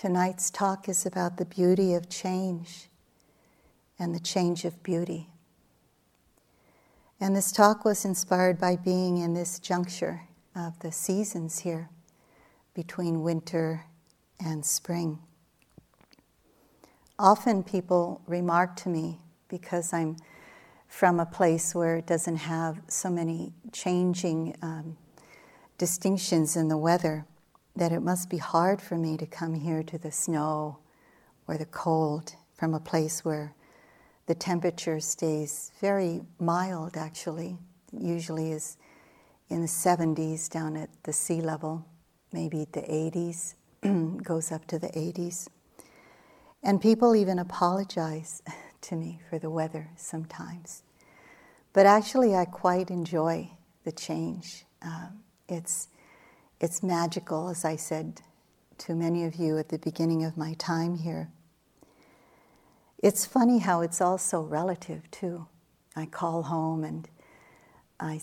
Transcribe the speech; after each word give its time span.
Tonight's 0.00 0.48
talk 0.48 0.88
is 0.88 1.04
about 1.04 1.36
the 1.36 1.44
beauty 1.44 1.92
of 1.92 2.08
change 2.08 2.88
and 3.98 4.14
the 4.14 4.18
change 4.18 4.64
of 4.64 4.82
beauty. 4.82 5.28
And 7.20 7.36
this 7.36 7.52
talk 7.52 7.84
was 7.84 8.06
inspired 8.06 8.58
by 8.58 8.76
being 8.76 9.18
in 9.18 9.34
this 9.34 9.58
juncture 9.58 10.22
of 10.56 10.78
the 10.78 10.90
seasons 10.90 11.58
here 11.58 11.90
between 12.72 13.22
winter 13.22 13.84
and 14.42 14.64
spring. 14.64 15.18
Often 17.18 17.64
people 17.64 18.22
remark 18.26 18.76
to 18.76 18.88
me 18.88 19.18
because 19.48 19.92
I'm 19.92 20.16
from 20.88 21.20
a 21.20 21.26
place 21.26 21.74
where 21.74 21.96
it 21.96 22.06
doesn't 22.06 22.36
have 22.36 22.80
so 22.88 23.10
many 23.10 23.52
changing 23.70 24.56
um, 24.62 24.96
distinctions 25.76 26.56
in 26.56 26.68
the 26.68 26.78
weather 26.78 27.26
that 27.76 27.92
it 27.92 28.00
must 28.00 28.28
be 28.28 28.38
hard 28.38 28.80
for 28.80 28.96
me 28.96 29.16
to 29.16 29.26
come 29.26 29.54
here 29.54 29.82
to 29.82 29.98
the 29.98 30.12
snow 30.12 30.78
or 31.46 31.56
the 31.56 31.66
cold 31.66 32.34
from 32.54 32.74
a 32.74 32.80
place 32.80 33.24
where 33.24 33.54
the 34.26 34.34
temperature 34.34 35.00
stays 35.00 35.72
very 35.80 36.20
mild, 36.38 36.96
actually. 36.96 37.56
usually 37.92 38.52
is 38.52 38.76
in 39.48 39.60
the 39.60 39.66
70s 39.66 40.48
down 40.48 40.76
at 40.76 40.90
the 41.02 41.12
sea 41.12 41.40
level, 41.40 41.84
maybe 42.32 42.66
the 42.70 42.82
80s, 42.82 43.54
goes 44.22 44.52
up 44.52 44.66
to 44.68 44.78
the 44.78 44.88
80s. 44.88 45.48
And 46.62 46.80
people 46.80 47.16
even 47.16 47.38
apologize 47.38 48.42
to 48.82 48.96
me 48.96 49.20
for 49.28 49.38
the 49.38 49.50
weather 49.50 49.88
sometimes. 49.96 50.82
But 51.72 51.86
actually, 51.86 52.34
I 52.34 52.44
quite 52.44 52.90
enjoy 52.90 53.50
the 53.84 53.92
change. 53.92 54.64
Um, 54.82 55.24
it's, 55.48 55.88
it's 56.60 56.82
magical, 56.82 57.48
as 57.48 57.64
I 57.64 57.76
said 57.76 58.20
to 58.78 58.94
many 58.94 59.24
of 59.24 59.34
you 59.36 59.58
at 59.58 59.70
the 59.70 59.78
beginning 59.78 60.24
of 60.24 60.36
my 60.36 60.54
time 60.54 60.96
here. 60.96 61.30
It's 63.02 63.24
funny 63.24 63.58
how 63.58 63.80
it's 63.80 64.00
also 64.00 64.42
relative, 64.42 65.10
too. 65.10 65.46
I 65.96 66.06
call 66.06 66.44
home 66.44 66.84
and 66.84 67.08
I 67.98 68.20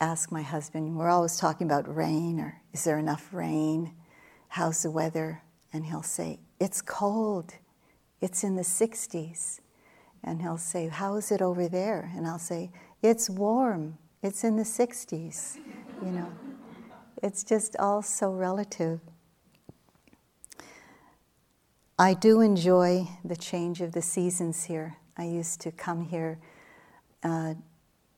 ask 0.00 0.30
my 0.30 0.42
husband, 0.42 0.96
we're 0.96 1.08
always 1.08 1.38
talking 1.38 1.66
about 1.66 1.94
rain 1.94 2.38
or 2.38 2.60
is 2.72 2.84
there 2.84 2.98
enough 2.98 3.32
rain? 3.32 3.92
How's 4.48 4.82
the 4.82 4.90
weather? 4.90 5.42
And 5.72 5.86
he'll 5.86 6.02
say, 6.02 6.40
It's 6.60 6.80
cold. 6.82 7.54
It's 8.20 8.44
in 8.44 8.56
the 8.56 8.62
60s. 8.62 9.60
And 10.22 10.42
he'll 10.42 10.58
say, 10.58 10.88
How 10.88 11.16
is 11.16 11.30
it 11.30 11.42
over 11.42 11.68
there? 11.68 12.10
And 12.14 12.26
I'll 12.26 12.38
say, 12.38 12.70
It's 13.02 13.28
warm. 13.28 13.98
It's 14.22 14.44
in 14.44 14.56
the 14.56 14.62
60s. 14.62 15.58
You 16.04 16.10
know, 16.12 16.32
it's 17.22 17.42
just 17.42 17.76
all 17.76 18.02
so 18.02 18.30
relative. 18.30 19.00
I 21.98 22.14
do 22.14 22.40
enjoy 22.40 23.08
the 23.24 23.36
change 23.36 23.80
of 23.80 23.92
the 23.92 24.02
seasons 24.02 24.64
here. 24.64 24.96
I 25.16 25.24
used 25.24 25.60
to 25.62 25.72
come 25.72 26.04
here 26.04 26.38
uh, 27.24 27.54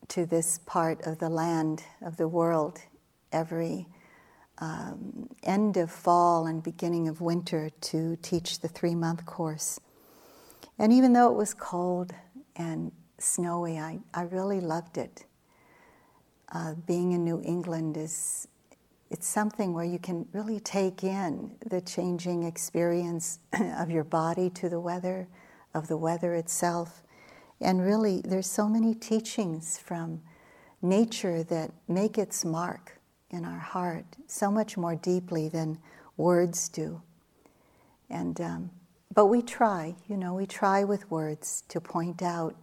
to 0.09 0.27
this 0.27 0.59
part 0.67 1.07
of 1.07 1.19
the 1.19 1.31
land, 1.31 1.83
of 2.03 2.19
the 2.19 2.29
world, 2.29 2.81
every 3.33 3.87
um, 4.59 5.31
end 5.45 5.79
of 5.79 5.91
fall 5.91 6.47
and 6.47 6.63
beginning 6.63 7.09
of 7.09 7.23
winter 7.23 7.71
to 7.81 8.17
teach 8.17 8.61
the 8.61 8.69
three 8.69 8.95
month 8.95 9.25
course. 9.25 9.81
And 10.79 10.93
even 10.93 11.15
though 11.15 11.31
it 11.33 11.37
was 11.37 11.55
cold 11.55 12.13
and 12.57 12.93
snowy, 13.19 13.79
I, 13.79 14.01
I 14.13 14.23
really 14.23 14.61
loved 14.61 14.99
it. 14.99 15.25
Uh, 16.53 16.75
being 16.87 17.13
in 17.13 17.25
New 17.25 17.41
England 17.45 17.97
is 17.97 18.49
it's 19.11 19.27
something 19.27 19.75
where 19.75 19.85
you 19.85 19.99
can 19.99 20.27
really 20.33 20.61
take 20.61 21.03
in 21.03 21.57
the 21.69 21.81
changing 21.81 22.45
experience 22.45 23.41
of 23.79 23.91
your 23.91 24.05
body 24.05 24.49
to 24.51 24.69
the 24.69 24.81
weather, 24.81 25.29
of 25.75 25.89
the 25.89 25.97
weather 25.97 26.35
itself. 26.35 27.03
And 27.61 27.83
really, 27.83 28.23
there's 28.25 28.51
so 28.51 28.69
many 28.69 28.95
teachings 28.95 29.79
from 29.79 30.23
nature 30.81 31.43
that 31.45 31.73
make 31.89 32.17
its 32.17 32.45
mark 32.45 32.99
in 33.31 33.45
our 33.45 33.59
heart 33.59 34.07
so 34.27 34.51
much 34.51 34.77
more 34.77 34.95
deeply 34.95 35.49
than 35.49 35.79
words 36.17 36.69
do. 36.69 37.03
And 38.09 38.41
um, 38.41 38.71
but 39.13 39.27
we 39.27 39.43
try, 39.43 39.97
you 40.09 40.17
know, 40.17 40.35
we 40.35 40.47
try 40.47 40.85
with 40.85 41.11
words 41.11 41.65
to 41.69 41.81
point 41.81 42.23
out 42.23 42.55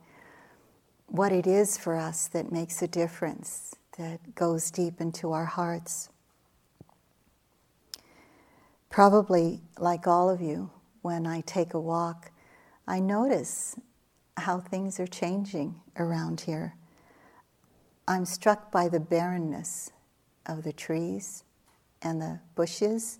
what 1.07 1.31
it 1.31 1.45
is 1.45 1.77
for 1.77 1.95
us 1.95 2.27
that 2.29 2.51
makes 2.51 2.81
a 2.81 2.87
difference, 2.87 3.75
that 3.97 4.33
goes 4.33 4.71
deep 4.71 5.01
into 5.01 5.33
our 5.33 5.45
hearts. 5.45 6.09
Probably, 8.89 9.61
like 9.77 10.07
all 10.07 10.29
of 10.29 10.41
you, 10.41 10.71
when 11.01 11.27
I 11.27 11.41
take 11.41 11.73
a 11.73 11.79
walk, 11.79 12.31
I 12.87 12.99
notice 12.99 13.75
how 14.37 14.59
things 14.59 14.99
are 14.99 15.07
changing 15.07 15.75
around 15.97 16.41
here. 16.41 16.75
I'm 18.07 18.25
struck 18.25 18.71
by 18.71 18.87
the 18.87 18.99
barrenness 18.99 19.91
of 20.45 20.63
the 20.63 20.71
trees 20.71 21.43
and 22.01 22.21
the 22.21 22.39
bushes 22.55 23.19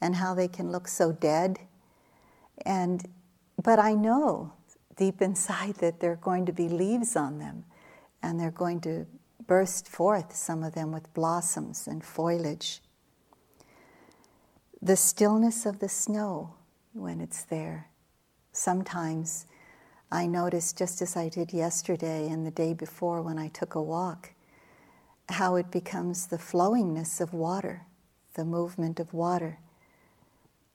and 0.00 0.16
how 0.16 0.34
they 0.34 0.48
can 0.48 0.70
look 0.70 0.88
so 0.88 1.12
dead. 1.12 1.58
And, 2.66 3.08
but 3.62 3.78
I 3.78 3.94
know 3.94 4.52
deep 4.96 5.22
inside 5.22 5.76
that 5.76 6.00
there 6.00 6.12
are 6.12 6.16
going 6.16 6.46
to 6.46 6.52
be 6.52 6.68
leaves 6.68 7.16
on 7.16 7.38
them 7.38 7.64
and 8.22 8.38
they're 8.38 8.50
going 8.50 8.80
to 8.82 9.06
burst 9.46 9.88
forth, 9.88 10.36
some 10.36 10.62
of 10.62 10.74
them 10.74 10.92
with 10.92 11.12
blossoms 11.14 11.86
and 11.86 12.04
foliage 12.04 12.82
the 14.82 14.96
stillness 14.96 15.66
of 15.66 15.78
the 15.78 15.88
snow 15.88 16.54
when 16.92 17.20
it's 17.20 17.44
there. 17.44 17.88
Sometimes 18.52 19.46
I 20.10 20.26
notice, 20.26 20.72
just 20.72 21.02
as 21.02 21.16
I 21.16 21.28
did 21.28 21.52
yesterday 21.52 22.28
and 22.28 22.46
the 22.46 22.50
day 22.50 22.72
before 22.72 23.22
when 23.22 23.38
I 23.38 23.48
took 23.48 23.74
a 23.74 23.82
walk, 23.82 24.32
how 25.28 25.56
it 25.56 25.70
becomes 25.70 26.26
the 26.26 26.38
flowingness 26.38 27.20
of 27.20 27.32
water, 27.32 27.82
the 28.34 28.44
movement 28.44 28.98
of 28.98 29.12
water. 29.12 29.58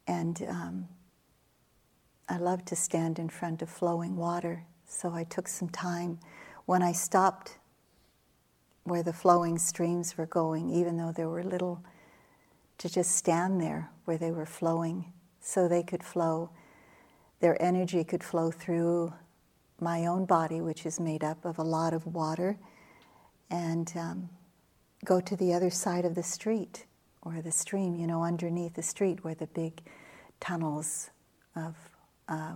And 0.08 0.42
um, 0.48 0.88
I 2.30 2.38
love 2.38 2.64
to 2.66 2.76
stand 2.76 3.20
in 3.20 3.28
front 3.28 3.62
of 3.62 3.70
flowing 3.70 4.16
water, 4.16 4.66
so 4.88 5.12
I 5.14 5.24
took 5.24 5.48
some 5.48 5.70
time 5.70 6.20
when 6.66 6.82
I 6.82 6.92
stopped 6.92 7.58
where 8.84 9.04
the 9.04 9.14
flowing 9.14 9.58
streams 9.58 10.16
were 10.16 10.28
going, 10.28 10.70
even 10.70 10.98
though 10.98 11.12
there 11.12 11.28
were 11.28 11.44
little 11.44 11.84
to 12.78 12.90
just 12.90 13.16
stand 13.16 13.62
there 13.62 13.90
where 14.06 14.18
they 14.18 14.32
were 14.32 14.46
flowing 14.46 15.14
so 15.40 15.68
they 15.68 15.84
could 15.84 16.04
flow, 16.04 16.50
their 17.40 17.62
energy 17.62 18.04
could 18.04 18.24
flow 18.24 18.52
through 18.52 19.14
my 19.80 20.06
own 20.06 20.26
body, 20.26 20.62
which 20.62 20.86
is 20.86 21.00
made 21.00 21.24
up 21.24 21.44
of 21.46 21.60
a 21.60 21.64
lot 21.64 21.94
of 21.94 22.06
water, 22.08 22.58
and 23.50 23.94
um, 23.96 24.30
go 25.04 25.20
to 25.20 25.36
the 25.36 25.54
other 25.54 25.70
side 25.70 26.06
of 26.06 26.16
the 26.16 26.24
street 26.24 26.86
or 27.22 27.42
the 27.42 27.52
stream, 27.52 27.96
you 27.96 28.08
know, 28.08 28.24
underneath 28.24 28.74
the 28.76 28.84
street 28.84 29.24
where 29.24 29.36
the 29.36 29.48
big 29.48 29.82
tunnels 30.40 31.10
of 31.56 31.76
uh, 32.28 32.54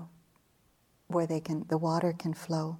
where 1.07 1.25
they 1.25 1.40
can 1.40 1.66
the 1.69 1.78
water 1.78 2.13
can 2.18 2.34
flow. 2.34 2.78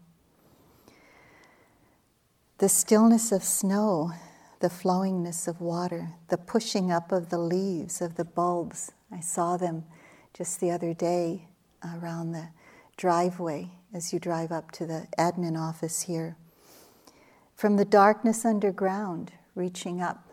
The 2.59 2.69
stillness 2.69 3.31
of 3.31 3.44
snow 3.44 4.11
the 4.59 4.70
flowingness 4.70 5.47
of 5.47 5.62
water, 5.62 6.14
the 6.28 6.38
pushing 6.38 6.92
up 6.92 7.12
of 7.12 7.30
the 7.30 7.38
leaves 7.38 8.01
of 8.01 8.16
the 8.16 8.25
bulbs. 8.25 8.92
I 9.12 9.22
saw 9.22 9.57
them 9.57 9.86
just 10.33 10.60
the 10.60 10.72
other 10.72 10.94
day 10.94 11.48
uh, 11.83 11.98
around 12.01 12.33
the 12.33 12.50
driveway 12.98 13.69
as 13.94 14.12
you 14.12 14.19
drive 14.19 14.51
up 14.51 14.72
to 14.72 14.86
the 14.86 15.07
admin 15.18 15.57
office 15.57 16.04
here. 16.04 16.36
From 17.56 17.78
the 17.78 17.86
darkness 17.86 18.45
underground, 18.45 19.31
reaching 19.56 20.01
up 20.01 20.30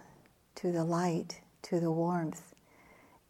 to 0.57 0.73
the 0.73 0.85
light, 0.85 1.41
to 1.63 1.81
the 1.81 1.91
warmth. 1.91 2.55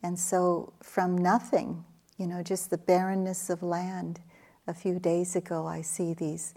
And 0.03 0.19
so, 0.19 0.73
from 0.83 1.17
nothing, 1.17 1.85
you 2.17 2.27
know, 2.27 2.43
just 2.43 2.71
the 2.71 2.79
barrenness 2.79 3.51
of 3.51 3.63
land, 3.63 4.21
a 4.67 4.75
few 4.75 4.99
days 4.99 5.37
ago, 5.37 5.67
I 5.67 5.81
see 5.83 6.13
these 6.13 6.55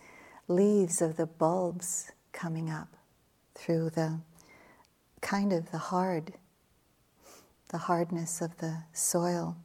leaves 0.48 1.02
of 1.02 1.16
the 1.16 1.28
bulbs 1.28 2.12
coming 2.32 2.70
up 2.70 2.90
through 3.54 3.92
the 3.92 4.20
kind 5.22 5.54
of 5.54 5.72
the 5.72 5.78
hard, 5.78 6.34
the 7.70 7.78
hardness 7.78 8.42
of 8.42 8.58
the 8.58 8.84
soil. 8.94 9.58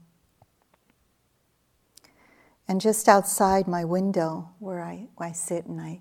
And 2.67 2.81
just 2.81 3.09
outside 3.09 3.69
my 3.69 3.85
window, 3.85 4.51
where 4.59 4.83
I, 4.83 5.09
I 5.19 5.33
sit 5.33 5.67
and 5.67 5.81
I, 5.81 6.01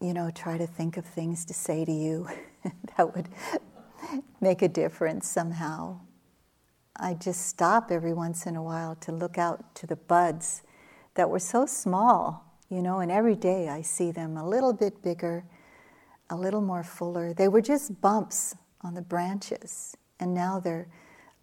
you 0.00 0.12
know, 0.12 0.30
try 0.30 0.58
to 0.58 0.66
think 0.66 0.96
of 0.96 1.04
things 1.04 1.44
to 1.46 1.54
say 1.54 1.84
to 1.84 1.92
you 1.92 2.28
that 2.96 3.14
would 3.14 3.28
make 4.40 4.62
a 4.62 4.68
difference 4.68 5.28
somehow. 5.28 6.00
I 6.96 7.14
just 7.14 7.46
stop 7.46 7.92
every 7.92 8.12
once 8.12 8.46
in 8.46 8.56
a 8.56 8.62
while 8.62 8.96
to 8.96 9.12
look 9.12 9.38
out 9.38 9.74
to 9.76 9.86
the 9.86 9.96
buds 9.96 10.62
that 11.14 11.30
were 11.30 11.38
so 11.38 11.66
small, 11.66 12.56
you 12.68 12.82
know, 12.82 12.98
and 12.98 13.10
every 13.10 13.36
day 13.36 13.68
I 13.68 13.82
see 13.82 14.10
them 14.10 14.36
a 14.36 14.48
little 14.48 14.72
bit 14.72 15.02
bigger 15.02 15.44
a 16.30 16.36
little 16.36 16.60
more 16.60 16.82
fuller. 16.82 17.32
They 17.32 17.48
were 17.48 17.62
just 17.62 18.00
bumps 18.00 18.54
on 18.82 18.94
the 18.94 19.02
branches, 19.02 19.96
and 20.20 20.34
now 20.34 20.60
they're 20.60 20.88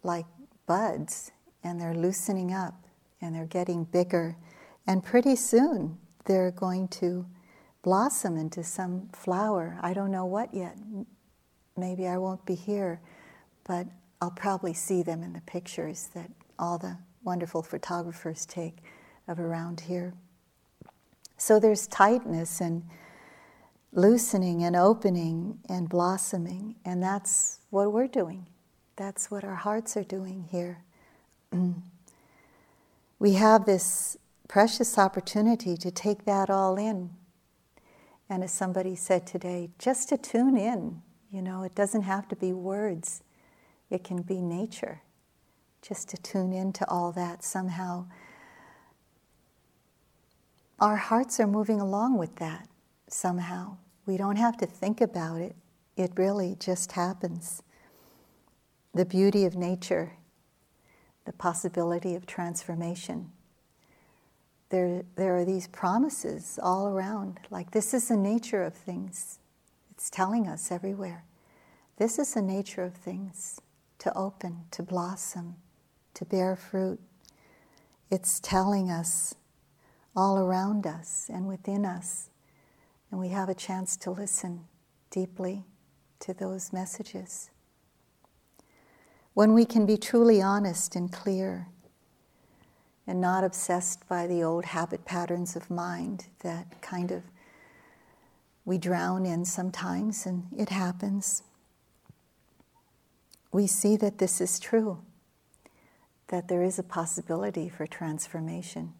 like 0.02 0.26
buds, 0.66 1.32
and 1.66 1.80
they're 1.80 1.94
loosening 1.94 2.52
up 2.52 2.74
and 3.20 3.34
they're 3.34 3.46
getting 3.46 3.84
bigger. 3.84 4.36
And 4.86 5.02
pretty 5.02 5.34
soon 5.36 5.98
they're 6.24 6.52
going 6.52 6.88
to 6.88 7.26
blossom 7.82 8.36
into 8.36 8.62
some 8.62 9.08
flower. 9.12 9.78
I 9.80 9.92
don't 9.92 10.10
know 10.10 10.26
what 10.26 10.54
yet. 10.54 10.76
Maybe 11.76 12.06
I 12.06 12.18
won't 12.18 12.44
be 12.46 12.54
here, 12.54 13.00
but 13.64 13.86
I'll 14.20 14.30
probably 14.30 14.74
see 14.74 15.02
them 15.02 15.22
in 15.22 15.32
the 15.32 15.40
pictures 15.40 16.08
that 16.14 16.30
all 16.58 16.78
the 16.78 16.96
wonderful 17.24 17.62
photographers 17.62 18.46
take 18.46 18.78
of 19.28 19.40
around 19.40 19.80
here. 19.80 20.14
So 21.36 21.58
there's 21.58 21.86
tightness 21.88 22.60
and 22.60 22.84
loosening 23.92 24.62
and 24.62 24.76
opening 24.76 25.58
and 25.68 25.88
blossoming, 25.88 26.76
and 26.84 27.02
that's 27.02 27.60
what 27.70 27.92
we're 27.92 28.06
doing. 28.06 28.46
That's 28.96 29.30
what 29.30 29.44
our 29.44 29.54
hearts 29.54 29.96
are 29.96 30.04
doing 30.04 30.48
here. 30.50 30.82
we 33.18 33.32
have 33.34 33.66
this 33.66 34.16
precious 34.48 34.98
opportunity 34.98 35.76
to 35.76 35.90
take 35.90 36.24
that 36.24 36.50
all 36.50 36.76
in. 36.76 37.10
And 38.28 38.42
as 38.42 38.52
somebody 38.52 38.96
said 38.96 39.26
today, 39.26 39.70
just 39.78 40.08
to 40.08 40.16
tune 40.16 40.56
in, 40.56 41.02
you 41.30 41.42
know, 41.42 41.62
it 41.62 41.74
doesn't 41.74 42.02
have 42.02 42.28
to 42.28 42.36
be 42.36 42.52
words, 42.52 43.22
it 43.90 44.02
can 44.02 44.22
be 44.22 44.40
nature. 44.40 45.02
Just 45.82 46.08
to 46.08 46.16
tune 46.16 46.52
into 46.52 46.88
all 46.88 47.12
that 47.12 47.44
somehow. 47.44 48.06
Our 50.80 50.96
hearts 50.96 51.38
are 51.38 51.46
moving 51.46 51.80
along 51.80 52.18
with 52.18 52.36
that 52.36 52.68
somehow. 53.08 53.76
We 54.06 54.16
don't 54.16 54.36
have 54.36 54.56
to 54.58 54.66
think 54.66 55.00
about 55.00 55.40
it, 55.40 55.56
it 55.96 56.12
really 56.16 56.56
just 56.58 56.92
happens. 56.92 57.62
The 58.94 59.04
beauty 59.04 59.44
of 59.44 59.56
nature, 59.56 60.12
the 61.24 61.32
possibility 61.32 62.14
of 62.14 62.26
transformation. 62.26 63.32
There, 64.70 65.02
there 65.16 65.36
are 65.36 65.44
these 65.44 65.68
promises 65.68 66.58
all 66.62 66.88
around, 66.88 67.40
like 67.50 67.70
this 67.70 67.94
is 67.94 68.08
the 68.08 68.16
nature 68.16 68.62
of 68.62 68.74
things. 68.74 69.38
It's 69.90 70.10
telling 70.10 70.46
us 70.48 70.70
everywhere. 70.70 71.24
This 71.98 72.18
is 72.18 72.34
the 72.34 72.42
nature 72.42 72.82
of 72.82 72.94
things 72.94 73.60
to 73.98 74.16
open, 74.16 74.64
to 74.72 74.82
blossom, 74.82 75.56
to 76.14 76.24
bear 76.24 76.56
fruit. 76.56 77.00
It's 78.10 78.40
telling 78.40 78.90
us 78.90 79.34
all 80.14 80.38
around 80.38 80.86
us 80.86 81.30
and 81.32 81.46
within 81.46 81.84
us 81.84 82.30
and 83.10 83.20
we 83.20 83.28
have 83.28 83.48
a 83.48 83.54
chance 83.54 83.96
to 83.98 84.10
listen 84.10 84.64
deeply 85.10 85.64
to 86.20 86.34
those 86.34 86.72
messages. 86.72 87.50
When 89.34 89.52
we 89.52 89.64
can 89.64 89.86
be 89.86 89.96
truly 89.96 90.40
honest 90.40 90.96
and 90.96 91.12
clear 91.12 91.68
and 93.06 93.20
not 93.20 93.44
obsessed 93.44 94.08
by 94.08 94.26
the 94.26 94.42
old 94.42 94.64
habit 94.64 95.04
patterns 95.04 95.54
of 95.54 95.70
mind 95.70 96.26
that 96.40 96.80
kind 96.82 97.10
of 97.12 97.24
we 98.64 98.78
drown 98.78 99.24
in 99.24 99.44
sometimes, 99.44 100.26
and 100.26 100.46
it 100.56 100.70
happens, 100.70 101.44
we 103.52 103.66
see 103.66 103.96
that 103.96 104.18
this 104.18 104.40
is 104.40 104.58
true, 104.58 104.98
that 106.28 106.48
there 106.48 106.64
is 106.64 106.78
a 106.78 106.82
possibility 106.82 107.68
for 107.68 107.86
transformation. 107.86 108.92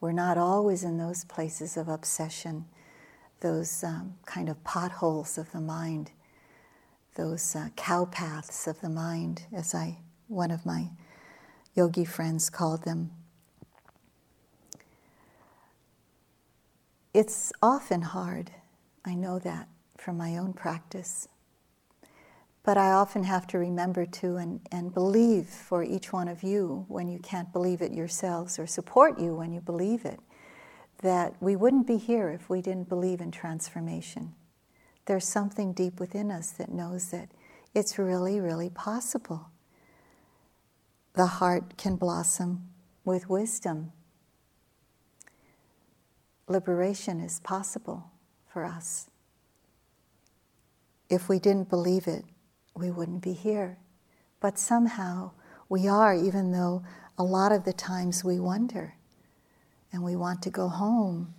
We're 0.00 0.12
not 0.12 0.36
always 0.36 0.84
in 0.84 0.98
those 0.98 1.24
places 1.24 1.78
of 1.78 1.88
obsession 1.88 2.66
those 3.40 3.82
um, 3.82 4.14
kind 4.26 4.48
of 4.48 4.62
potholes 4.64 5.38
of 5.38 5.50
the 5.52 5.60
mind, 5.60 6.12
those 7.16 7.56
uh, 7.56 7.68
cow 7.76 8.04
paths 8.04 8.66
of 8.66 8.80
the 8.80 8.88
mind, 8.88 9.42
as 9.52 9.74
I 9.74 9.98
one 10.28 10.50
of 10.50 10.64
my 10.64 10.90
yogi 11.74 12.04
friends 12.04 12.50
called 12.50 12.84
them. 12.84 13.10
It's 17.12 17.52
often 17.60 18.02
hard, 18.02 18.52
I 19.04 19.14
know 19.14 19.38
that 19.40 19.68
from 19.98 20.16
my 20.16 20.36
own 20.36 20.52
practice. 20.52 21.26
But 22.62 22.76
I 22.76 22.92
often 22.92 23.24
have 23.24 23.46
to 23.48 23.58
remember 23.58 24.06
to 24.06 24.36
and, 24.36 24.60
and 24.70 24.94
believe 24.94 25.46
for 25.46 25.82
each 25.82 26.12
one 26.12 26.28
of 26.28 26.42
you 26.42 26.84
when 26.88 27.08
you 27.08 27.18
can't 27.18 27.52
believe 27.52 27.82
it 27.82 27.92
yourselves, 27.92 28.58
or 28.58 28.66
support 28.66 29.18
you 29.18 29.34
when 29.34 29.52
you 29.52 29.60
believe 29.60 30.04
it 30.04 30.20
that 31.02 31.34
we 31.40 31.56
wouldn't 31.56 31.86
be 31.86 31.96
here 31.96 32.30
if 32.30 32.50
we 32.50 32.60
didn't 32.60 32.88
believe 32.88 33.20
in 33.20 33.30
transformation. 33.30 34.34
There's 35.06 35.26
something 35.26 35.72
deep 35.72 35.98
within 35.98 36.30
us 36.30 36.50
that 36.52 36.70
knows 36.70 37.10
that 37.10 37.30
it's 37.74 37.98
really, 37.98 38.40
really 38.40 38.70
possible. 38.70 39.50
The 41.14 41.26
heart 41.26 41.76
can 41.76 41.96
blossom 41.96 42.68
with 43.04 43.28
wisdom. 43.30 43.92
Liberation 46.48 47.20
is 47.20 47.40
possible 47.40 48.10
for 48.46 48.64
us. 48.64 49.08
If 51.08 51.28
we 51.28 51.38
didn't 51.38 51.70
believe 51.70 52.06
it, 52.06 52.24
we 52.76 52.90
wouldn't 52.90 53.22
be 53.22 53.32
here. 53.32 53.78
But 54.40 54.58
somehow 54.58 55.32
we 55.68 55.88
are, 55.88 56.14
even 56.14 56.52
though 56.52 56.82
a 57.18 57.24
lot 57.24 57.52
of 57.52 57.64
the 57.64 57.72
times 57.72 58.24
we 58.24 58.38
wonder 58.38 58.94
and 59.92 60.02
we 60.02 60.16
want 60.16 60.42
to 60.42 60.50
go 60.50 60.68
home. 60.68 61.34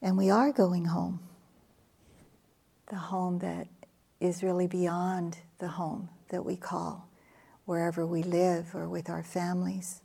And 0.00 0.16
we 0.16 0.30
are 0.30 0.52
going 0.52 0.86
home. 0.86 1.20
The 2.88 2.96
home 2.96 3.38
that 3.38 3.68
is 4.20 4.42
really 4.42 4.66
beyond 4.66 5.38
the 5.58 5.68
home 5.68 6.08
that 6.28 6.44
we 6.44 6.56
call 6.56 7.08
wherever 7.64 8.06
we 8.06 8.22
live 8.22 8.74
or 8.74 8.88
with 8.88 9.08
our 9.08 9.22
families. 9.22 10.00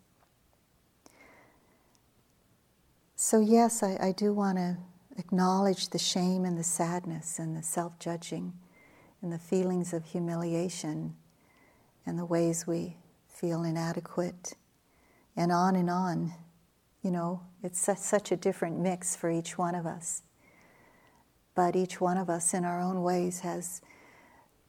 So, 3.15 3.39
yes, 3.39 3.81
I, 3.81 3.97
I 3.99 4.11
do 4.11 4.31
want 4.31 4.57
to 4.57 4.77
acknowledge 5.17 5.89
the 5.89 5.99
shame 5.99 6.45
and 6.45 6.57
the 6.57 6.63
sadness 6.63 7.39
and 7.39 7.57
the 7.57 7.63
self 7.63 7.97
judging 7.99 8.53
and 9.21 9.31
the 9.31 9.39
feelings 9.39 9.93
of 9.93 10.05
humiliation 10.05 11.15
and 12.05 12.17
the 12.17 12.25
ways 12.25 12.67
we 12.67 12.97
feel 13.27 13.63
inadequate 13.63 14.53
and 15.35 15.51
on 15.51 15.75
and 15.75 15.89
on. 15.89 16.33
You 17.01 17.11
know, 17.11 17.41
it's 17.63 17.79
such 17.79 18.31
a 18.31 18.35
different 18.35 18.79
mix 18.79 19.15
for 19.15 19.29
each 19.29 19.57
one 19.57 19.75
of 19.75 19.85
us. 19.85 20.23
But 21.55 21.75
each 21.75 21.99
one 22.01 22.17
of 22.17 22.29
us, 22.29 22.53
in 22.53 22.65
our 22.65 22.79
own 22.81 23.01
ways, 23.01 23.39
has 23.39 23.81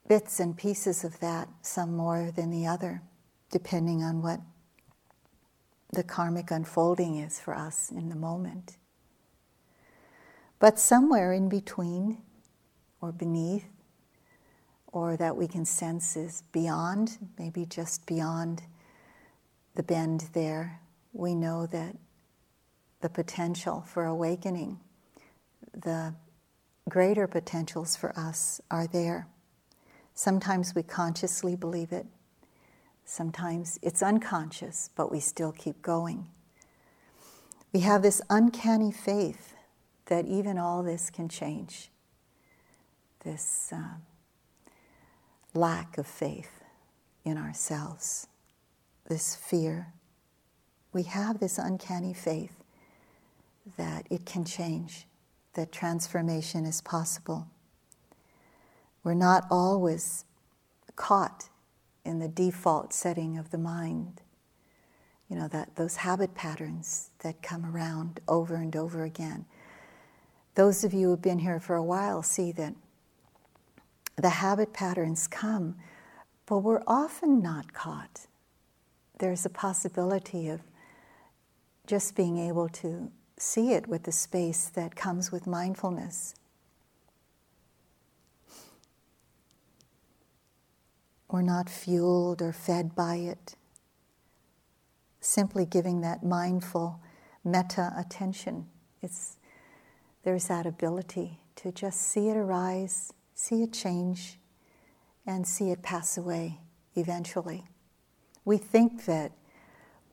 bits 0.08 0.40
and 0.40 0.56
pieces 0.56 1.04
of 1.04 1.20
that, 1.20 1.48
some 1.62 1.94
more 1.94 2.30
than 2.34 2.50
the 2.50 2.66
other, 2.66 3.02
depending 3.50 4.02
on 4.02 4.22
what 4.22 4.40
the 5.92 6.02
karmic 6.02 6.50
unfolding 6.50 7.16
is 7.16 7.40
for 7.40 7.54
us 7.54 7.90
in 7.90 8.08
the 8.08 8.16
moment. 8.16 8.76
But 10.58 10.78
somewhere 10.78 11.32
in 11.32 11.48
between 11.48 12.18
or 13.00 13.12
beneath, 13.12 13.66
or 14.92 15.16
that 15.16 15.36
we 15.36 15.46
can 15.46 15.64
sense 15.64 16.16
is 16.16 16.42
beyond, 16.52 17.18
maybe 17.38 17.66
just 17.66 18.06
beyond 18.06 18.62
the 19.74 19.82
bend 19.82 20.30
there, 20.32 20.80
we 21.12 21.34
know 21.34 21.66
that 21.66 21.96
the 23.00 23.08
potential 23.08 23.84
for 23.86 24.04
awakening, 24.04 24.78
the 25.72 26.14
greater 26.88 27.26
potentials 27.26 27.96
for 27.96 28.18
us 28.18 28.60
are 28.70 28.86
there. 28.86 29.28
Sometimes 30.14 30.74
we 30.74 30.82
consciously 30.82 31.54
believe 31.54 31.92
it, 31.92 32.06
sometimes 33.04 33.78
it's 33.82 34.02
unconscious, 34.02 34.90
but 34.96 35.12
we 35.12 35.20
still 35.20 35.52
keep 35.52 35.80
going. 35.82 36.26
We 37.72 37.80
have 37.80 38.02
this 38.02 38.20
uncanny 38.30 38.90
faith 38.90 39.54
that 40.06 40.26
even 40.26 40.58
all 40.58 40.82
this 40.82 41.10
can 41.10 41.28
change, 41.28 41.90
this 43.24 43.72
uh, 43.72 43.98
lack 45.54 45.98
of 45.98 46.06
faith 46.06 46.64
in 47.24 47.36
ourselves, 47.36 48.26
this 49.08 49.36
fear. 49.36 49.92
We 50.92 51.02
have 51.04 51.40
this 51.40 51.58
uncanny 51.58 52.14
faith 52.14 52.57
that 53.76 54.06
it 54.10 54.24
can 54.24 54.44
change, 54.44 55.06
that 55.54 55.72
transformation 55.72 56.64
is 56.64 56.80
possible. 56.80 57.48
We're 59.04 59.14
not 59.14 59.46
always 59.50 60.24
caught 60.96 61.48
in 62.04 62.18
the 62.18 62.28
default 62.28 62.92
setting 62.92 63.38
of 63.38 63.50
the 63.50 63.58
mind. 63.58 64.22
You 65.28 65.36
know, 65.36 65.48
that 65.48 65.76
those 65.76 65.96
habit 65.96 66.34
patterns 66.34 67.10
that 67.20 67.42
come 67.42 67.66
around 67.66 68.20
over 68.26 68.56
and 68.56 68.74
over 68.74 69.04
again. 69.04 69.44
Those 70.54 70.84
of 70.84 70.94
you 70.94 71.08
who've 71.08 71.22
been 71.22 71.38
here 71.38 71.60
for 71.60 71.76
a 71.76 71.82
while 71.82 72.22
see 72.22 72.50
that 72.52 72.74
the 74.16 74.30
habit 74.30 74.72
patterns 74.72 75.28
come, 75.28 75.76
but 76.46 76.58
we're 76.58 76.82
often 76.86 77.42
not 77.42 77.72
caught. 77.72 78.26
There's 79.18 79.44
a 79.44 79.50
possibility 79.50 80.48
of 80.48 80.60
just 81.86 82.16
being 82.16 82.38
able 82.38 82.68
to 82.68 83.10
see 83.38 83.72
it 83.72 83.86
with 83.88 84.04
the 84.04 84.12
space 84.12 84.66
that 84.70 84.96
comes 84.96 85.32
with 85.32 85.46
mindfulness. 85.46 86.34
We're 91.30 91.42
not 91.42 91.70
fueled 91.70 92.42
or 92.42 92.52
fed 92.52 92.94
by 92.94 93.16
it. 93.16 93.54
simply 95.20 95.66
giving 95.66 96.00
that 96.02 96.22
mindful 96.24 97.00
metta 97.44 97.92
attention. 97.96 98.66
It's, 99.02 99.36
there's 100.24 100.46
that 100.48 100.66
ability 100.66 101.40
to 101.56 101.72
just 101.72 102.00
see 102.00 102.28
it 102.28 102.36
arise, 102.36 103.12
see 103.34 103.62
it 103.62 103.72
change, 103.72 104.38
and 105.26 105.46
see 105.46 105.70
it 105.70 105.82
pass 105.82 106.16
away 106.16 106.60
eventually. 106.94 107.64
We 108.44 108.56
think 108.56 109.04
that 109.06 109.32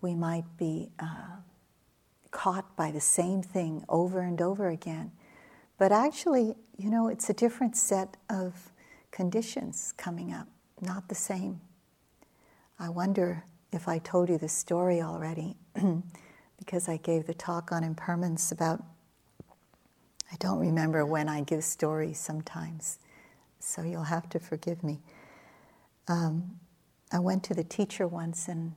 we 0.01 0.15
might 0.15 0.46
be 0.58 0.89
uh, 1.00 1.38
caught 2.36 2.75
by 2.75 2.92
the 2.92 3.00
same 3.00 3.42
thing 3.42 3.82
over 3.88 4.20
and 4.20 4.42
over 4.42 4.68
again. 4.68 5.10
But 5.77 5.94
actually, 5.94 6.54
you 6.77 6.89
know, 6.89 7.08
it's 7.08 7.30
a 7.30 7.34
different 7.34 7.77
set 7.77 8.18
of 8.30 8.74
conditions 9.10 9.94
coming 9.96 10.34
up, 10.34 10.50
not 10.82 11.08
the 11.08 11.15
same. 11.15 11.62
I 12.77 12.89
wonder 12.89 13.46
if 13.72 13.88
I 13.88 14.00
told 14.00 14.27
you 14.27 14.38
the 14.38 14.50
story 14.50 15.01
already, 15.01 15.56
because 16.60 16.89
I 16.89 16.98
gave 16.98 17.25
the 17.25 17.34
talk 17.34 17.72
on 17.72 17.86
impermanence 17.86 18.51
about, 18.51 18.84
I 20.30 20.36
don't 20.39 20.60
remember 20.60 21.06
when 21.06 21.30
I 21.30 21.39
give 21.39 21.63
stories 21.63 22.20
sometimes, 22.20 23.00
so 23.60 23.82
you'll 23.82 24.04
have 24.04 24.27
to 24.32 24.39
forgive 24.39 24.84
me. 24.84 25.00
Um, 26.10 26.60
I 27.13 27.20
went 27.20 27.46
to 27.46 27.54
the 27.54 27.63
teacher 27.63 28.06
once 28.06 28.50
and 28.50 28.74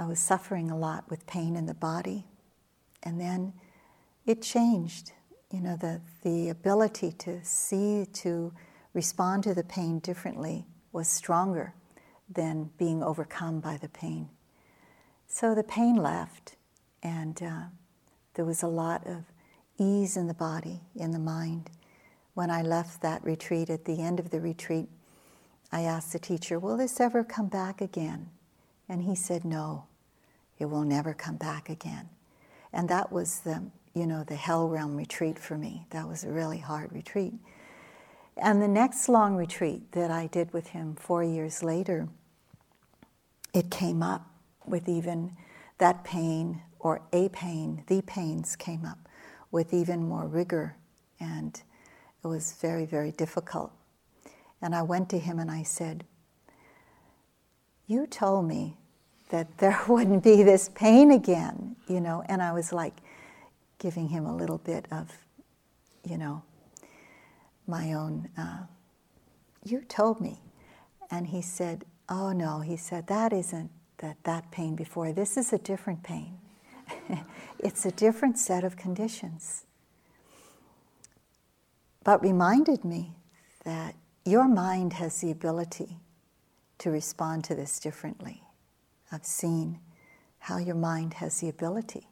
I 0.00 0.06
was 0.06 0.18
suffering 0.18 0.70
a 0.70 0.78
lot 0.78 1.10
with 1.10 1.26
pain 1.26 1.56
in 1.56 1.66
the 1.66 1.74
body. 1.74 2.24
And 3.02 3.20
then 3.20 3.52
it 4.24 4.40
changed. 4.40 5.12
You 5.52 5.60
know, 5.60 5.76
the, 5.76 6.00
the 6.22 6.48
ability 6.48 7.12
to 7.18 7.44
see, 7.44 8.06
to 8.14 8.50
respond 8.94 9.44
to 9.44 9.52
the 9.52 9.62
pain 9.62 9.98
differently 9.98 10.64
was 10.90 11.06
stronger 11.06 11.74
than 12.30 12.70
being 12.78 13.02
overcome 13.02 13.60
by 13.60 13.76
the 13.76 13.90
pain. 13.90 14.30
So 15.28 15.54
the 15.54 15.62
pain 15.62 15.96
left, 15.96 16.56
and 17.02 17.42
uh, 17.42 17.64
there 18.34 18.46
was 18.46 18.62
a 18.62 18.68
lot 18.68 19.06
of 19.06 19.24
ease 19.76 20.16
in 20.16 20.28
the 20.28 20.34
body, 20.34 20.80
in 20.96 21.10
the 21.10 21.18
mind. 21.18 21.68
When 22.32 22.50
I 22.50 22.62
left 22.62 23.02
that 23.02 23.22
retreat, 23.22 23.68
at 23.68 23.84
the 23.84 24.00
end 24.00 24.18
of 24.18 24.30
the 24.30 24.40
retreat, 24.40 24.88
I 25.70 25.82
asked 25.82 26.14
the 26.14 26.18
teacher, 26.18 26.58
Will 26.58 26.78
this 26.78 27.00
ever 27.00 27.22
come 27.22 27.48
back 27.48 27.82
again? 27.82 28.30
And 28.88 29.02
he 29.02 29.14
said, 29.14 29.44
No, 29.44 29.84
it 30.60 30.66
will 30.66 30.84
never 30.84 31.14
come 31.14 31.36
back 31.36 31.68
again. 31.68 32.08
And 32.72 32.88
that 32.90 33.10
was 33.10 33.40
the, 33.40 33.64
you 33.94 34.06
know, 34.06 34.22
the 34.22 34.36
hell 34.36 34.68
realm 34.68 34.96
retreat 34.96 35.38
for 35.38 35.58
me. 35.58 35.86
That 35.90 36.06
was 36.06 36.22
a 36.22 36.30
really 36.30 36.58
hard 36.58 36.92
retreat. 36.92 37.32
And 38.36 38.62
the 38.62 38.68
next 38.68 39.08
long 39.08 39.34
retreat 39.34 39.90
that 39.92 40.10
I 40.10 40.26
did 40.28 40.52
with 40.52 40.68
him 40.68 40.94
four 40.94 41.24
years 41.24 41.62
later, 41.62 42.08
it 43.52 43.70
came 43.70 44.02
up 44.02 44.30
with 44.66 44.88
even 44.88 45.32
that 45.78 46.04
pain 46.04 46.62
or 46.78 47.02
a 47.12 47.28
pain, 47.30 47.82
the 47.88 48.02
pains 48.02 48.54
came 48.54 48.84
up 48.84 49.08
with 49.50 49.74
even 49.74 50.02
more 50.06 50.26
rigor. 50.26 50.76
And 51.18 51.60
it 52.22 52.26
was 52.26 52.54
very, 52.60 52.86
very 52.86 53.10
difficult. 53.10 53.72
And 54.62 54.74
I 54.74 54.82
went 54.82 55.08
to 55.10 55.18
him 55.18 55.38
and 55.38 55.50
I 55.50 55.62
said, 55.62 56.04
You 57.86 58.06
told 58.06 58.46
me 58.46 58.76
that 59.30 59.58
there 59.58 59.80
wouldn't 59.88 60.22
be 60.22 60.42
this 60.42 60.68
pain 60.74 61.10
again, 61.10 61.76
you 61.88 62.00
know. 62.00 62.22
And 62.26 62.42
I 62.42 62.52
was 62.52 62.72
like 62.72 62.94
giving 63.78 64.08
him 64.08 64.26
a 64.26 64.36
little 64.36 64.58
bit 64.58 64.86
of, 64.92 65.10
you 66.04 66.18
know, 66.18 66.42
my 67.66 67.92
own, 67.92 68.28
uh, 68.36 68.64
you 69.64 69.80
told 69.82 70.20
me. 70.20 70.40
And 71.10 71.28
he 71.28 71.42
said, 71.42 71.84
Oh 72.08 72.32
no, 72.32 72.60
he 72.60 72.76
said, 72.76 73.06
that 73.06 73.32
isn't 73.32 73.70
that, 73.98 74.16
that 74.24 74.50
pain 74.50 74.74
before. 74.74 75.12
This 75.12 75.36
is 75.36 75.52
a 75.52 75.58
different 75.58 76.02
pain. 76.02 76.38
it's 77.60 77.86
a 77.86 77.92
different 77.92 78.36
set 78.36 78.64
of 78.64 78.76
conditions. 78.76 79.64
But 82.02 82.20
reminded 82.20 82.84
me 82.84 83.12
that 83.64 83.94
your 84.24 84.48
mind 84.48 84.94
has 84.94 85.20
the 85.20 85.30
ability 85.30 85.98
to 86.78 86.90
respond 86.90 87.44
to 87.44 87.54
this 87.54 87.78
differently. 87.78 88.42
I've 89.12 89.26
seen 89.26 89.80
how 90.40 90.58
your 90.58 90.74
mind 90.74 91.14
has 91.14 91.40
the 91.40 91.48
ability 91.48 92.08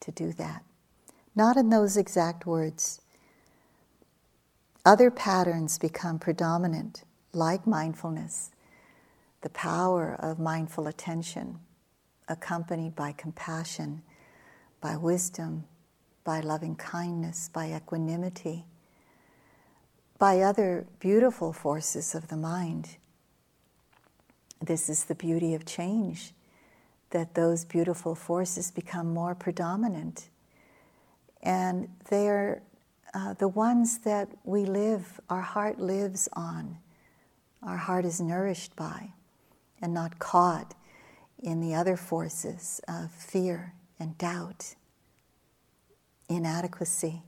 to 0.00 0.12
do 0.12 0.32
that. 0.34 0.62
Not 1.34 1.56
in 1.56 1.70
those 1.70 1.96
exact 1.96 2.46
words. 2.46 3.00
Other 4.84 5.10
patterns 5.10 5.78
become 5.78 6.18
predominant, 6.18 7.04
like 7.32 7.66
mindfulness, 7.66 8.50
the 9.40 9.48
power 9.50 10.16
of 10.18 10.38
mindful 10.38 10.86
attention, 10.86 11.58
accompanied 12.28 12.94
by 12.94 13.12
compassion, 13.12 14.02
by 14.80 14.96
wisdom, 14.96 15.64
by 16.22 16.40
loving 16.40 16.76
kindness, 16.76 17.50
by 17.52 17.72
equanimity, 17.72 18.64
by 20.18 20.40
other 20.40 20.86
beautiful 21.00 21.52
forces 21.52 22.14
of 22.14 22.28
the 22.28 22.36
mind. 22.36 22.96
This 24.64 24.88
is 24.88 25.04
the 25.04 25.14
beauty 25.14 25.54
of 25.54 25.66
change, 25.66 26.32
that 27.10 27.34
those 27.34 27.64
beautiful 27.64 28.14
forces 28.14 28.70
become 28.70 29.12
more 29.12 29.34
predominant. 29.34 30.30
And 31.42 31.88
they 32.08 32.28
are 32.28 32.62
uh, 33.12 33.34
the 33.34 33.48
ones 33.48 33.98
that 33.98 34.28
we 34.44 34.64
live, 34.64 35.20
our 35.28 35.42
heart 35.42 35.78
lives 35.78 36.28
on, 36.32 36.78
our 37.62 37.76
heart 37.76 38.04
is 38.04 38.20
nourished 38.20 38.74
by, 38.74 39.12
and 39.82 39.92
not 39.92 40.18
caught 40.18 40.74
in 41.42 41.60
the 41.60 41.74
other 41.74 41.96
forces 41.96 42.80
of 42.88 43.10
fear 43.10 43.74
and 44.00 44.16
doubt, 44.16 44.74
inadequacy, 46.28 47.22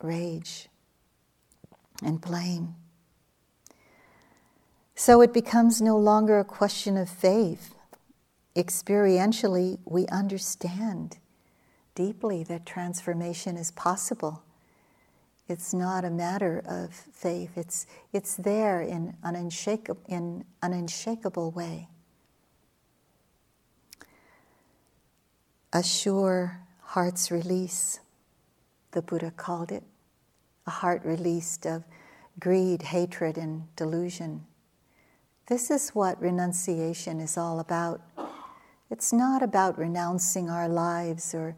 rage 0.00 0.68
and 2.02 2.20
blame. 2.20 2.74
So 5.00 5.20
it 5.20 5.32
becomes 5.32 5.80
no 5.80 5.96
longer 5.96 6.40
a 6.40 6.44
question 6.44 6.96
of 6.96 7.08
faith. 7.08 7.72
Experientially, 8.56 9.78
we 9.84 10.08
understand 10.08 11.18
deeply 11.94 12.42
that 12.42 12.66
transformation 12.66 13.56
is 13.56 13.70
possible. 13.70 14.42
It's 15.46 15.72
not 15.72 16.04
a 16.04 16.10
matter 16.10 16.64
of 16.66 16.92
faith, 16.92 17.56
it's, 17.56 17.86
it's 18.12 18.34
there 18.34 18.82
in 18.82 19.14
an, 19.22 19.36
unshakable, 19.36 20.02
in 20.08 20.44
an 20.64 20.72
unshakable 20.72 21.52
way. 21.52 21.86
A 25.72 25.84
sure 25.84 26.58
heart's 26.80 27.30
release, 27.30 28.00
the 28.90 29.00
Buddha 29.00 29.30
called 29.30 29.70
it 29.70 29.84
a 30.66 30.70
heart 30.70 31.04
released 31.04 31.66
of 31.66 31.84
greed, 32.40 32.82
hatred, 32.82 33.38
and 33.38 33.74
delusion. 33.76 34.44
This 35.48 35.70
is 35.70 35.90
what 35.90 36.20
renunciation 36.20 37.20
is 37.20 37.38
all 37.38 37.58
about. 37.58 38.02
It's 38.90 39.14
not 39.14 39.42
about 39.42 39.78
renouncing 39.78 40.50
our 40.50 40.68
lives 40.68 41.34
or 41.34 41.56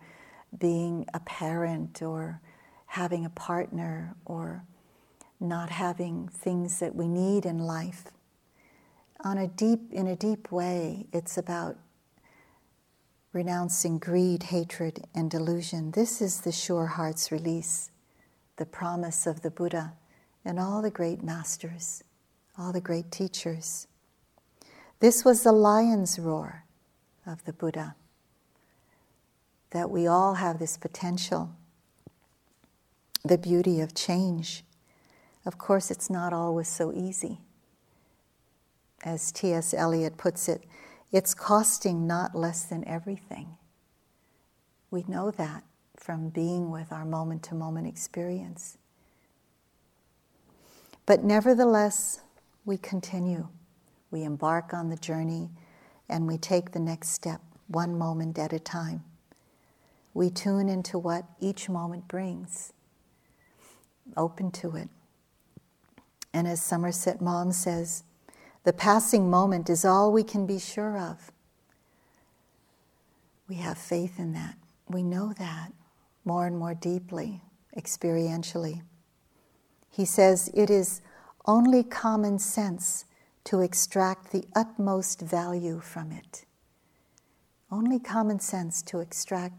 being 0.56 1.06
a 1.12 1.18
parent 1.18 2.00
or 2.00 2.40
having 2.86 3.24
a 3.24 3.30
partner 3.30 4.14
or 4.24 4.64
not 5.40 5.70
having 5.70 6.28
things 6.28 6.78
that 6.78 6.94
we 6.94 7.08
need 7.08 7.44
in 7.44 7.58
life. 7.58 8.04
On 9.24 9.36
a 9.36 9.48
deep, 9.48 9.92
in 9.92 10.06
a 10.06 10.14
deep 10.14 10.52
way, 10.52 11.06
it's 11.12 11.36
about 11.36 11.76
renouncing 13.32 13.98
greed, 13.98 14.44
hatred, 14.44 15.04
and 15.16 15.28
delusion. 15.28 15.90
This 15.90 16.22
is 16.22 16.42
the 16.42 16.52
sure 16.52 16.86
heart's 16.86 17.32
release 17.32 17.90
the 18.56 18.66
promise 18.66 19.26
of 19.26 19.42
the 19.42 19.50
Buddha 19.50 19.94
and 20.44 20.60
all 20.60 20.80
the 20.80 20.90
great 20.90 21.24
masters, 21.24 22.04
all 22.60 22.72
the 22.72 22.80
great 22.80 23.10
teachers. 23.10 23.86
This 25.00 25.24
was 25.24 25.42
the 25.42 25.52
lion's 25.52 26.18
roar 26.18 26.64
of 27.26 27.42
the 27.44 27.54
Buddha 27.54 27.94
that 29.70 29.88
we 29.88 30.06
all 30.06 30.34
have 30.34 30.58
this 30.58 30.76
potential, 30.76 31.52
the 33.24 33.38
beauty 33.38 33.80
of 33.80 33.94
change. 33.94 34.64
Of 35.46 35.56
course, 35.56 35.90
it's 35.90 36.10
not 36.10 36.32
always 36.34 36.68
so 36.68 36.92
easy. 36.92 37.38
As 39.04 39.32
T.S. 39.32 39.72
Eliot 39.72 40.18
puts 40.18 40.48
it, 40.48 40.64
it's 41.10 41.32
costing 41.32 42.06
not 42.06 42.34
less 42.34 42.64
than 42.64 42.86
everything. 42.86 43.56
We 44.90 45.04
know 45.08 45.30
that 45.30 45.64
from 45.96 46.28
being 46.28 46.70
with 46.70 46.92
our 46.92 47.06
moment 47.06 47.42
to 47.44 47.54
moment 47.54 47.86
experience. 47.86 48.76
But 51.06 51.24
nevertheless, 51.24 52.20
we 52.64 52.76
continue. 52.76 53.48
We 54.10 54.24
embark 54.24 54.74
on 54.74 54.90
the 54.90 54.96
journey 54.96 55.50
and 56.08 56.26
we 56.26 56.38
take 56.38 56.72
the 56.72 56.80
next 56.80 57.10
step, 57.10 57.40
one 57.68 57.96
moment 57.96 58.38
at 58.38 58.52
a 58.52 58.58
time. 58.58 59.04
We 60.12 60.30
tune 60.30 60.68
into 60.68 60.98
what 60.98 61.24
each 61.38 61.68
moment 61.68 62.08
brings, 62.08 62.72
open 64.16 64.50
to 64.52 64.76
it. 64.76 64.88
And 66.32 66.48
as 66.48 66.60
Somerset 66.60 67.20
Maugham 67.20 67.52
says, 67.52 68.02
the 68.64 68.72
passing 68.72 69.30
moment 69.30 69.70
is 69.70 69.84
all 69.84 70.12
we 70.12 70.24
can 70.24 70.46
be 70.46 70.58
sure 70.58 70.98
of. 70.98 71.30
We 73.48 73.56
have 73.56 73.78
faith 73.78 74.18
in 74.18 74.32
that. 74.34 74.56
We 74.88 75.02
know 75.02 75.32
that 75.38 75.72
more 76.24 76.46
and 76.46 76.58
more 76.58 76.74
deeply, 76.74 77.40
experientially. 77.76 78.82
He 79.90 80.04
says 80.04 80.50
it 80.54 80.70
is 80.70 81.00
only 81.46 81.82
common 81.82 82.38
sense 82.38 83.04
to 83.44 83.60
extract 83.60 84.32
the 84.32 84.44
utmost 84.54 85.20
value 85.20 85.80
from 85.80 86.12
it. 86.12 86.44
Only 87.70 87.98
common 87.98 88.40
sense 88.40 88.82
to 88.82 89.00
extract 89.00 89.54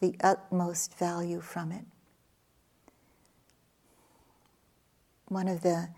the 0.00 0.14
utmost 0.22 0.96
value 0.98 1.40
from 1.40 1.72
it. 1.72 1.84
One 5.28 5.48
of 5.48 5.62
the 5.62 5.88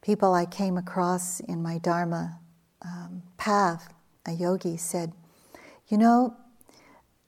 people 0.00 0.32
I 0.32 0.46
came 0.46 0.76
across 0.76 1.40
in 1.40 1.62
my 1.62 1.78
Dharma 1.78 2.38
um, 2.82 3.22
path, 3.36 3.92
a 4.26 4.32
yogi, 4.32 4.76
said, 4.76 5.12
You 5.88 5.98
know, 5.98 6.36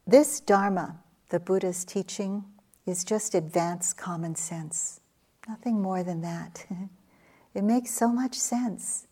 this 0.06 0.40
Dharma, 0.40 1.00
the 1.30 1.40
Buddha's 1.40 1.84
teaching, 1.84 2.44
is 2.86 3.04
just 3.04 3.34
advanced 3.34 3.96
common 3.96 4.36
sense. 4.36 5.00
Nothing 5.48 5.80
more 5.80 6.02
than 6.02 6.20
that. 6.22 6.66
it 7.54 7.62
makes 7.62 7.90
so 7.90 8.08
much 8.08 8.34
sense. 8.34 9.06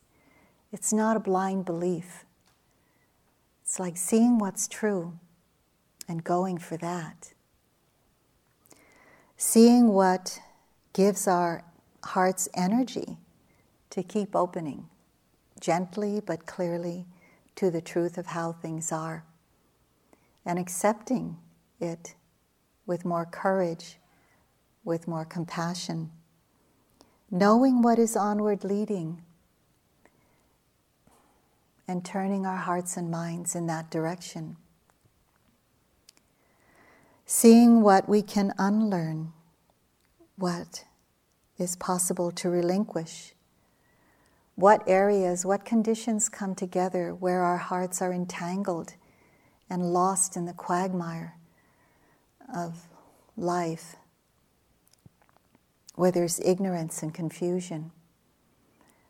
It's 0.72 0.92
not 0.92 1.16
a 1.16 1.20
blind 1.20 1.64
belief. 1.64 2.25
It's 3.62 3.78
like 3.78 3.96
seeing 3.96 4.38
what's 4.38 4.66
true 4.66 5.18
and 6.08 6.25
going 6.25 6.58
for 6.58 6.76
that. 6.78 7.32
Seeing 9.37 9.88
what 9.88 10.40
gives 10.92 11.26
our 11.26 11.64
heart's 12.04 12.49
energy 12.54 13.16
to 13.90 14.02
keep 14.02 14.34
opening, 14.34 14.88
gently 15.61 16.20
but 16.20 16.46
clearly, 16.46 17.06
to 17.54 17.70
the 17.70 17.80
truth 17.80 18.18
of 18.18 18.26
how 18.26 18.52
things 18.52 18.90
are, 18.90 19.25
and 20.44 20.58
accepting 20.58 21.37
it 21.80 22.14
with 22.87 23.04
more 23.04 23.26
courage, 23.26 23.99
with 24.84 25.06
more 25.06 25.25
compassion, 25.25 26.11
knowing 27.32 27.80
what 27.80 27.98
is 27.98 28.14
onward 28.14 28.62
leading, 28.62 29.22
and 31.88 32.04
turning 32.04 32.44
our 32.46 32.58
hearts 32.58 32.96
and 32.96 33.10
minds 33.10 33.54
in 33.54 33.66
that 33.66 33.90
direction. 33.90 34.56
Seeing 37.24 37.80
what 37.80 38.06
we 38.08 38.20
can 38.20 38.52
unlearn, 38.58 39.32
what 40.36 40.84
is 41.58 41.74
possible 41.74 42.30
to 42.32 42.50
relinquish, 42.50 43.34
what 44.54 44.86
areas, 44.86 45.46
what 45.46 45.64
conditions 45.64 46.28
come 46.28 46.54
together 46.54 47.14
where 47.14 47.42
our 47.42 47.56
hearts 47.56 48.02
are 48.02 48.12
entangled 48.12 48.92
and 49.70 49.94
lost 49.94 50.36
in 50.36 50.44
the 50.44 50.52
quagmire 50.52 51.36
of 52.54 52.88
life, 53.38 53.96
where 55.94 56.11
there's 56.11 56.40
ignorance 56.40 57.02
and 57.02 57.12
confusion. 57.12 57.90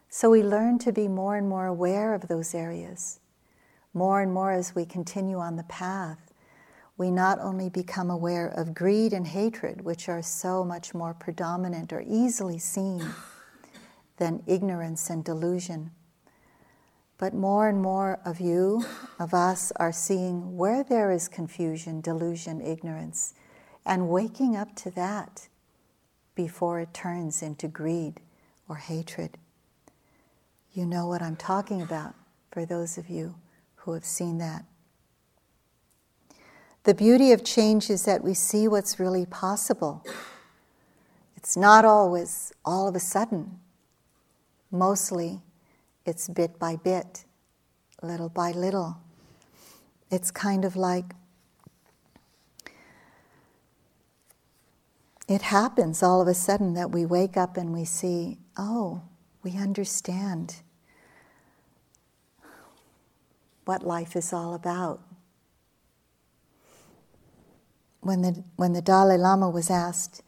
So 0.09 0.31
we 0.31 0.43
learn 0.43 0.79
to 0.81 0.93
be 0.93 1.09
more 1.09 1.37
and 1.37 1.49
more 1.49 1.67
aware 1.67 2.15
of 2.15 2.29
those 2.29 2.55
areas. 2.55 3.21
More 3.95 4.21
and 4.21 4.33
more 4.33 4.53
as 4.53 4.75
we 4.75 4.85
continue 4.85 5.39
on 5.39 5.57
the 5.57 5.63
path, 5.65 6.33
we 6.99 7.11
not 7.11 7.39
only 7.41 7.69
become 7.69 8.11
aware 8.11 8.47
of 8.47 8.75
greed 8.75 9.13
and 9.13 9.27
hatred, 9.27 9.83
which 9.83 10.09
are 10.09 10.23
so 10.23 10.65
much 10.65 10.95
more 10.95 11.15
predominant 11.15 11.93
or 11.93 12.05
easily 12.07 12.59
seen 12.59 13.05
than 14.19 14.43
ignorance 14.47 15.09
and 15.09 15.25
delusion, 15.25 15.91
but 17.19 17.35
more 17.35 17.69
and 17.69 17.81
more 17.81 18.21
of 18.25 18.41
you, 18.41 18.85
of 19.19 19.33
us, 19.33 19.73
are 19.77 19.93
seeing 19.93 20.57
where 20.57 20.85
there 20.85 21.11
is 21.11 21.29
confusion, 21.29 22.01
delusion, 22.01 22.61
ignorance, 22.61 23.35
and 23.87 24.09
waking 24.09 24.57
up 24.57 24.75
to 24.77 24.91
that 24.91 25.49
before 26.35 26.81
it 26.81 26.95
turns 26.95 27.43
into 27.43 27.69
greed 27.69 28.21
or 28.69 28.77
hatred. 28.77 29.39
You 30.73 30.87
know 30.87 31.07
what 31.07 31.23
I'm 31.23 31.37
talking 31.37 31.83
about 31.83 32.15
for 32.51 32.65
those 32.65 32.97
of 32.97 33.09
you 33.09 33.35
who 33.77 33.93
have 33.93 34.05
seen 34.05 34.39
that. 34.39 34.65
The 36.85 36.95
beauty 36.95 37.33
of 37.33 37.45
change 37.45 37.91
is 37.91 38.05
that 38.05 38.25
we 38.25 38.35
see 38.35 38.67
what's 38.67 38.99
really 38.99 39.27
possible. 39.27 40.05
It's 41.37 41.57
not 41.57 41.85
always 41.85 42.53
all 42.65 42.89
of 42.89 42.97
a 42.97 43.01
sudden. 43.01 43.59
Mostly, 44.71 45.41
it's 46.05 46.29
bit 46.29 46.59
by 46.59 46.77
bit, 46.77 47.25
little 48.03 48.29
by 48.29 48.53
little. 48.53 48.97
It's 50.11 50.31
kind 50.31 50.65
of 50.65 50.75
like 50.77 51.15
it 55.33 55.43
happens 55.43 56.03
all 56.03 56.21
of 56.21 56.29
a 56.29 56.35
sudden 56.35 56.75
that 56.75 56.91
we 56.91 57.07
wake 57.07 57.39
up 57.39 57.57
and 57.57 57.73
we 57.73 57.87
see, 57.87 58.37
oh, 58.59 59.01
we 59.43 59.57
understand 59.57 60.57
what 63.65 63.83
life 63.83 64.15
is 64.15 64.33
all 64.33 64.53
about. 64.53 65.01
When 68.01 68.21
the, 68.21 68.45
when 68.57 68.75
the 68.75 68.83
Dalai 68.83 69.17
Lama 69.17 69.49
was 69.49 69.71
asked, 69.71 70.23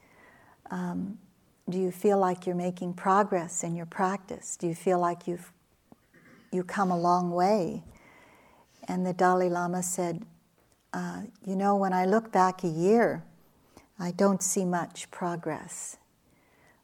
um, 0.71 1.19
Do 1.69 1.79
you 1.79 1.90
feel 1.90 2.19
like 2.19 2.47
you're 2.47 2.55
making 2.55 2.95
progress 2.95 3.62
in 3.62 3.75
your 3.75 3.87
practice? 3.87 4.57
Do 4.57 4.67
you 4.67 4.75
feel 4.75 4.99
like 4.99 5.27
you've 5.27 5.53
you 6.51 6.64
come 6.64 6.90
a 6.90 6.99
long 6.99 7.31
way? 7.31 7.83
And 8.87 9.05
the 9.05 9.12
Dalai 9.12 9.51
Lama 9.51 9.83
said, 9.83 10.25
uh, 10.95 11.23
You 11.45 11.57
know, 11.57 11.77
when 11.77 11.93
I 11.93 12.07
look 12.07 12.33
back 12.33 12.64
a 12.64 12.69
year, 12.69 13.25
I 14.05 14.11
don't 14.11 14.43
see 14.43 14.67
much 14.67 15.11
progress. 15.11 15.97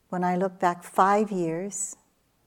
When 0.08 0.24
I 0.24 0.36
look 0.36 0.58
back 0.58 0.82
five 0.82 1.30
years, 1.30 1.94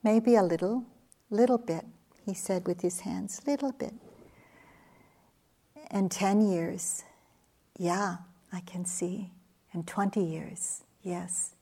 maybe 0.02 0.34
a 0.34 0.42
little, 0.42 0.86
little 1.30 1.60
bit, 1.60 1.86
he 2.26 2.34
said 2.34 2.66
with 2.66 2.82
his 2.82 3.02
hands, 3.02 3.40
little 3.46 3.72
bit. 3.72 3.94
And 5.92 6.10
10 6.10 6.42
years, 6.50 7.04
yeah, 7.78 8.18
I 8.52 8.62
can 8.62 8.84
see. 8.84 9.30
And 9.74 9.86
20 9.86 10.24
years, 10.24 10.82
yes. 11.04 11.54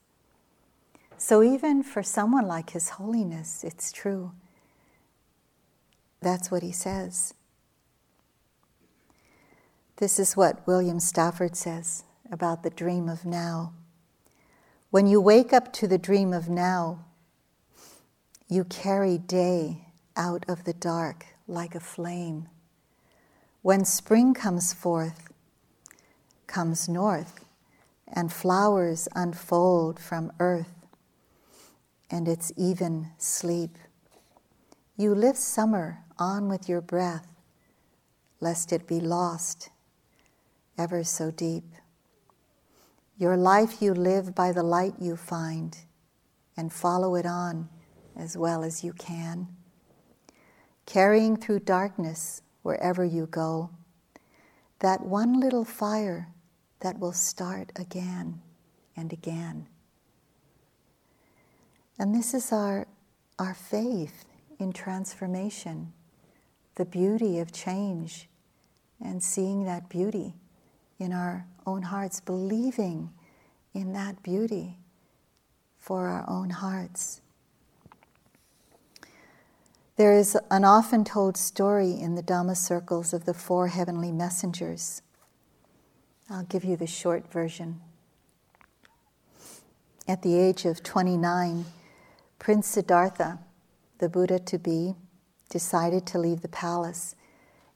So 1.17 1.43
even 1.43 1.83
for 1.83 2.03
someone 2.03 2.47
like 2.47 2.69
His 2.69 2.89
Holiness, 2.91 3.65
it's 3.65 3.91
true. 3.91 4.31
That's 6.21 6.49
what 6.49 6.63
he 6.63 6.71
says. 6.71 7.33
This 9.97 10.17
is 10.17 10.37
what 10.37 10.65
William 10.65 11.01
Stafford 11.01 11.57
says 11.57 12.05
about 12.31 12.63
the 12.63 12.69
dream 12.69 13.09
of 13.09 13.25
now. 13.25 13.73
When 14.89 15.05
you 15.05 15.21
wake 15.21 15.53
up 15.53 15.71
to 15.73 15.87
the 15.87 15.97
dream 15.97 16.33
of 16.33 16.49
now, 16.49 17.05
you 18.47 18.63
carry 18.63 19.17
day 19.17 19.87
out 20.15 20.45
of 20.47 20.63
the 20.63 20.73
dark 20.73 21.25
like 21.47 21.75
a 21.75 21.79
flame. 21.79 22.47
When 23.61 23.85
spring 23.85 24.33
comes 24.33 24.73
forth, 24.73 25.31
comes 26.47 26.89
north, 26.89 27.45
and 28.07 28.31
flowers 28.31 29.07
unfold 29.15 29.99
from 29.99 30.31
earth 30.39 30.85
and 32.09 32.27
its 32.27 32.51
even 32.57 33.07
sleep, 33.17 33.77
you 34.97 35.15
lift 35.15 35.39
summer 35.39 36.03
on 36.19 36.49
with 36.49 36.67
your 36.67 36.81
breath, 36.81 37.27
lest 38.41 38.73
it 38.73 38.85
be 38.85 38.99
lost 38.99 39.69
ever 40.77 41.03
so 41.03 41.31
deep. 41.31 41.63
Your 43.21 43.37
life 43.37 43.83
you 43.83 43.93
live 43.93 44.33
by 44.33 44.51
the 44.51 44.63
light 44.63 44.95
you 44.99 45.15
find 45.15 45.77
and 46.57 46.73
follow 46.73 47.13
it 47.13 47.27
on 47.27 47.69
as 48.17 48.35
well 48.35 48.63
as 48.63 48.83
you 48.83 48.93
can. 48.93 49.47
Carrying 50.87 51.37
through 51.37 51.59
darkness 51.59 52.41
wherever 52.63 53.05
you 53.05 53.27
go, 53.27 53.69
that 54.79 55.05
one 55.05 55.39
little 55.39 55.63
fire 55.63 56.29
that 56.79 56.97
will 56.97 57.13
start 57.13 57.71
again 57.75 58.41
and 58.97 59.13
again. 59.13 59.67
And 61.99 62.15
this 62.15 62.33
is 62.33 62.51
our, 62.51 62.87
our 63.37 63.53
faith 63.53 64.25
in 64.57 64.73
transformation, 64.73 65.93
the 66.73 66.85
beauty 66.85 67.37
of 67.37 67.51
change, 67.51 68.29
and 68.99 69.21
seeing 69.21 69.65
that 69.65 69.89
beauty 69.89 70.40
in 71.01 71.11
our 71.11 71.47
own 71.65 71.81
hearts, 71.81 72.19
believing 72.19 73.09
in 73.73 73.93
that 73.93 74.21
beauty 74.21 74.77
for 75.79 76.07
our 76.07 76.29
own 76.29 76.51
hearts. 76.51 77.21
There 79.97 80.13
is 80.13 80.37
an 80.51 80.63
often 80.63 81.03
told 81.03 81.37
story 81.37 81.91
in 81.91 82.15
the 82.15 82.23
Dhamma 82.23 82.55
circles 82.55 83.13
of 83.13 83.25
the 83.25 83.33
four 83.33 83.67
heavenly 83.67 84.11
messengers. 84.11 85.01
I'll 86.29 86.43
give 86.43 86.63
you 86.63 86.77
the 86.77 86.87
short 86.87 87.31
version. 87.31 87.81
At 90.07 90.21
the 90.21 90.37
age 90.37 90.65
of 90.65 90.83
29, 90.83 91.65
Prince 92.37 92.67
Siddhartha, 92.67 93.39
the 93.97 94.09
Buddha 94.09 94.39
to 94.39 94.57
be, 94.57 94.95
decided 95.49 96.05
to 96.07 96.19
leave 96.19 96.41
the 96.41 96.47
palace 96.47 97.15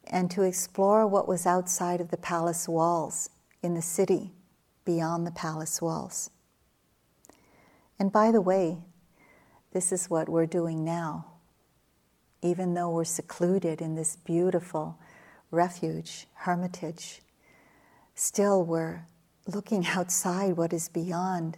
and 0.07 0.29
to 0.31 0.43
explore 0.43 1.07
what 1.07 1.27
was 1.27 1.45
outside 1.45 2.01
of 2.01 2.11
the 2.11 2.17
palace 2.17 2.67
walls 2.67 3.29
in 3.61 3.73
the 3.73 3.81
city 3.81 4.31
beyond 4.85 5.25
the 5.25 5.31
palace 5.31 5.81
walls. 5.81 6.29
And 7.97 8.11
by 8.11 8.31
the 8.31 8.41
way, 8.41 8.77
this 9.71 9.91
is 9.91 10.09
what 10.09 10.29
we're 10.29 10.45
doing 10.45 10.83
now. 10.83 11.25
Even 12.41 12.73
though 12.73 12.91
we're 12.91 13.03
secluded 13.03 13.81
in 13.81 13.95
this 13.95 14.15
beautiful 14.15 14.97
refuge, 15.51 16.27
hermitage, 16.33 17.21
still 18.13 18.63
we're 18.63 19.05
looking 19.47 19.85
outside 19.95 20.57
what 20.57 20.73
is 20.73 20.89
beyond, 20.89 21.57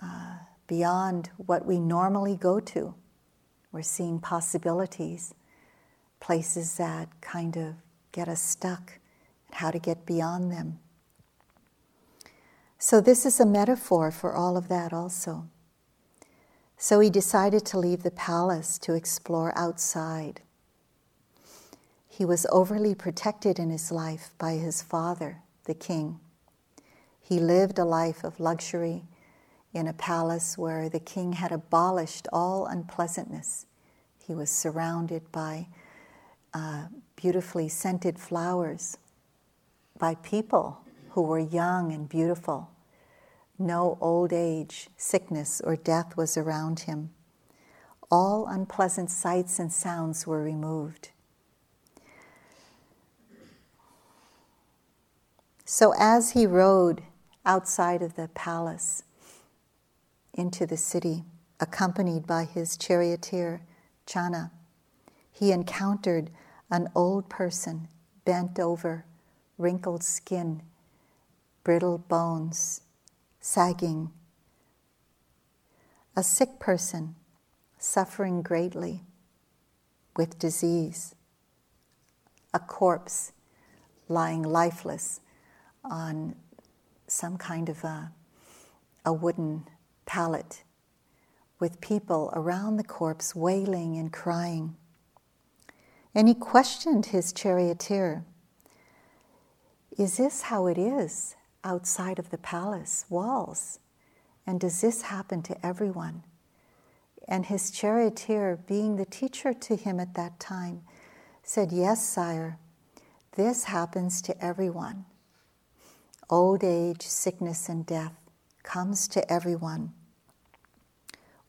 uh, 0.00 0.36
beyond 0.66 1.30
what 1.36 1.64
we 1.64 1.78
normally 1.78 2.36
go 2.36 2.60
to. 2.60 2.94
We're 3.70 3.82
seeing 3.82 4.18
possibilities, 4.18 5.34
places 6.22 6.76
that 6.76 7.08
kind 7.20 7.56
of 7.56 7.74
get 8.12 8.28
us 8.28 8.40
stuck, 8.40 9.00
and 9.48 9.56
how 9.56 9.72
to 9.72 9.78
get 9.80 10.06
beyond 10.06 10.52
them. 10.52 10.78
So, 12.78 13.00
this 13.00 13.26
is 13.26 13.40
a 13.40 13.46
metaphor 13.46 14.12
for 14.12 14.32
all 14.32 14.56
of 14.56 14.68
that 14.68 14.92
also. 14.92 15.48
So, 16.78 17.00
he 17.00 17.10
decided 17.10 17.66
to 17.66 17.78
leave 17.78 18.04
the 18.04 18.12
palace 18.12 18.78
to 18.78 18.94
explore 18.94 19.52
outside. 19.58 20.42
He 22.08 22.24
was 22.24 22.46
overly 22.52 22.94
protected 22.94 23.58
in 23.58 23.70
his 23.70 23.90
life 23.90 24.30
by 24.38 24.52
his 24.52 24.80
father, 24.80 25.38
the 25.64 25.74
king. 25.74 26.20
He 27.20 27.40
lived 27.40 27.80
a 27.80 27.84
life 27.84 28.22
of 28.22 28.38
luxury 28.38 29.02
in 29.72 29.88
a 29.88 29.92
palace 29.92 30.56
where 30.56 30.88
the 30.88 31.00
king 31.00 31.32
had 31.32 31.50
abolished 31.50 32.28
all 32.32 32.66
unpleasantness. 32.66 33.66
He 34.24 34.34
was 34.34 34.50
surrounded 34.50 35.32
by 35.32 35.66
uh, 36.54 36.86
beautifully 37.16 37.68
scented 37.68 38.18
flowers, 38.18 38.98
by 39.98 40.14
people 40.16 40.80
who 41.10 41.22
were 41.22 41.38
young 41.38 41.92
and 41.92 42.08
beautiful. 42.08 42.70
No 43.58 43.96
old 44.00 44.32
age, 44.32 44.88
sickness, 44.96 45.60
or 45.62 45.76
death 45.76 46.16
was 46.16 46.36
around 46.36 46.80
him. 46.80 47.10
All 48.10 48.46
unpleasant 48.46 49.10
sights 49.10 49.58
and 49.58 49.72
sounds 49.72 50.26
were 50.26 50.42
removed. 50.42 51.10
So, 55.64 55.94
as 55.98 56.32
he 56.32 56.46
rode 56.46 57.02
outside 57.46 58.02
of 58.02 58.16
the 58.16 58.28
palace 58.34 59.04
into 60.34 60.66
the 60.66 60.76
city, 60.76 61.24
accompanied 61.60 62.26
by 62.26 62.44
his 62.44 62.76
charioteer, 62.76 63.62
Channa, 64.06 64.50
he 65.30 65.52
encountered 65.52 66.30
an 66.72 66.88
old 66.94 67.28
person 67.28 67.86
bent 68.24 68.58
over, 68.58 69.04
wrinkled 69.58 70.02
skin, 70.02 70.62
brittle 71.62 71.98
bones, 71.98 72.80
sagging. 73.40 74.10
A 76.16 76.22
sick 76.22 76.58
person 76.58 77.14
suffering 77.78 78.40
greatly 78.40 79.02
with 80.16 80.38
disease. 80.38 81.14
A 82.54 82.58
corpse 82.58 83.32
lying 84.08 84.42
lifeless 84.42 85.20
on 85.84 86.34
some 87.06 87.36
kind 87.36 87.68
of 87.68 87.84
a, 87.84 88.12
a 89.04 89.12
wooden 89.12 89.68
pallet 90.06 90.62
with 91.60 91.82
people 91.82 92.32
around 92.32 92.78
the 92.78 92.84
corpse 92.84 93.36
wailing 93.36 93.98
and 93.98 94.10
crying. 94.10 94.74
And 96.14 96.28
he 96.28 96.34
questioned 96.34 97.06
his 97.06 97.32
charioteer 97.32 98.24
Is 99.96 100.16
this 100.16 100.42
how 100.42 100.66
it 100.66 100.78
is 100.78 101.36
outside 101.64 102.18
of 102.18 102.30
the 102.30 102.38
palace 102.38 103.06
walls? 103.08 103.78
And 104.46 104.60
does 104.60 104.80
this 104.80 105.02
happen 105.02 105.42
to 105.42 105.66
everyone? 105.66 106.24
And 107.28 107.46
his 107.46 107.70
charioteer, 107.70 108.58
being 108.66 108.96
the 108.96 109.04
teacher 109.04 109.54
to 109.54 109.76
him 109.76 110.00
at 110.00 110.14
that 110.14 110.40
time, 110.40 110.82
said, 111.42 111.72
Yes, 111.72 112.06
sire, 112.06 112.58
this 113.36 113.64
happens 113.64 114.20
to 114.22 114.44
everyone. 114.44 115.06
Old 116.28 116.64
age, 116.64 117.02
sickness, 117.02 117.68
and 117.68 117.86
death 117.86 118.14
comes 118.62 119.08
to 119.08 119.32
everyone. 119.32 119.92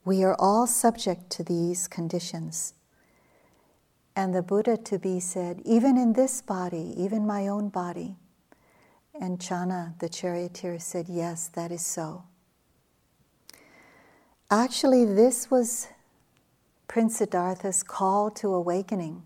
We 0.05 0.23
are 0.23 0.35
all 0.37 0.67
subject 0.67 1.29
to 1.31 1.43
these 1.43 1.87
conditions. 1.87 2.73
And 4.15 4.33
the 4.33 4.43
Buddha 4.43 4.77
to 4.77 4.99
be 4.99 5.19
said, 5.19 5.61
even 5.65 5.97
in 5.97 6.13
this 6.13 6.41
body, 6.41 6.93
even 6.97 7.25
my 7.25 7.47
own 7.47 7.69
body. 7.69 8.15
And 9.19 9.39
Channa, 9.39 9.95
the 9.99 10.09
charioteer, 10.09 10.79
said, 10.79 11.07
Yes, 11.09 11.47
that 11.49 11.71
is 11.71 11.85
so. 11.85 12.23
Actually, 14.51 15.05
this 15.05 15.49
was 15.49 15.87
Prince 16.87 17.17
Siddhartha's 17.17 17.81
call 17.81 18.29
to 18.31 18.53
awakening. 18.53 19.23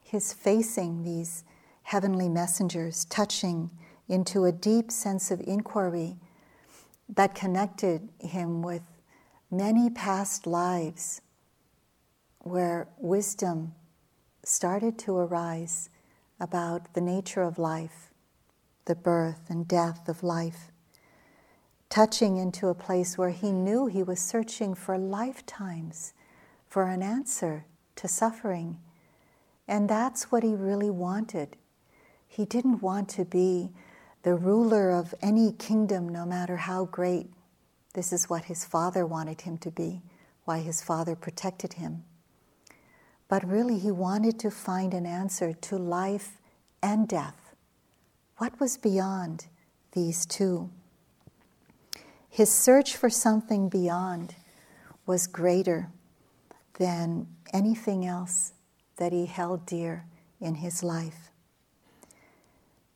His 0.00 0.32
facing 0.32 1.02
these 1.02 1.44
heavenly 1.82 2.28
messengers, 2.28 3.04
touching 3.06 3.70
into 4.08 4.44
a 4.44 4.52
deep 4.52 4.90
sense 4.90 5.30
of 5.30 5.40
inquiry 5.40 6.16
that 7.08 7.34
connected 7.34 8.08
him 8.20 8.62
with 8.62 8.82
many 9.50 9.90
past 9.90 10.46
lives 10.46 11.20
where 12.48 12.88
wisdom 12.98 13.74
started 14.44 14.98
to 14.98 15.16
arise 15.16 15.90
about 16.40 16.94
the 16.94 17.00
nature 17.00 17.42
of 17.42 17.58
life, 17.58 18.10
the 18.86 18.94
birth 18.94 19.50
and 19.50 19.68
death 19.68 20.08
of 20.08 20.22
life, 20.22 20.70
touching 21.90 22.36
into 22.36 22.68
a 22.68 22.74
place 22.74 23.18
where 23.18 23.30
he 23.30 23.50
knew 23.50 23.86
he 23.86 24.02
was 24.02 24.20
searching 24.20 24.74
for 24.74 24.96
lifetimes 24.98 26.12
for 26.66 26.84
an 26.84 27.02
answer 27.02 27.64
to 27.96 28.08
suffering. 28.08 28.78
And 29.66 29.88
that's 29.88 30.30
what 30.30 30.42
he 30.42 30.54
really 30.54 30.90
wanted. 30.90 31.56
He 32.26 32.44
didn't 32.44 32.82
want 32.82 33.08
to 33.10 33.24
be 33.24 33.70
the 34.22 34.34
ruler 34.34 34.90
of 34.90 35.14
any 35.22 35.52
kingdom, 35.52 36.08
no 36.08 36.24
matter 36.26 36.56
how 36.56 36.84
great. 36.86 37.30
This 37.94 38.12
is 38.12 38.28
what 38.28 38.44
his 38.44 38.64
father 38.64 39.06
wanted 39.06 39.42
him 39.42 39.58
to 39.58 39.70
be, 39.70 40.02
why 40.44 40.58
his 40.58 40.82
father 40.82 41.16
protected 41.16 41.74
him. 41.74 42.04
But 43.28 43.46
really, 43.46 43.78
he 43.78 43.90
wanted 43.90 44.38
to 44.40 44.50
find 44.50 44.94
an 44.94 45.04
answer 45.04 45.52
to 45.52 45.76
life 45.76 46.40
and 46.82 47.06
death. 47.06 47.54
What 48.38 48.58
was 48.58 48.78
beyond 48.78 49.46
these 49.92 50.24
two? 50.24 50.70
His 52.28 52.50
search 52.50 52.96
for 52.96 53.10
something 53.10 53.68
beyond 53.68 54.34
was 55.06 55.26
greater 55.26 55.90
than 56.78 57.26
anything 57.52 58.06
else 58.06 58.52
that 58.96 59.12
he 59.12 59.26
held 59.26 59.66
dear 59.66 60.06
in 60.40 60.56
his 60.56 60.82
life. 60.82 61.30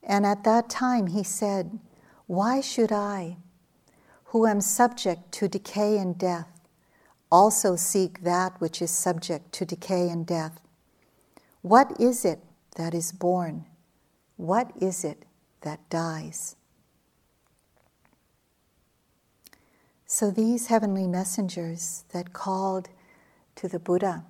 And 0.02 0.26
at 0.26 0.44
that 0.44 0.68
time, 0.68 1.08
he 1.08 1.22
said, 1.22 1.78
Why 2.26 2.60
should 2.60 2.92
I, 2.92 3.36
who 4.26 4.46
am 4.46 4.60
subject 4.60 5.32
to 5.32 5.48
decay 5.48 5.98
and 5.98 6.16
death, 6.16 6.51
also 7.32 7.76
seek 7.76 8.22
that 8.24 8.60
which 8.60 8.82
is 8.82 8.90
subject 8.90 9.52
to 9.52 9.64
decay 9.64 10.10
and 10.10 10.26
death. 10.26 10.60
What 11.62 11.98
is 11.98 12.26
it 12.26 12.40
that 12.76 12.92
is 12.92 13.10
born? 13.10 13.64
What 14.36 14.70
is 14.78 15.02
it 15.02 15.24
that 15.62 15.88
dies? 15.88 16.56
So 20.06 20.30
these 20.30 20.66
heavenly 20.66 21.06
messengers 21.06 22.04
that 22.12 22.34
called 22.34 22.90
to 23.56 23.66
the 23.66 23.78
Buddha 23.78 24.26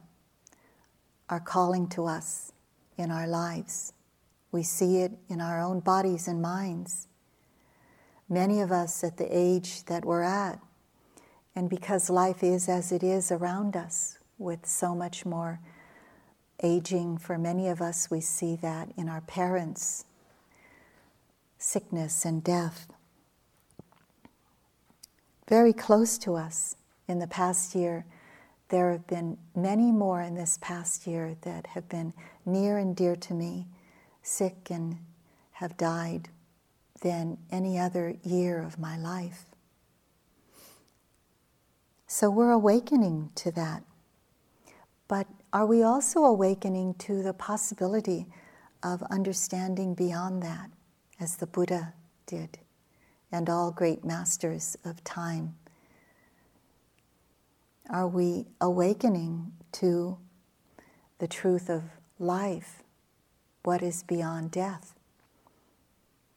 are 1.28 1.40
calling 1.40 1.88
to 1.88 2.06
us 2.06 2.52
in 2.96 3.10
our 3.10 3.26
lives. 3.26 3.92
We 4.52 4.62
see 4.62 4.98
it 4.98 5.10
in 5.28 5.40
our 5.40 5.60
own 5.60 5.80
bodies 5.80 6.28
and 6.28 6.40
minds. 6.40 7.08
Many 8.28 8.60
of 8.60 8.70
us 8.70 9.02
at 9.02 9.16
the 9.16 9.26
age 9.28 9.86
that 9.86 10.04
we're 10.04 10.22
at 10.22 10.60
and 11.54 11.68
because 11.68 12.08
life 12.08 12.42
is 12.42 12.68
as 12.68 12.92
it 12.92 13.02
is 13.02 13.30
around 13.30 13.76
us, 13.76 14.18
with 14.38 14.66
so 14.66 14.94
much 14.94 15.24
more 15.24 15.60
aging 16.62 17.18
for 17.18 17.38
many 17.38 17.68
of 17.68 17.80
us, 17.80 18.10
we 18.10 18.20
see 18.20 18.56
that 18.56 18.88
in 18.96 19.08
our 19.08 19.20
parents, 19.22 20.04
sickness 21.58 22.24
and 22.24 22.42
death. 22.42 22.92
Very 25.48 25.72
close 25.72 26.18
to 26.18 26.34
us 26.34 26.76
in 27.08 27.18
the 27.18 27.26
past 27.26 27.74
year, 27.74 28.04
there 28.68 28.90
have 28.90 29.06
been 29.06 29.36
many 29.54 29.92
more 29.92 30.22
in 30.22 30.34
this 30.34 30.58
past 30.60 31.06
year 31.06 31.36
that 31.42 31.66
have 31.68 31.88
been 31.88 32.12
near 32.46 32.78
and 32.78 32.96
dear 32.96 33.16
to 33.16 33.34
me, 33.34 33.66
sick 34.22 34.68
and 34.70 34.98
have 35.52 35.76
died 35.76 36.28
than 37.02 37.36
any 37.50 37.78
other 37.78 38.16
year 38.24 38.62
of 38.62 38.78
my 38.78 38.96
life. 38.96 39.44
So 42.12 42.29
we're 42.29 42.51
awakening 42.51 43.31
to 43.37 43.51
that. 43.53 43.85
But 45.09 45.27
are 45.51 45.64
we 45.64 45.83
also 45.83 46.27
awakening 46.27 46.96
to 46.98 47.22
the 47.22 47.33
possibility 47.33 48.27
of 48.83 49.03
understanding 49.05 49.94
beyond 49.94 50.42
that, 50.42 50.68
as 51.18 51.37
the 51.37 51.46
Buddha 51.46 51.94
did, 52.27 52.59
and 53.33 53.48
all 53.48 53.70
great 53.70 54.05
masters 54.05 54.77
of 54.85 55.03
time? 55.05 55.55
Are 57.88 58.07
we 58.07 58.44
awakening 58.61 59.53
to 59.72 60.18
the 61.16 61.27
truth 61.27 61.70
of 61.70 61.83
life, 62.18 62.83
what 63.62 63.83
is 63.83 64.03
beyond 64.03 64.51
death? 64.51 64.94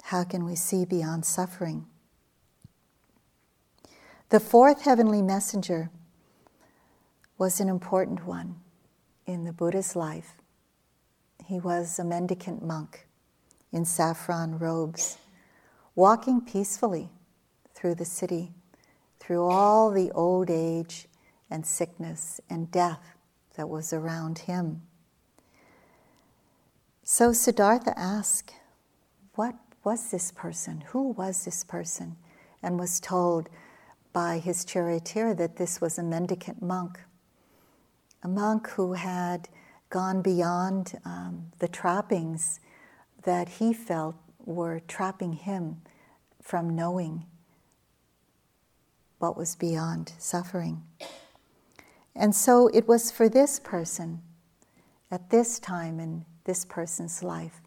How 0.04 0.24
can 0.24 0.46
we 0.46 0.56
see 0.56 0.86
beyond 0.86 1.26
suffering? 1.26 1.88
The 4.36 4.42
fourth 4.42 4.82
heavenly 4.82 5.22
messenger 5.22 5.90
was 7.38 7.62
an 7.62 7.70
important 7.70 8.26
one 8.26 8.58
in 9.26 9.46
the 9.46 9.54
Buddha's 9.54 9.96
life. 9.96 10.34
He 11.46 11.58
was 11.58 11.98
a 12.00 12.04
mendicant 12.04 12.62
monk 12.62 13.08
in 13.72 13.86
saffron 13.86 14.60
robes, 14.60 15.20
walking 15.96 16.42
peacefully 16.42 17.12
through 17.74 17.96
the 17.96 18.04
city, 18.04 18.52
through 19.22 19.46
all 19.48 19.90
the 19.90 20.12
old 20.12 20.50
age 20.50 21.08
and 21.50 21.66
sickness 21.66 22.42
and 22.50 22.70
death 22.70 23.16
that 23.56 23.70
was 23.70 23.94
around 23.94 24.40
him. 24.40 24.82
So 27.06 27.32
Siddhartha 27.32 27.98
asked, 27.98 28.54
What 29.36 29.56
was 29.86 30.12
this 30.12 30.34
person? 30.34 30.84
Who 30.88 31.12
was 31.14 31.46
this 31.46 31.64
person? 31.64 32.18
And 32.62 32.78
was 32.78 33.00
told 33.00 33.48
by 34.16 34.40
his 34.40 34.64
charioteer 34.64 35.34
that 35.34 35.58
this 35.58 35.82
was 35.82 35.98
a 35.98 36.04
mendicant 36.04 36.62
monk, 36.62 37.02
a 38.24 38.30
monk 38.30 38.70
who 38.70 38.94
had 38.94 39.50
gone 39.90 40.22
beyond 40.22 40.98
um, 41.04 41.48
the 41.60 41.68
trappings 41.68 42.62
that 43.24 43.50
he 43.50 43.74
felt 43.74 44.16
were 44.46 44.80
trapping 44.88 45.34
him 45.34 45.82
from 46.42 46.74
knowing 46.74 47.26
what 49.20 49.36
was 49.36 49.54
beyond 49.58 50.14
suffering. 50.18 50.82
And 52.16 52.34
so 52.34 52.70
it 52.70 52.88
was 52.88 53.12
for 53.12 53.28
this 53.28 53.60
person, 53.60 54.22
at 55.12 55.30
this 55.30 55.60
time 55.60 56.00
in 56.00 56.24
this 56.46 56.64
person's 56.64 57.22
life, 57.22 57.60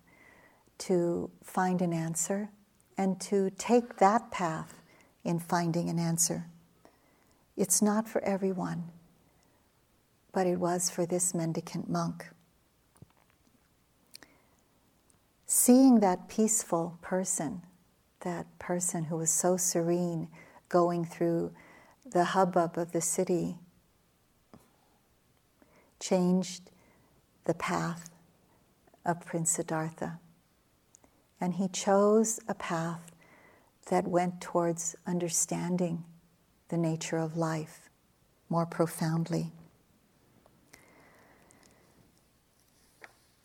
to 0.78 1.30
find 1.44 1.82
an 1.82 1.92
answer 1.92 2.48
and 2.96 3.20
to 3.20 3.50
take 3.58 3.98
that 3.98 4.30
path 4.30 4.77
in 5.24 5.38
finding 5.38 5.88
an 5.88 5.98
answer. 5.98 6.46
It's 7.56 7.82
not 7.82 8.08
for 8.08 8.22
everyone, 8.22 8.84
but 10.32 10.46
it 10.46 10.60
was 10.60 10.90
for 10.90 11.04
this 11.04 11.34
mendicant 11.34 11.90
monk. 11.90 12.26
Seeing 15.46 16.00
that 16.00 16.28
peaceful 16.28 16.98
person, 17.00 17.62
that 18.20 18.46
person 18.58 19.04
who 19.04 19.16
was 19.16 19.30
so 19.30 19.56
serene 19.56 20.28
going 20.68 21.04
through 21.04 21.52
the 22.04 22.24
hubbub 22.24 22.78
of 22.78 22.92
the 22.92 23.00
city 23.00 23.56
changed 26.00 26.70
the 27.44 27.54
path 27.54 28.10
of 29.04 29.24
Prince 29.24 29.50
Siddhartha. 29.50 30.20
And 31.40 31.54
he 31.54 31.68
chose 31.68 32.40
a 32.46 32.54
path 32.54 33.10
that 33.90 34.06
went 34.06 34.40
towards 34.40 34.96
understanding 35.06 36.04
the 36.68 36.76
nature 36.76 37.16
of 37.16 37.36
life 37.36 37.88
more 38.48 38.66
profoundly. 38.66 39.52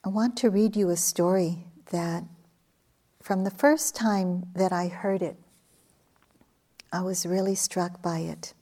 I 0.06 0.10
want 0.10 0.36
to 0.38 0.50
read 0.50 0.76
you 0.76 0.90
a 0.90 0.98
story 0.98 1.66
that, 1.92 2.24
from 3.22 3.44
the 3.44 3.52
first 3.52 3.96
time 3.96 4.48
that 4.54 4.74
I 4.74 4.88
heard 4.88 5.22
it, 5.22 5.38
I 6.92 7.02
was 7.02 7.26
really 7.26 7.56
struck 7.56 8.02
by 8.02 8.20
it. 8.20 8.54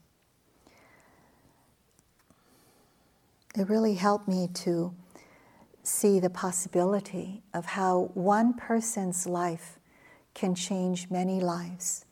it 3.54 3.68
really 3.68 3.94
helped 3.94 4.28
me 4.28 4.48
to 4.48 4.94
see 5.82 6.20
the 6.20 6.30
possibility 6.30 7.42
of 7.52 7.66
how 7.66 8.10
one 8.14 8.54
person's 8.54 9.26
life 9.26 9.78
can 10.34 10.54
change 10.54 11.10
many 11.10 11.40
lives. 11.40 12.04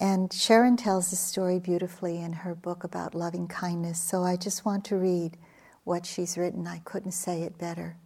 And 0.00 0.32
Sharon 0.32 0.76
tells 0.76 1.10
the 1.10 1.16
story 1.16 1.58
beautifully 1.58 2.20
in 2.20 2.32
her 2.32 2.54
book 2.54 2.84
about 2.84 3.14
loving 3.14 3.48
kindness, 3.48 4.02
so 4.02 4.22
I 4.22 4.36
just 4.36 4.64
want 4.64 4.84
to 4.86 4.96
read 4.96 5.36
what 5.84 6.06
she's 6.06 6.38
written. 6.38 6.66
I 6.66 6.78
couldn't 6.78 7.12
say 7.12 7.42
it 7.42 7.58
better. 7.58 7.96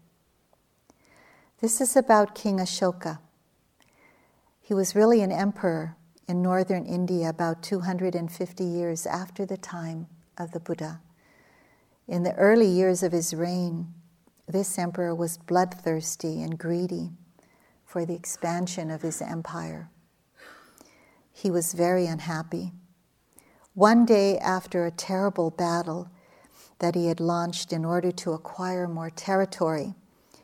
This 1.61 1.81
is 1.81 1.97
about 1.97 2.35
King 2.35 2.59
Ashoka. 2.59 3.19
He 4.61 4.75
was 4.75 4.97
really 4.97 5.21
an 5.21 5.31
emperor 5.31 5.97
in 6.27 6.43
northern 6.43 6.85
India 6.85 7.29
about 7.29 7.63
250 7.63 8.65
years 8.65 9.07
after 9.07 9.47
the 9.47 9.57
time 9.57 10.09
of 10.37 10.51
the 10.51 10.61
Buddha. 10.61 11.01
In 12.09 12.23
the 12.23 12.35
early 12.35 12.67
years 12.67 13.03
of 13.03 13.13
his 13.13 13.35
reign, 13.35 13.95
this 14.49 14.79
emperor 14.79 15.15
was 15.15 15.39
bloodthirsty 15.39 16.43
and 16.43 16.59
greedy 16.59 17.11
for 17.95 18.05
the 18.05 18.13
expansion 18.13 18.91
of 18.91 19.03
his 19.03 19.23
empire. 19.23 19.89
He 21.33 21.49
was 21.49 21.75
very 21.75 22.07
unhappy. 22.07 22.73
One 23.75 24.05
day, 24.05 24.37
after 24.37 24.85
a 24.85 24.91
terrible 24.91 25.51
battle 25.51 26.09
that 26.81 26.97
he 26.97 27.07
had 27.07 27.21
launched 27.21 27.73
in 27.73 27.85
order 27.85 28.11
to 28.11 28.33
acquire 28.33 28.89
more 28.89 29.11
territory, 29.11 29.95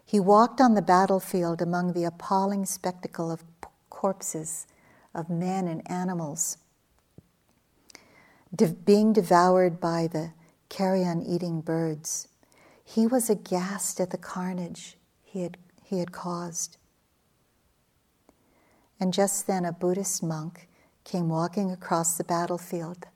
he 0.04 0.20
walked 0.20 0.60
on 0.60 0.74
the 0.74 0.80
battlefield 0.80 1.60
among 1.60 1.92
the 1.92 2.04
appalling 2.04 2.66
spectacle 2.66 3.32
of 3.32 3.42
corpses 3.88 4.68
of 5.12 5.28
men 5.28 5.66
and 5.66 5.82
animals 5.90 6.56
de- 8.54 8.68
being 8.68 9.12
devoured 9.12 9.80
by 9.80 10.06
the 10.06 10.30
carrion 10.68 11.20
eating 11.20 11.60
birds. 11.60 12.28
He 12.84 13.08
was 13.08 13.28
aghast 13.28 13.98
at 13.98 14.10
the 14.10 14.18
carnage 14.18 14.96
he 15.24 15.42
had, 15.42 15.58
he 15.82 15.98
had 15.98 16.12
caused. 16.12 16.76
And 19.00 19.14
just 19.14 19.46
then, 19.46 19.64
a 19.64 19.72
Buddhist 19.72 20.22
monk 20.22 20.68
came 21.04 21.30
walking 21.30 21.72
across 21.72 22.18
the 22.18 22.24
battlefield. 22.24 23.06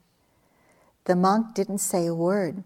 The 1.05 1.15
monk 1.15 1.55
didn't 1.55 1.79
say 1.79 2.07
a 2.07 2.15
word, 2.15 2.65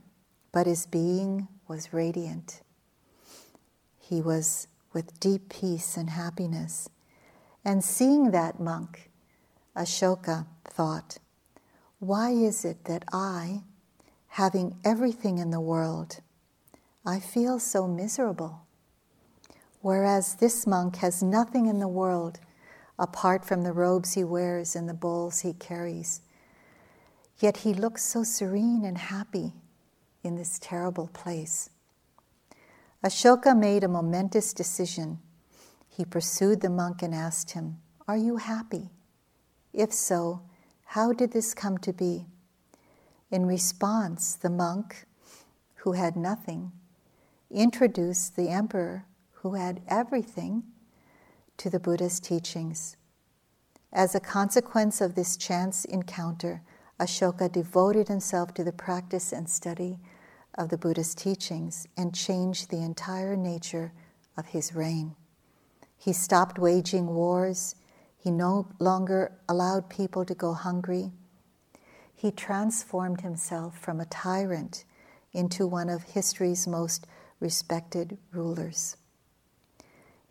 but 0.52 0.68
his 0.68 0.86
being 0.86 1.48
was 1.66 1.92
radiant. 1.92 2.62
He 3.98 4.22
was 4.22 4.68
with 4.92 5.18
deep 5.18 5.48
peace 5.48 5.96
and 5.96 6.10
happiness. 6.10 6.88
And 7.64 7.82
seeing 7.82 8.30
that 8.30 8.60
monk, 8.60 9.10
Ashoka 9.76 10.46
thought, 10.64 11.18
Why 11.98 12.30
is 12.30 12.64
it 12.64 12.84
that 12.84 13.04
I, 13.12 13.62
having 14.28 14.76
everything 14.84 15.38
in 15.38 15.50
the 15.50 15.60
world, 15.60 16.20
I 17.04 17.18
feel 17.18 17.58
so 17.58 17.88
miserable. 17.88 18.60
Whereas 19.80 20.36
this 20.36 20.66
monk 20.66 20.96
has 20.96 21.22
nothing 21.22 21.66
in 21.66 21.80
the 21.80 21.88
world 21.88 22.38
apart 22.98 23.44
from 23.44 23.62
the 23.62 23.72
robes 23.72 24.14
he 24.14 24.24
wears 24.24 24.74
and 24.74 24.88
the 24.88 24.94
bowls 24.94 25.40
he 25.40 25.52
carries. 25.52 26.20
Yet 27.38 27.58
he 27.58 27.72
looks 27.72 28.04
so 28.04 28.24
serene 28.24 28.84
and 28.84 28.98
happy 28.98 29.52
in 30.24 30.36
this 30.36 30.58
terrible 30.58 31.08
place. 31.08 31.70
Ashoka 33.04 33.56
made 33.56 33.84
a 33.84 33.88
momentous 33.88 34.52
decision. 34.52 35.18
He 35.88 36.04
pursued 36.04 36.60
the 36.60 36.70
monk 36.70 37.02
and 37.02 37.14
asked 37.14 37.52
him, 37.52 37.78
Are 38.08 38.16
you 38.16 38.36
happy? 38.36 38.90
If 39.72 39.92
so, 39.92 40.42
how 40.84 41.12
did 41.12 41.32
this 41.32 41.54
come 41.54 41.78
to 41.78 41.92
be? 41.92 42.26
In 43.30 43.46
response, 43.46 44.34
the 44.34 44.50
monk, 44.50 45.06
who 45.76 45.92
had 45.92 46.16
nothing, 46.16 46.72
introduced 47.50 48.34
the 48.34 48.48
emperor, 48.48 49.04
who 49.32 49.54
had 49.54 49.80
everything, 49.86 50.64
to 51.58 51.70
the 51.70 51.78
Buddha's 51.78 52.18
teachings. 52.18 52.96
As 53.92 54.14
a 54.14 54.20
consequence 54.20 55.00
of 55.00 55.14
this 55.14 55.36
chance 55.36 55.84
encounter, 55.84 56.62
Ashoka 56.98 57.50
devoted 57.50 58.08
himself 58.08 58.52
to 58.54 58.64
the 58.64 58.72
practice 58.72 59.32
and 59.32 59.48
study 59.48 59.98
of 60.56 60.68
the 60.68 60.78
Buddha's 60.78 61.14
teachings 61.14 61.86
and 61.96 62.14
changed 62.14 62.70
the 62.70 62.82
entire 62.82 63.36
nature 63.36 63.92
of 64.36 64.46
his 64.46 64.74
reign. 64.74 65.14
He 65.96 66.12
stopped 66.12 66.58
waging 66.58 67.06
wars. 67.06 67.76
He 68.16 68.30
no 68.30 68.68
longer 68.78 69.32
allowed 69.48 69.88
people 69.88 70.24
to 70.24 70.34
go 70.34 70.52
hungry 70.54 71.12
he 72.18 72.32
transformed 72.32 73.20
himself 73.20 73.78
from 73.78 74.00
a 74.00 74.04
tyrant 74.06 74.84
into 75.32 75.68
one 75.68 75.88
of 75.88 76.02
history's 76.02 76.66
most 76.66 77.06
respected 77.38 78.18
rulers. 78.32 78.96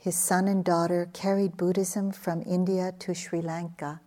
His 0.08 0.16
son 0.16 0.48
and 0.48 0.64
daughter 0.64 1.10
carried 1.12 1.58
Buddhism 1.58 2.14
from 2.14 2.42
India 2.44 2.94
to 3.00 3.14
Sri 3.14 3.42
Lanka, 3.42 4.00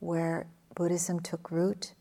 where 0.00 0.48
Buddhism 0.74 1.20
took 1.20 1.52
root, 1.52 1.94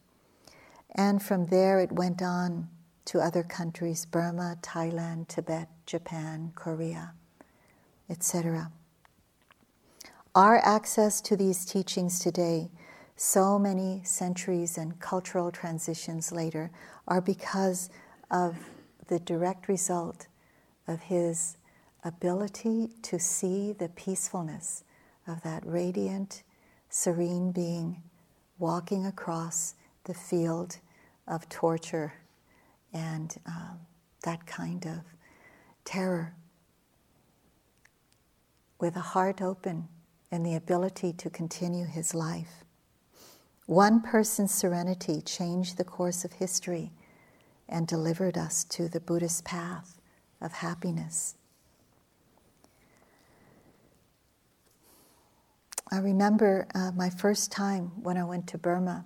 and 0.96 1.22
from 1.22 1.46
there 1.46 1.80
it 1.80 1.92
went 1.92 2.24
on 2.24 2.68
to 3.06 3.20
other 3.20 3.44
countries 3.44 4.08
Burma, 4.08 4.58
Thailand, 4.64 5.28
Tibet, 5.28 5.70
Japan, 5.86 6.52
Korea, 6.56 7.14
etc. 8.10 8.72
Our 10.34 10.58
access 10.64 11.22
to 11.22 11.38
these 11.38 11.64
teachings 11.64 12.18
today, 12.18 12.72
so 13.16 13.60
many 13.60 14.02
centuries 14.04 14.80
and 14.80 15.00
cultural 15.00 15.52
transitions 15.52 16.32
later, 16.32 16.72
are 17.08 17.22
because 17.22 17.92
of 18.32 18.58
the 19.10 19.20
direct 19.20 19.68
result 19.68 20.26
of 20.88 21.02
his 21.02 21.58
ability 22.08 22.90
to 23.04 23.20
see 23.20 23.74
the 23.74 23.90
peacefulness 23.90 24.84
of 25.28 25.42
that 25.44 25.66
radiant, 25.66 26.44
serene 26.90 27.52
being 27.52 28.02
walking 28.60 29.06
across 29.06 29.76
the 30.06 30.14
field 30.14 30.78
of 31.28 31.48
torture 31.50 32.14
and 32.94 33.38
um, 33.46 33.80
that 34.24 34.46
kind 34.48 34.86
of 34.86 35.00
terror 35.84 36.34
with 38.80 38.96
a 38.96 39.02
heart 39.02 39.42
open 39.42 39.88
and 40.32 40.46
the 40.46 40.56
ability 40.56 41.14
to 41.14 41.30
continue 41.30 41.86
his 41.86 42.14
life. 42.14 42.64
One 43.66 44.02
person's 44.02 44.54
serenity 44.54 45.22
changed 45.22 45.78
the 45.78 45.84
course 45.84 46.24
of 46.24 46.34
history 46.34 46.92
and 47.68 47.88
delivered 47.88 48.38
us 48.38 48.64
to 48.66 48.88
the 48.88 49.00
Buddhist 49.00 49.44
path 49.44 50.00
of 50.40 50.54
happiness. 50.54 51.37
I 55.90 56.00
remember 56.00 56.68
uh, 56.76 56.92
my 56.92 57.10
first 57.10 57.50
time 57.50 57.92
when 58.04 58.18
I 58.18 58.26
went 58.26 58.46
to 58.48 58.58
Burma, 58.58 59.06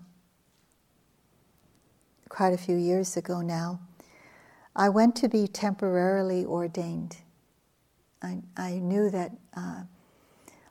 quite 2.27 2.53
a 2.53 2.57
few 2.57 2.75
years 2.75 3.15
ago 3.15 3.41
now. 3.41 3.79
I 4.75 4.89
went 4.89 5.15
to 5.17 5.29
be 5.29 5.47
temporarily 5.47 6.43
ordained. 6.43 7.17
I, 8.23 8.39
I 8.57 8.79
knew 8.79 9.11
that 9.11 9.31
uh, 9.55 9.83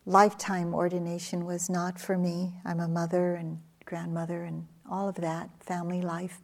lifetime 0.05 0.75
ordination 0.75 1.45
was 1.45 1.71
not 1.71 2.01
for 2.01 2.19
me. 2.19 2.55
I'm 2.65 2.81
a 2.81 2.89
mother 2.89 3.35
and 3.35 3.61
grandmother 3.85 4.43
and 4.43 4.67
all 4.91 5.09
of 5.09 5.17
that, 5.17 5.51
family 5.61 6.01
life. 6.01 6.41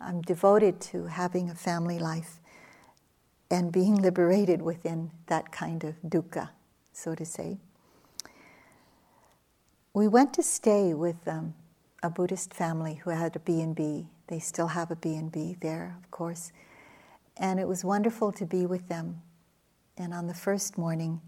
I'm 0.00 0.20
devoted 0.20 0.80
to 0.82 1.06
having 1.06 1.48
a 1.48 1.54
family 1.54 1.98
life 1.98 2.40
and 3.50 3.72
being 3.72 3.94
liberated 4.02 4.60
within 4.60 5.12
that 5.28 5.50
kind 5.50 5.82
of 5.82 5.94
dukkha, 6.02 6.50
so 6.92 7.14
to 7.14 7.24
say 7.24 7.58
we 9.94 10.08
went 10.08 10.32
to 10.34 10.42
stay 10.42 10.94
with 10.94 11.16
um, 11.28 11.54
a 12.02 12.08
Buddhist 12.08 12.54
family 12.54 12.94
who 13.04 13.10
had 13.10 13.36
a 13.36 13.40
B&B. 13.40 14.06
They 14.26 14.38
still 14.38 14.68
have 14.68 14.90
a 14.90 14.96
B&B 14.96 15.56
there, 15.60 15.96
of 16.02 16.10
course. 16.10 16.52
And 17.36 17.60
it 17.60 17.68
was 17.68 17.84
wonderful 17.84 18.32
to 18.32 18.46
be 18.46 18.64
with 18.64 18.88
them. 18.88 19.20
And 19.98 20.14
on 20.14 20.26
the 20.26 20.34
first 20.34 20.78
morning, 20.78 21.20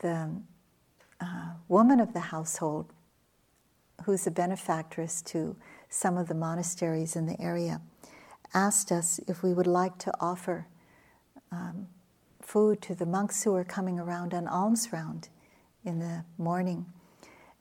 the 0.00 0.30
uh, 1.20 1.50
woman 1.66 1.98
of 1.98 2.12
the 2.12 2.20
household, 2.20 2.92
who's 4.04 4.26
a 4.26 4.30
benefactress 4.30 5.20
to 5.22 5.56
some 5.88 6.16
of 6.16 6.28
the 6.28 6.34
monasteries 6.34 7.16
in 7.16 7.26
the 7.26 7.40
area, 7.40 7.80
asked 8.54 8.92
us 8.92 9.18
if 9.26 9.42
we 9.42 9.52
would 9.52 9.66
like 9.66 9.98
to 9.98 10.12
offer 10.20 10.66
um, 11.50 11.88
food 12.40 12.80
to 12.82 12.94
the 12.94 13.06
monks 13.06 13.42
who 13.42 13.54
are 13.54 13.64
coming 13.64 13.98
around 13.98 14.32
on 14.32 14.46
alms 14.46 14.92
round 14.92 15.28
in 15.84 15.98
the 15.98 16.24
morning. 16.38 16.86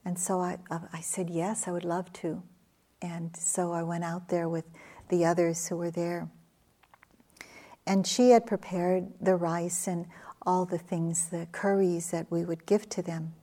And 0.08 0.17
so 0.17 0.39
I, 0.39 0.58
I 0.93 1.02
said, 1.02 1.30
yes, 1.30 1.67
I 1.67 1.72
would 1.72 1.84
love 1.84 2.13
to. 2.13 2.41
And 3.02 3.36
so 3.36 3.74
I 3.74 3.84
went 3.84 4.06
out 4.06 4.30
there 4.30 4.48
with 4.48 4.63
the 5.10 5.26
others 5.26 5.67
who 5.67 5.76
were 5.76 5.91
there. 5.91 6.30
And 7.86 8.08
she 8.08 8.30
had 8.30 8.46
prepared 8.46 9.10
the 9.20 9.36
rice 9.36 9.86
and 9.86 10.06
all 10.43 10.63
the 10.63 10.78
things, 10.78 11.28
the 11.28 11.46
curries 11.52 12.10
that 12.12 12.32
we 12.32 12.46
would 12.46 12.65
give 12.65 12.88
to 12.88 13.02
them. 13.02 13.34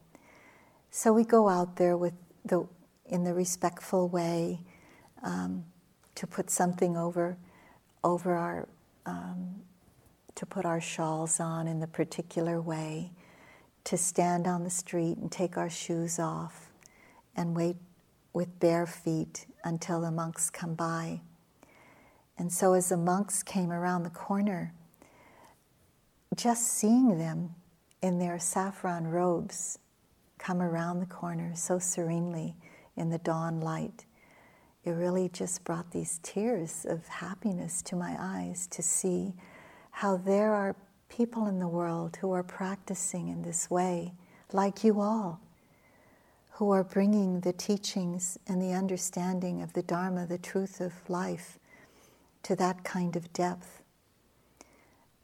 So 0.91 1.13
we 1.13 1.23
go 1.23 1.51
out 1.51 1.77
there 1.77 1.99
with 1.99 2.15
the, 2.47 2.67
in 3.05 3.25
the 3.25 3.35
respectful 3.35 4.09
way 4.09 4.63
um, 5.23 5.67
to 6.15 6.27
put 6.27 6.49
something 6.49 6.97
over, 6.97 7.37
over 8.03 8.37
our, 8.37 8.69
um, 9.05 9.57
to 10.35 10.47
put 10.47 10.65
our 10.65 10.81
shawls 10.81 11.41
on 11.41 11.69
in 11.69 11.81
the 11.81 11.87
particular 11.87 12.59
way 12.59 13.13
to 13.85 13.97
stand 13.97 14.47
on 14.47 14.65
the 14.65 14.71
street 14.71 15.19
and 15.19 15.31
take 15.31 15.57
our 15.57 15.71
shoes 15.71 16.19
off 16.19 16.71
and 17.37 17.55
wait 17.55 17.77
with 18.33 18.59
bare 18.59 18.87
feet 18.87 19.47
until 19.63 20.01
the 20.01 20.11
monks 20.11 20.51
come 20.51 20.75
by. 20.75 21.21
And 22.37 22.53
so, 22.53 22.73
as 22.73 22.89
the 22.89 22.97
monks 22.97 23.43
came 23.43 23.71
around 23.71 24.03
the 24.03 24.11
corner, 24.11 24.73
just 26.35 26.67
seeing 26.67 27.19
them 27.19 27.55
in 28.03 28.19
their 28.19 28.39
saffron 28.39 29.07
robes 29.07 29.79
come 30.39 30.61
around 30.61 31.01
the 31.01 31.07
corner 31.07 31.53
so 31.55 31.79
serenely 31.79 32.57
in 32.97 33.11
the 33.11 33.19
dawn 33.19 33.61
light, 33.61 34.05
it 34.85 34.91
really 34.91 35.29
just 35.29 35.65
brought 35.65 35.91
these 35.93 36.21
tears 36.23 36.85
of 36.89 37.07
happiness 37.07 37.81
to 37.83 37.97
my 37.97 38.17
eyes 38.19 38.67
to 38.67 38.83
see 38.83 39.33
how 39.91 40.17
there 40.17 40.53
are 40.53 40.75
people 41.17 41.47
in 41.47 41.61
the 41.61 41.69
world 41.69 42.17
who 42.21 42.33
are 42.33 42.43
practicing 42.43 43.29
in 43.29 43.43
this 43.43 43.71
way, 43.71 44.13
like 44.53 44.83
you 44.83 45.01
all, 45.01 45.41
who 46.53 46.73
are 46.73 46.83
bringing 46.83 47.41
the 47.41 47.53
teachings 47.53 48.37
and 48.49 48.61
the 48.61 48.73
understanding 48.73 49.63
of 49.63 49.73
the 49.75 49.83
Dharma, 49.83 50.27
the 50.27 50.39
truth 50.39 50.81
of 50.81 50.93
life, 51.09 51.61
to 52.43 52.57
that 52.57 52.83
kind 52.83 53.15
of 53.15 53.33
depth. 53.33 53.81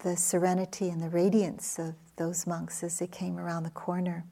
The 0.05 0.17
serenity 0.17 0.89
and 0.91 1.03
the 1.03 1.09
radiance 1.09 1.77
of 1.77 1.95
those 2.15 2.47
monks 2.47 2.85
as 2.85 3.01
they 3.01 3.09
came 3.09 3.37
around 3.37 3.65
the 3.65 3.71
corner, 3.71 4.25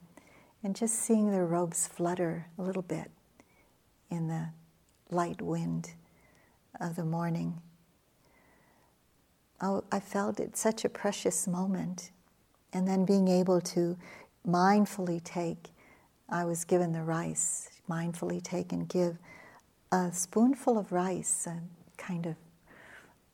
and 0.63 0.75
just 0.75 0.95
seeing 0.95 1.29
their 1.29 1.45
robes 1.45 1.87
flutter 1.87 2.47
a 2.57 2.61
little 2.61 2.81
bit 2.81 3.11
in 4.09 4.29
the 4.29 4.47
light 5.11 5.41
wind 5.41 5.91
of 6.79 6.95
the 6.95 7.05
morning 7.05 7.61
I 9.61 9.99
felt 9.99 10.39
it 10.39 10.55
such 10.57 10.85
a 10.85 10.89
precious 10.89 11.47
moment. 11.47 12.11
And 12.71 12.87
then 12.87 13.05
being 13.05 13.27
able 13.27 13.61
to 13.61 13.97
mindfully 14.47 15.23
take, 15.23 15.69
I 16.29 16.45
was 16.45 16.63
given 16.63 16.91
the 16.91 17.03
rice, 17.03 17.69
mindfully 17.89 18.41
take 18.43 18.71
and 18.71 18.87
give 18.87 19.17
a 19.91 20.11
spoonful 20.13 20.77
of 20.77 20.91
rice, 20.91 21.47
a 21.47 21.61
kind 21.97 22.27
of 22.27 22.35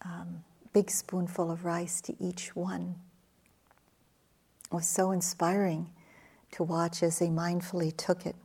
um, 0.04 0.44
big 0.74 0.90
spoonful 0.90 1.52
of 1.52 1.66
rice 1.66 2.02
to 2.02 2.16
each 2.20 2.56
one. 2.56 2.96
It 4.72 4.76
was 4.76 4.88
so 4.88 5.12
inspiring 5.12 5.90
to 6.52 6.64
watch 6.64 7.04
as 7.04 7.20
they 7.20 7.28
mindfully 7.28 7.96
took 7.96 8.26
it. 8.26 8.36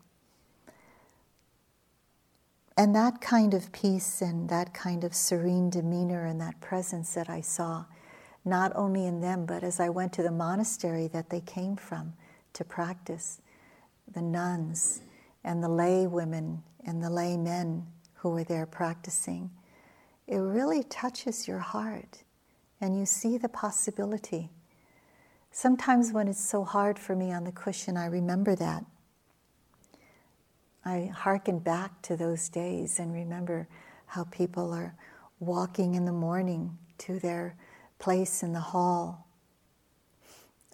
And 2.81 2.97
that 2.97 3.21
kind 3.21 3.53
of 3.53 3.73
peace 3.73 4.23
and 4.23 4.49
that 4.49 4.73
kind 4.73 5.05
of 5.05 5.14
serene 5.14 5.69
demeanor 5.69 6.25
and 6.25 6.40
that 6.40 6.62
presence 6.62 7.12
that 7.12 7.29
I 7.29 7.43
saw, 7.43 7.85
not 8.43 8.73
only 8.75 9.05
in 9.05 9.21
them, 9.21 9.45
but 9.45 9.62
as 9.62 9.81
I 9.81 9.90
went 9.90 10.14
to 10.14 10.23
the 10.23 10.31
monastery 10.31 11.07
that 11.09 11.29
they 11.29 11.43
came 11.43 11.77
from 11.77 12.14
to 12.55 12.64
practice, 12.64 13.43
the 14.11 14.23
nuns 14.23 15.03
and 15.45 15.62
the 15.62 15.68
lay 15.68 16.07
women 16.07 16.62
and 16.87 17.03
the 17.03 17.11
lay 17.11 17.37
men 17.37 17.87
who 18.14 18.31
were 18.31 18.45
there 18.45 18.64
practicing, 18.64 19.51
it 20.26 20.39
really 20.39 20.83
touches 20.85 21.47
your 21.47 21.59
heart 21.59 22.22
and 22.81 22.99
you 22.99 23.05
see 23.05 23.37
the 23.37 23.51
possibility. 23.51 24.49
Sometimes 25.53 26.14
when 26.14 26.28
it's 26.28 26.49
so 26.49 26.64
hard 26.64 26.99
for 26.99 27.14
me 27.14 27.31
on 27.31 27.45
the 27.45 27.53
cushion, 27.53 27.99
I 27.99 28.07
remember 28.07 28.55
that. 28.55 28.87
I 30.85 31.11
hearken 31.14 31.59
back 31.59 32.01
to 32.03 32.16
those 32.16 32.49
days 32.49 32.99
and 32.99 33.12
remember 33.12 33.68
how 34.07 34.24
people 34.24 34.72
are 34.72 34.95
walking 35.39 35.95
in 35.95 36.05
the 36.05 36.12
morning 36.12 36.78
to 36.99 37.18
their 37.18 37.57
place 37.99 38.43
in 38.43 38.53
the 38.53 38.61
hall, 38.61 39.26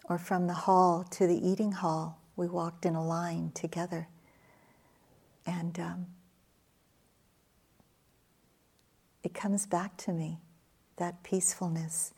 or 0.09 0.17
from 0.17 0.47
the 0.47 0.53
hall 0.53 1.03
to 1.11 1.27
the 1.27 1.47
eating 1.47 1.71
hall. 1.71 2.19
We 2.35 2.47
walked 2.47 2.85
in 2.85 2.95
a 2.95 3.05
line 3.05 3.51
together. 3.53 4.07
And 5.45 5.79
um, 5.79 6.05
it 9.23 9.33
comes 9.33 9.65
back 9.65 9.97
to 9.97 10.11
me, 10.11 10.39
that 10.97 11.23
peacefulness. 11.23 12.13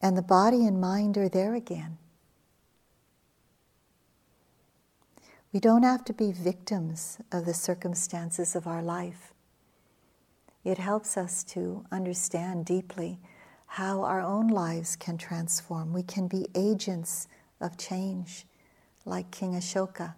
And 0.00 0.16
the 0.16 0.22
body 0.22 0.66
and 0.66 0.80
mind 0.80 1.16
are 1.18 1.28
there 1.28 1.54
again. 1.54 1.98
We 5.52 5.60
don't 5.60 5.82
have 5.82 6.04
to 6.04 6.12
be 6.12 6.30
victims 6.30 7.18
of 7.32 7.46
the 7.46 7.54
circumstances 7.54 8.54
of 8.54 8.66
our 8.66 8.82
life. 8.82 9.32
It 10.62 10.76
helps 10.76 11.16
us 11.16 11.42
to 11.44 11.86
understand 11.90 12.66
deeply 12.66 13.18
how 13.66 14.02
our 14.02 14.20
own 14.20 14.48
lives 14.48 14.94
can 14.94 15.16
transform. 15.16 15.94
We 15.94 16.02
can 16.02 16.28
be 16.28 16.48
agents 16.54 17.28
of 17.62 17.78
change, 17.78 18.44
like 19.06 19.30
King 19.30 19.54
Ashoka. 19.54 20.14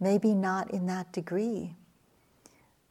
Maybe 0.00 0.32
not 0.32 0.70
in 0.70 0.86
that 0.86 1.12
degree, 1.12 1.74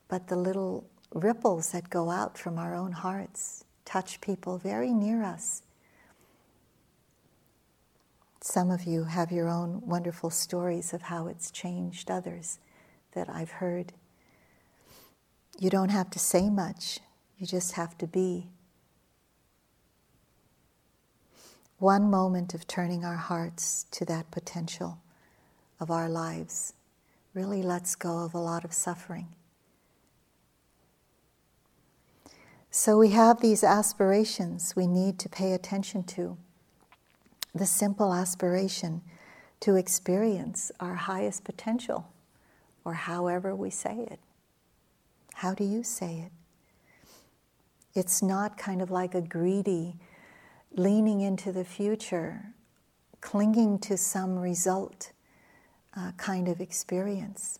but 0.07 0.27
the 0.27 0.35
little 0.35 0.85
ripples 1.13 1.71
that 1.71 1.89
go 1.89 2.11
out 2.11 2.37
from 2.37 2.59
our 2.59 2.75
own 2.75 2.91
hearts 2.91 3.63
touch 3.85 4.21
people 4.21 4.59
very 4.59 4.91
near 4.91 5.23
us. 5.23 5.63
Some 8.47 8.69
of 8.69 8.83
you 8.83 9.05
have 9.05 9.31
your 9.31 9.49
own 9.49 9.81
wonderful 9.87 10.29
stories 10.29 10.93
of 10.93 11.01
how 11.01 11.25
it's 11.25 11.49
changed 11.49 12.11
others 12.11 12.59
that 13.13 13.27
I've 13.27 13.49
heard. 13.49 13.91
You 15.57 15.71
don't 15.71 15.89
have 15.89 16.11
to 16.11 16.19
say 16.19 16.51
much, 16.51 16.99
you 17.39 17.47
just 17.47 17.71
have 17.71 17.97
to 17.97 18.05
be. 18.05 18.51
One 21.79 22.11
moment 22.11 22.53
of 22.53 22.67
turning 22.67 23.03
our 23.03 23.15
hearts 23.15 23.87
to 23.89 24.05
that 24.05 24.29
potential 24.29 24.99
of 25.79 25.89
our 25.89 26.07
lives 26.07 26.73
really 27.33 27.63
lets 27.63 27.95
go 27.95 28.19
of 28.19 28.35
a 28.35 28.39
lot 28.39 28.63
of 28.63 28.73
suffering. 28.73 29.29
So 32.69 32.99
we 32.99 33.09
have 33.09 33.41
these 33.41 33.63
aspirations 33.63 34.75
we 34.75 34.85
need 34.85 35.17
to 35.17 35.29
pay 35.29 35.53
attention 35.53 36.03
to. 36.03 36.37
The 37.55 37.65
simple 37.65 38.13
aspiration 38.13 39.01
to 39.61 39.77
experience 39.77 40.73
our 40.81 40.95
highest 40.95 41.45
potential, 41.45 42.05
or 42.83 42.93
however 42.93 43.55
we 43.55 43.69
say 43.69 44.05
it. 44.11 44.19
How 45.35 45.53
do 45.53 45.63
you 45.63 45.81
say 45.81 46.19
it? 46.25 46.31
It's 47.97 48.21
not 48.21 48.57
kind 48.57 48.81
of 48.81 48.91
like 48.91 49.15
a 49.15 49.21
greedy 49.21 49.95
leaning 50.75 51.21
into 51.21 51.53
the 51.53 51.63
future, 51.63 52.53
clinging 53.21 53.79
to 53.79 53.95
some 53.95 54.37
result 54.37 55.13
uh, 55.95 56.11
kind 56.17 56.49
of 56.49 56.59
experience. 56.59 57.59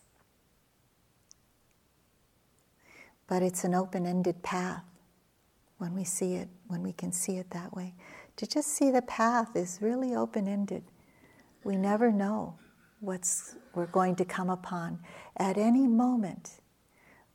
But 3.28 3.41
it's 3.41 3.64
an 3.64 3.74
open 3.74 4.06
ended 4.06 4.43
path 4.43 4.84
when 5.78 5.96
we 5.96 6.04
see 6.04 6.36
it, 6.36 6.50
when 6.68 6.84
we 6.84 6.91
can 6.91 7.14
see 7.14 7.38
it 7.38 7.50
that 7.52 7.74
way. 7.74 7.93
To 8.38 8.45
just 8.45 8.67
see 8.67 8.91
the 8.91 9.01
path 9.01 9.55
is 9.55 9.79
really 9.81 10.13
open 10.13 10.47
ended. 10.47 10.83
We 11.63 11.77
never 11.77 12.11
know 12.11 12.55
what's 12.99 13.55
we're 13.73 13.86
going 13.86 14.15
to 14.17 14.25
come 14.25 14.49
upon 14.49 14.99
at 15.38 15.57
any 15.57 15.88
moment. 15.88 16.59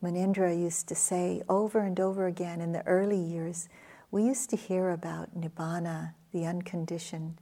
Munindra 0.03 0.59
used 0.59 0.89
to 0.89 0.95
say 0.95 1.43
over 1.49 1.81
and 1.81 1.99
over 1.99 2.27
again 2.27 2.61
in 2.61 2.73
the 2.73 2.87
early 2.87 3.19
years, 3.19 3.69
we 4.11 4.25
used 4.25 4.51
to 4.51 4.57
hear 4.57 4.91
about 4.91 5.39
nibbana, 5.39 6.15
the 6.33 6.45
unconditioned 6.45 7.39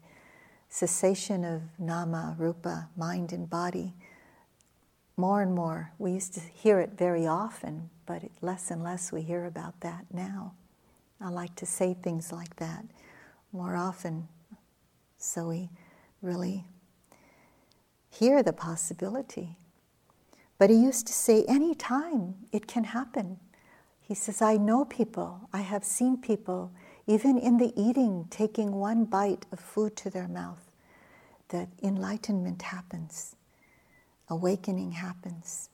cessation 0.68 1.44
of 1.44 1.62
nama, 1.78 2.36
rupa, 2.38 2.88
mind 2.96 3.32
and 3.32 3.48
body. 3.48 3.94
More 5.16 5.42
and 5.42 5.54
more, 5.54 5.92
we 5.98 6.12
used 6.12 6.34
to 6.34 6.40
hear 6.40 6.78
it 6.78 6.92
very 6.96 7.26
often, 7.26 7.90
but 8.06 8.22
less 8.40 8.70
and 8.70 8.84
less 8.84 9.10
we 9.10 9.22
hear 9.22 9.46
about 9.46 9.80
that 9.80 10.06
now. 10.12 10.54
I 11.20 11.30
like 11.30 11.56
to 11.56 11.66
say 11.66 11.94
things 11.94 12.32
like 12.32 12.54
that 12.56 12.84
more 13.52 13.76
often 13.76 14.28
so 15.18 15.48
we 15.48 15.68
really 16.22 16.64
hear 18.08 18.42
the 18.42 18.52
possibility. 18.52 19.56
But 20.58 20.70
he 20.70 20.76
used 20.76 21.06
to 21.06 21.12
say, 21.12 21.44
anytime 21.48 22.34
it 22.52 22.66
can 22.66 22.84
happen. 22.84 23.38
He 24.00 24.14
says, 24.14 24.40
I 24.40 24.56
know 24.56 24.84
people, 24.84 25.48
I 25.52 25.60
have 25.60 25.84
seen 25.84 26.16
people, 26.16 26.72
even 27.06 27.36
in 27.38 27.58
the 27.58 27.72
eating, 27.76 28.26
taking 28.30 28.72
one 28.72 29.04
bite 29.04 29.46
of 29.52 29.60
food 29.60 29.96
to 29.96 30.10
their 30.10 30.28
mouth, 30.28 30.70
that 31.50 31.68
enlightenment 31.82 32.62
happens, 32.62 33.36
awakening 34.28 34.92
happens, 34.92 35.68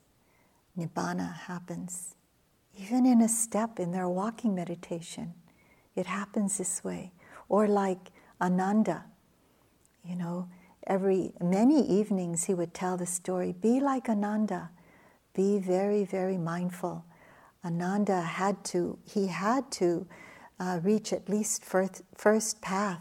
nibbana 0.76 1.34
happens. 1.34 2.14
Even 2.76 3.06
in 3.06 3.20
a 3.20 3.28
step 3.28 3.78
in 3.78 3.92
their 3.92 4.08
walking 4.08 4.54
meditation, 4.54 5.34
it 5.94 6.06
happens 6.06 6.58
this 6.58 6.82
way. 6.82 7.12
Or 7.48 7.68
like 7.68 8.10
Ananda, 8.40 9.04
you 10.04 10.16
know, 10.16 10.48
every 10.86 11.32
many 11.40 11.86
evenings 11.86 12.44
he 12.44 12.54
would 12.54 12.74
tell 12.74 12.96
the 12.96 13.06
story 13.06 13.52
be 13.52 13.80
like 13.80 14.08
Ananda, 14.08 14.70
be 15.34 15.58
very, 15.58 16.04
very 16.04 16.38
mindful. 16.38 17.04
Ananda 17.64 18.20
had 18.20 18.62
to, 18.64 18.98
he 19.04 19.28
had 19.28 19.70
to 19.72 20.06
uh, 20.60 20.80
reach 20.82 21.12
at 21.12 21.28
least 21.28 21.64
first, 21.64 22.02
first 22.14 22.60
path 22.60 23.00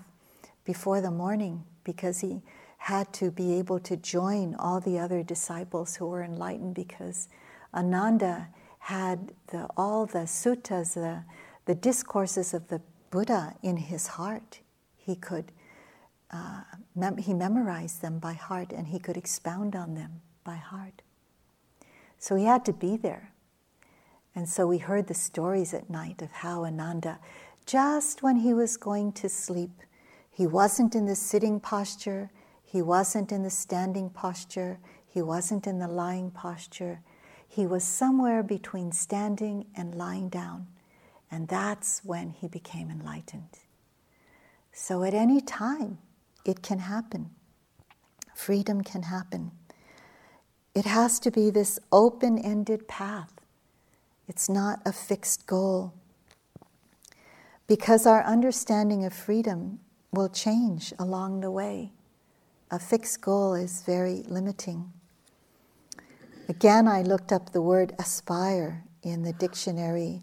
before 0.66 1.02
the 1.02 1.12
morning 1.12 1.64
because 1.84 2.22
he 2.22 2.41
had 2.78 3.12
to 3.14 3.32
be 3.32 3.54
able 3.54 3.80
to 3.80 3.96
join 3.98 4.56
all 4.56 4.80
the 4.80 5.00
other 5.00 5.24
disciples 5.24 5.96
who 5.96 6.08
were 6.08 6.24
enlightened 6.24 6.74
because 6.74 7.28
Ananda 7.74 8.48
had 8.80 9.32
the, 9.48 9.68
all 9.78 10.06
the 10.06 10.26
suttas, 10.26 10.94
the, 10.94 11.24
the 11.66 11.76
discourses 11.76 12.54
of 12.54 12.68
the 12.68 12.82
Buddha 13.14 13.53
in 13.61 13.78
his 13.78 14.07
heart. 14.07 14.61
He 14.97 15.16
could, 15.16 15.51
uh, 16.32 16.64
mem- 16.95 17.18
he 17.18 17.32
memorized 17.32 18.01
them 18.01 18.18
by 18.18 18.34
heart 18.34 18.72
and 18.72 18.88
he 18.88 18.97
could 18.97 19.18
expound 19.18 19.76
on 19.76 19.93
them 19.93 20.22
by 20.43 20.55
heart. 20.55 21.03
So 22.18 22.36
he 22.36 22.45
had 22.45 22.66
to 22.66 22.74
be 22.74 22.97
there. 22.97 23.32
And 24.34 24.49
so 24.49 24.66
we 24.66 24.80
heard 24.80 25.05
the 25.05 25.14
stories 25.14 25.76
at 25.76 25.91
night 25.91 26.24
of 26.24 26.32
how 26.32 26.66
Ananda, 26.66 27.20
just 27.68 28.24
when 28.24 28.38
he 28.38 28.51
was 28.51 28.78
going 28.78 29.11
to 29.11 29.30
sleep, 29.30 29.84
he 30.32 30.47
wasn't 30.47 30.95
in 30.95 31.05
the 31.05 31.16
sitting 31.16 31.59
posture, 31.59 32.32
he 32.64 32.82
wasn't 32.82 33.32
in 33.32 33.43
the 33.43 33.51
standing 33.51 34.09
posture, 34.09 34.80
he 35.07 35.22
wasn't 35.22 35.68
in 35.68 35.78
the 35.78 35.88
lying 35.88 36.32
posture 36.32 37.01
he 37.53 37.68
was 37.68 37.84
somewhere 37.84 38.41
between 38.41 38.91
standing 38.91 39.68
and 39.76 39.93
lying 39.93 40.28
down, 40.28 40.66
and 41.34 41.47
that's 41.47 42.01
when 42.03 42.29
he 42.29 42.47
became 42.47 42.91
enlightened. 42.91 43.57
So 44.71 45.01
at 45.01 45.15
any 45.15 45.41
time, 45.41 45.97
it 46.45 46.61
can 46.61 46.77
happen. 46.77 47.31
Freedom 48.36 48.84
can 48.84 49.01
happen. 49.01 49.49
It 50.75 50.86
has 50.86 51.19
to 51.21 51.31
be 51.31 51.49
this 51.49 51.79
open 51.91 52.38
ended 52.38 52.88
path, 52.88 53.31
it's 54.27 54.47
not 54.47 54.79
a 54.86 54.93
fixed 54.93 55.47
goal. 55.47 55.95
Because 57.65 58.05
our 58.05 58.23
understanding 58.23 59.03
of 59.03 59.11
freedom 59.11 59.79
will 60.11 60.29
change 60.29 60.93
along 60.99 61.39
the 61.39 61.49
way. 61.49 61.93
A 62.69 62.77
fixed 62.77 63.21
goal 63.21 63.55
is 63.55 63.81
very 63.81 64.23
limiting. 64.27 64.93
Again, 66.47 66.88
I 66.88 67.01
looked 67.01 67.31
up 67.31 67.53
the 67.53 67.61
word 67.61 67.95
aspire 67.97 68.84
in 69.01 69.23
the 69.23 69.34
dictionary 69.34 70.21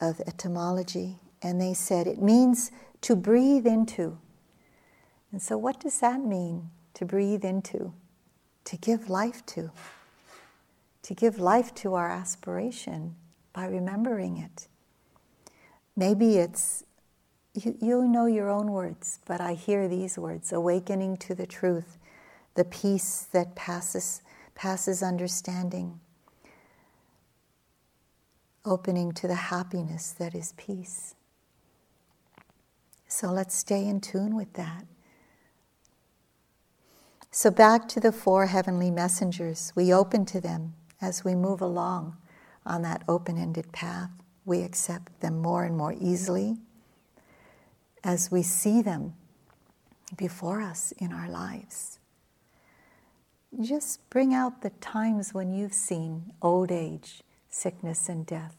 of 0.00 0.20
etymology, 0.26 1.18
and 1.42 1.60
they 1.60 1.74
said 1.74 2.06
it 2.06 2.20
means 2.20 2.70
to 3.02 3.16
breathe 3.16 3.66
into. 3.66 4.18
And 5.32 5.42
so, 5.42 5.56
what 5.56 5.80
does 5.80 6.00
that 6.00 6.20
mean, 6.20 6.70
to 6.94 7.04
breathe 7.04 7.44
into? 7.44 7.92
To 8.64 8.76
give 8.76 9.10
life 9.10 9.44
to. 9.46 9.70
To 11.02 11.14
give 11.14 11.38
life 11.38 11.74
to 11.76 11.94
our 11.94 12.10
aspiration 12.10 13.16
by 13.52 13.66
remembering 13.66 14.36
it. 14.36 14.68
Maybe 15.96 16.36
it's, 16.36 16.84
you, 17.54 17.76
you 17.80 18.04
know 18.04 18.26
your 18.26 18.48
own 18.48 18.70
words, 18.70 19.18
but 19.26 19.40
I 19.40 19.54
hear 19.54 19.88
these 19.88 20.18
words 20.18 20.52
awakening 20.52 21.16
to 21.18 21.34
the 21.34 21.46
truth, 21.46 21.98
the 22.54 22.64
peace 22.64 23.26
that 23.32 23.54
passes 23.54 24.22
passes 24.58 25.04
understanding, 25.04 26.00
opening 28.64 29.12
to 29.12 29.28
the 29.28 29.34
happiness 29.34 30.12
that 30.12 30.34
is 30.34 30.52
peace. 30.56 31.14
So 33.06 33.28
let's 33.28 33.54
stay 33.54 33.86
in 33.86 34.00
tune 34.00 34.36
with 34.36 34.52
that. 34.54 34.84
So, 37.30 37.50
back 37.50 37.88
to 37.88 38.00
the 38.00 38.10
four 38.10 38.46
heavenly 38.46 38.90
messengers, 38.90 39.72
we 39.76 39.92
open 39.92 40.24
to 40.26 40.40
them 40.40 40.74
as 41.00 41.24
we 41.24 41.34
move 41.34 41.60
along 41.60 42.16
on 42.64 42.82
that 42.82 43.02
open 43.06 43.36
ended 43.36 43.70
path. 43.70 44.10
We 44.44 44.62
accept 44.62 45.20
them 45.20 45.40
more 45.40 45.64
and 45.64 45.76
more 45.76 45.92
easily 45.92 46.56
as 48.02 48.30
we 48.30 48.42
see 48.42 48.80
them 48.80 49.14
before 50.16 50.62
us 50.62 50.92
in 50.98 51.12
our 51.12 51.28
lives 51.28 51.98
just 53.60 54.08
bring 54.10 54.34
out 54.34 54.62
the 54.62 54.70
times 54.70 55.32
when 55.32 55.52
you've 55.52 55.72
seen 55.72 56.32
old 56.42 56.70
age, 56.70 57.22
sickness, 57.50 58.08
and 58.08 58.26
death, 58.26 58.56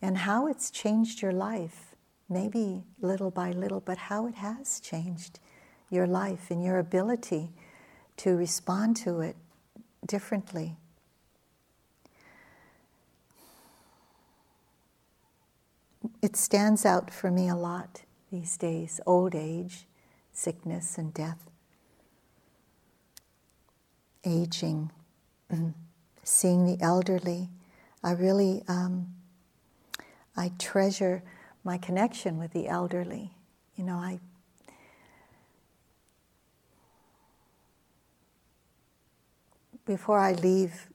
and 0.00 0.18
how 0.18 0.46
it's 0.46 0.70
changed 0.70 1.22
your 1.22 1.32
life, 1.32 1.94
maybe 2.28 2.84
little 3.00 3.30
by 3.30 3.50
little, 3.50 3.80
but 3.80 3.98
how 3.98 4.26
it 4.26 4.36
has 4.36 4.80
changed 4.80 5.38
your 5.90 6.06
life 6.06 6.50
and 6.50 6.64
your 6.64 6.78
ability 6.78 7.50
to 8.16 8.36
respond 8.36 8.96
to 8.96 9.20
it 9.20 9.36
differently. 10.06 10.76
It 16.22 16.36
stands 16.36 16.86
out 16.86 17.10
for 17.10 17.30
me 17.30 17.48
a 17.48 17.56
lot 17.56 18.02
these 18.30 18.56
days 18.56 19.00
old 19.06 19.34
age, 19.34 19.86
sickness, 20.32 20.96
and 20.96 21.12
death 21.12 21.50
aging, 24.24 24.90
seeing 26.22 26.66
the 26.66 26.82
elderly. 26.82 27.48
I 28.02 28.12
really, 28.12 28.62
um, 28.66 29.14
I 30.36 30.52
treasure 30.58 31.22
my 31.64 31.76
connection 31.76 32.38
with 32.38 32.52
the 32.52 32.68
elderly. 32.68 33.32
You 33.76 33.84
know, 33.84 33.96
I 33.96 34.20
before 39.84 40.18
I 40.18 40.32
leave 40.32 40.88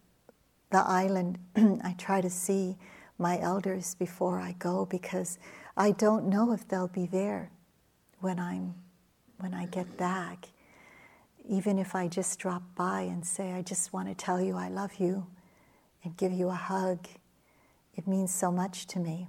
the 0.72 0.80
island, 0.80 1.38
I 1.56 1.96
try 1.98 2.22
to 2.22 2.30
see 2.30 2.78
my 3.18 3.40
elders 3.40 3.96
before 3.96 4.40
I 4.40 4.54
go 4.54 4.86
because 4.86 5.38
I 5.78 5.92
don't 5.92 6.28
know 6.28 6.54
if 6.54 6.68
they'll 6.68 6.88
be 6.88 7.06
there 7.06 7.52
when 8.20 8.40
I'm 8.40 8.76
when 9.38 9.54
I 9.54 9.66
get 9.66 9.98
back. 9.98 10.48
Even 11.48 11.78
if 11.78 11.94
I 11.94 12.08
just 12.08 12.40
drop 12.40 12.64
by 12.76 13.02
and 13.02 13.26
say, 13.26 13.52
I 13.52 13.62
just 13.62 13.94
want 13.94 14.08
to 14.08 14.16
tell 14.16 14.42
you 14.42 14.56
I 14.56 14.70
love 14.70 14.96
you 14.98 15.28
and 16.06 16.16
give 16.16 16.32
you 16.32 16.50
a 16.50 16.54
hug, 16.54 17.08
it 17.96 18.08
means 18.08 18.34
so 18.34 18.52
much 18.52 18.86
to 18.88 19.00
me. 19.00 19.28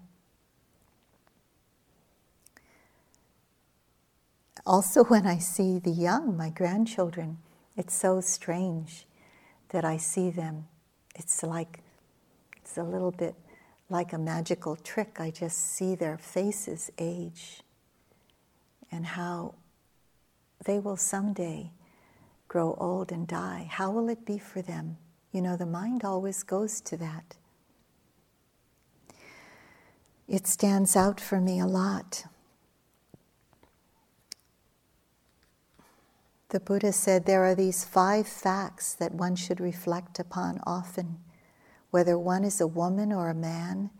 Also, 4.64 5.04
when 5.08 5.26
I 5.26 5.38
see 5.38 5.78
the 5.78 5.90
young, 5.90 6.36
my 6.36 6.50
grandchildren, 6.50 7.38
it's 7.76 7.94
so 7.94 8.20
strange 8.20 9.06
that 9.70 9.84
I 9.84 9.96
see 9.96 10.30
them. 10.30 10.66
It's 11.14 11.42
like, 11.42 11.80
it's 12.56 12.76
a 12.76 12.82
little 12.82 13.10
bit 13.10 13.34
like 13.88 14.12
a 14.12 14.18
magical 14.18 14.76
trick. 14.76 15.16
I 15.18 15.30
just 15.30 15.58
see 15.74 15.94
their 15.94 16.18
faces 16.18 16.90
age 16.98 17.62
and 18.90 19.06
how 19.06 19.54
they 20.64 20.78
will 20.78 20.96
someday 20.96 21.70
grow 22.48 22.76
old 22.78 23.12
and 23.12 23.26
die. 23.26 23.68
How 23.70 23.90
will 23.90 24.08
it 24.08 24.24
be 24.24 24.38
for 24.38 24.62
them? 24.62 24.98
You 25.36 25.42
know, 25.42 25.58
the 25.58 25.66
mind 25.66 26.02
always 26.02 26.42
goes 26.42 26.80
to 26.80 26.96
that. 26.96 27.36
It 30.26 30.46
stands 30.46 30.96
out 30.96 31.20
for 31.20 31.42
me 31.42 31.60
a 31.60 31.66
lot. 31.66 32.24
The 36.48 36.58
Buddha 36.58 36.90
said 36.90 37.26
there 37.26 37.44
are 37.44 37.54
these 37.54 37.84
five 37.84 38.26
facts 38.26 38.94
that 38.94 39.12
one 39.12 39.36
should 39.36 39.60
reflect 39.60 40.18
upon 40.18 40.62
often, 40.66 41.18
whether 41.90 42.18
one 42.18 42.42
is 42.42 42.58
a 42.58 42.66
woman 42.66 43.12
or 43.12 43.28
a 43.28 43.34
man, 43.34 43.90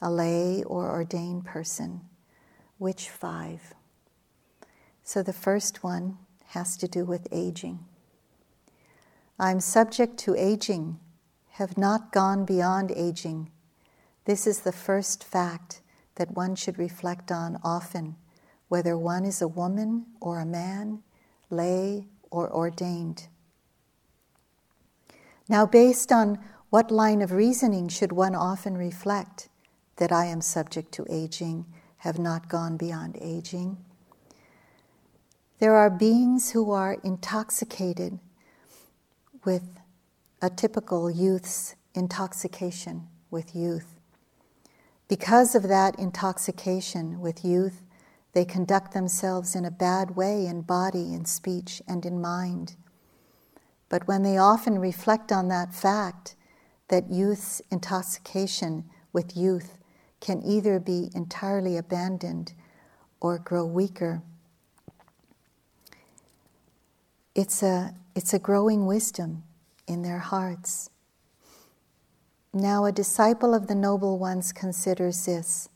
a 0.00 0.10
lay 0.10 0.62
or 0.62 0.90
ordained 0.90 1.44
person. 1.44 2.00
Which 2.78 3.10
five? 3.10 3.74
So 5.02 5.22
the 5.22 5.34
first 5.34 5.84
one 5.84 6.16
has 6.46 6.78
to 6.78 6.88
do 6.88 7.04
with 7.04 7.28
aging. 7.30 7.84
I'm 9.40 9.60
subject 9.60 10.18
to 10.18 10.34
aging, 10.34 10.98
have 11.50 11.78
not 11.78 12.10
gone 12.10 12.44
beyond 12.44 12.90
aging. 12.90 13.52
This 14.24 14.48
is 14.48 14.60
the 14.60 14.72
first 14.72 15.22
fact 15.22 15.80
that 16.16 16.32
one 16.32 16.56
should 16.56 16.76
reflect 16.76 17.30
on 17.30 17.60
often, 17.62 18.16
whether 18.66 18.98
one 18.98 19.24
is 19.24 19.40
a 19.40 19.46
woman 19.46 20.06
or 20.20 20.40
a 20.40 20.46
man 20.46 21.04
lay, 21.50 22.08
or 22.30 22.52
ordained. 22.52 23.28
Now, 25.48 25.64
based 25.64 26.12
on 26.12 26.38
what 26.70 26.90
line 26.90 27.22
of 27.22 27.32
reasoning 27.32 27.88
should 27.88 28.12
one 28.12 28.34
often 28.34 28.76
reflect 28.76 29.48
that 29.96 30.12
I 30.12 30.26
am 30.26 30.40
subject 30.40 30.92
to 30.92 31.06
aging, 31.08 31.64
have 31.98 32.18
not 32.18 32.48
gone 32.48 32.76
beyond 32.76 33.16
aging? 33.20 33.78
There 35.58 35.74
are 35.74 35.90
beings 35.90 36.50
who 36.50 36.70
are 36.70 36.98
intoxicated 37.02 38.18
with 39.48 39.80
a 40.42 40.50
typical 40.50 41.10
youth's 41.10 41.74
intoxication 41.94 43.08
with 43.30 43.56
youth. 43.56 43.98
Because 45.08 45.54
of 45.54 45.62
that 45.62 45.98
intoxication 45.98 47.18
with 47.18 47.46
youth, 47.46 47.82
they 48.34 48.44
conduct 48.44 48.92
themselves 48.92 49.56
in 49.56 49.64
a 49.64 49.70
bad 49.70 50.16
way 50.16 50.44
in 50.44 50.60
body, 50.60 51.14
in 51.14 51.24
speech, 51.24 51.80
and 51.88 52.04
in 52.04 52.20
mind. 52.20 52.76
But 53.88 54.06
when 54.06 54.22
they 54.22 54.36
often 54.36 54.78
reflect 54.78 55.32
on 55.32 55.48
that 55.48 55.72
fact, 55.72 56.36
that 56.88 57.10
youth's 57.10 57.62
intoxication 57.70 58.84
with 59.14 59.34
youth 59.34 59.78
can 60.20 60.42
either 60.42 60.78
be 60.78 61.08
entirely 61.14 61.78
abandoned 61.78 62.52
or 63.18 63.38
grow 63.38 63.64
weaker. 63.64 64.20
It's 67.34 67.62
a, 67.62 67.94
it's 68.18 68.34
a 68.34 68.38
growing 68.40 68.84
wisdom 68.84 69.44
in 69.86 70.02
their 70.02 70.18
hearts. 70.18 70.90
Now, 72.52 72.84
a 72.84 72.90
disciple 72.90 73.54
of 73.54 73.68
the 73.68 73.76
Noble 73.76 74.18
Ones 74.18 74.52
considers 74.52 75.24
this 75.24 75.68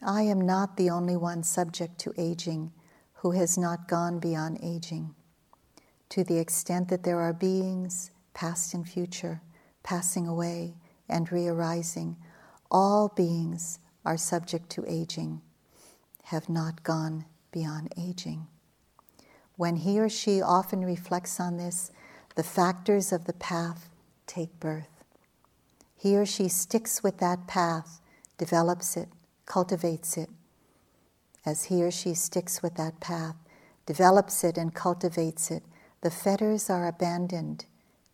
I 0.00 0.22
am 0.22 0.40
not 0.40 0.76
the 0.76 0.90
only 0.90 1.16
one 1.16 1.42
subject 1.42 1.98
to 1.98 2.14
aging 2.16 2.70
who 3.14 3.32
has 3.32 3.58
not 3.58 3.88
gone 3.88 4.20
beyond 4.20 4.60
aging. 4.62 5.16
To 6.10 6.22
the 6.22 6.38
extent 6.38 6.86
that 6.88 7.02
there 7.02 7.18
are 7.18 7.32
beings, 7.32 8.12
past 8.32 8.72
and 8.72 8.88
future, 8.88 9.42
passing 9.82 10.28
away 10.28 10.76
and 11.08 11.32
re 11.32 11.48
arising, 11.48 12.16
all 12.70 13.08
beings 13.08 13.80
are 14.04 14.16
subject 14.16 14.70
to 14.70 14.84
aging, 14.86 15.42
have 16.26 16.48
not 16.48 16.84
gone 16.84 17.24
beyond 17.50 17.92
aging. 17.98 18.46
When 19.56 19.76
he 19.76 19.98
or 19.98 20.08
she 20.08 20.40
often 20.42 20.84
reflects 20.84 21.40
on 21.40 21.56
this, 21.56 21.90
the 22.34 22.42
factors 22.42 23.12
of 23.12 23.24
the 23.24 23.32
path 23.32 23.88
take 24.26 24.60
birth. 24.60 25.04
He 25.96 26.16
or 26.16 26.26
she 26.26 26.48
sticks 26.48 27.02
with 27.02 27.18
that 27.18 27.46
path, 27.46 28.00
develops 28.36 28.96
it, 28.96 29.08
cultivates 29.46 30.16
it, 30.16 30.28
as 31.46 31.64
he 31.64 31.82
or 31.84 31.92
she 31.92 32.12
sticks 32.12 32.60
with 32.60 32.74
that 32.74 32.98
path, 32.98 33.36
develops 33.86 34.42
it 34.42 34.58
and 34.58 34.74
cultivates 34.74 35.48
it, 35.52 35.62
the 36.00 36.10
fetters 36.10 36.68
are 36.68 36.88
abandoned, 36.88 37.66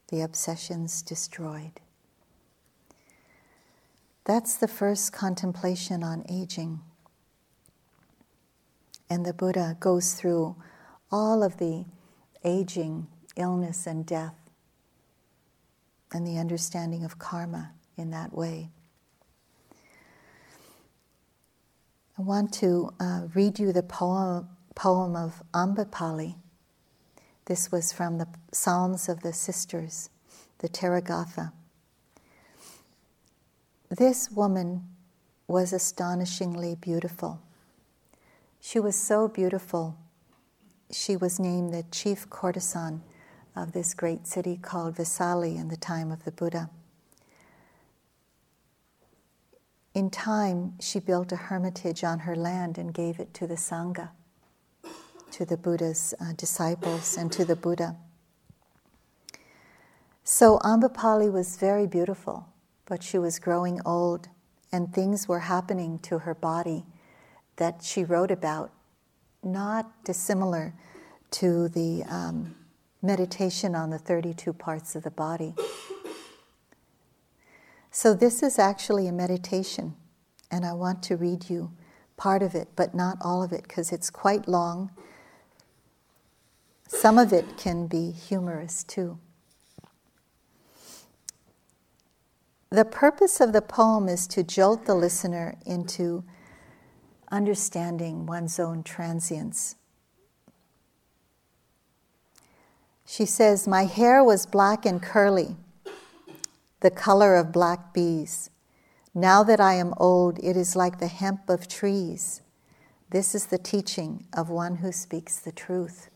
the 0.09 0.21
obsessions 0.21 1.01
destroyed. 1.01 1.81
That's 4.25 4.55
the 4.55 4.69
first 4.69 5.15
contemplation 5.15 6.05
on 6.05 6.25
aging. 6.29 6.81
And 9.09 9.25
the 9.25 9.33
Buddha 9.33 9.79
goes 9.81 10.13
through 10.13 10.55
all 11.13 11.43
of 11.43 11.59
the 11.59 11.85
aging, 12.43 13.07
illness, 13.37 13.87
and 13.87 14.07
death, 14.07 14.35
and 16.13 16.27
the 16.27 16.39
understanding 16.39 17.05
of 17.05 17.19
karma 17.19 17.73
in 17.97 18.11
that 18.11 18.35
way. 18.35 18.71
I 22.19 22.23
want 22.23 22.53
to 22.55 22.93
uh, 22.99 23.23
read 23.35 23.59
you 23.59 23.73
the 23.73 23.83
poem, 23.83 24.49
poem 24.75 25.15
of 25.15 25.43
Ambapali. 25.53 26.37
This 27.47 27.71
was 27.71 27.93
from 27.93 28.19
the 28.19 28.29
Psalms 28.53 29.09
of 29.09 29.21
the 29.23 29.33
Sisters, 29.33 30.11
the 30.59 30.69
Therigatha. 30.69 31.53
This 33.91 34.31
woman 34.31 34.89
was 35.49 35.73
astonishingly 35.73 36.77
beautiful. 36.77 37.41
She 38.61 38.79
was 38.79 38.95
so 38.95 39.27
beautiful, 39.29 39.97
she 40.93 41.17
was 41.17 41.41
named 41.41 41.73
the 41.73 41.85
chief 41.91 42.29
courtesan 42.29 43.03
of 43.57 43.73
this 43.73 43.95
great 43.95 44.27
city 44.27 44.59
called 44.61 44.97
Vesali 44.97 45.57
in 45.57 45.69
the 45.69 45.77
time 45.77 46.11
of 46.11 46.25
the 46.25 46.33
Buddha. 46.33 46.71
In 49.95 50.09
time, 50.09 50.75
she 50.81 51.01
built 51.01 51.33
a 51.33 51.37
hermitage 51.37 52.03
on 52.03 52.21
her 52.21 52.35
land 52.35 52.79
and 52.79 52.95
gave 52.95 53.21
it 53.21 53.35
to 53.35 53.47
the 53.47 53.57
Sangha, 53.57 54.11
to 55.33 55.45
the 55.45 55.59
Buddha's 55.59 56.15
uh, 56.19 56.33
disciples, 56.37 57.17
and 57.17 57.31
to 57.33 57.45
the 57.45 57.57
Buddha. 57.57 57.97
So 60.25 60.59
Ambapali 60.61 61.31
was 61.31 61.57
very 61.57 61.87
beautiful, 61.87 62.47
but 62.87 63.03
she 63.03 63.19
was 63.19 63.39
growing 63.39 63.81
old, 63.85 64.29
and 64.71 64.95
things 64.95 65.29
were 65.29 65.41
happening 65.41 65.99
to 66.01 66.21
her 66.21 66.35
body 66.35 66.85
that 67.57 67.83
she 67.83 68.03
wrote 68.03 68.31
about, 68.31 68.73
not 69.43 70.05
dissimilar 70.05 70.75
to 71.33 71.69
the 71.69 72.05
um, 72.05 72.55
meditation 73.01 73.75
on 73.75 73.91
the 73.91 73.99
32 73.99 74.53
parts 74.53 74.95
of 74.95 75.03
the 75.03 75.11
body. 75.11 75.55
So, 77.91 78.15
this 78.15 78.43
is 78.43 78.59
actually 78.59 79.07
a 79.07 79.13
meditation, 79.13 79.95
and 80.51 80.65
I 80.65 80.73
want 80.73 81.03
to 81.05 81.17
read 81.17 81.51
you 81.51 81.73
part 82.17 82.43
of 82.43 82.55
it, 82.55 82.69
but 82.75 82.95
not 82.95 83.19
all 83.21 83.43
of 83.43 83.53
it, 83.53 83.65
because 83.65 83.93
it's 83.93 84.09
quite 84.09 84.49
long. 84.49 84.91
Some 86.89 87.19
of 87.19 87.33
it 87.33 87.57
can 87.57 87.87
be 87.87 88.11
humorous 88.11 88.85
too. 88.85 89.19
The 92.71 92.85
purpose 92.87 93.41
of 93.41 93.53
the 93.53 93.61
poem 93.61 94.09
is 94.09 94.27
to 94.29 94.43
jolt 94.43 94.87
the 94.87 94.95
listener 94.95 95.57
into 95.67 96.25
understanding 97.33 98.27
one's 98.27 98.61
own 98.61 98.85
transience. 98.85 99.75
She 103.07 103.27
says, 103.27 103.67
My 103.67 103.87
hair 103.87 104.23
was 104.23 104.47
black 104.47 104.87
and 104.87 105.03
curly 105.03 105.57
the 106.81 106.91
color 106.91 107.37
of 107.37 107.53
black 107.53 107.95
bees. 107.95 108.51
Now 109.15 109.45
that 109.45 109.61
I 109.61 109.75
am 109.75 109.95
old, 109.99 110.39
it 110.43 110.57
is 110.57 110.75
like 110.75 110.99
the 110.99 111.07
hemp 111.07 111.49
of 111.49 111.69
trees. 111.69 112.43
This 113.11 113.35
is 113.35 113.47
the 113.47 113.59
teaching 113.59 114.27
of 114.33 114.51
one 114.51 114.77
who 114.77 114.91
speaks 114.91 115.39
the 115.39 115.53
truth. 115.53 116.11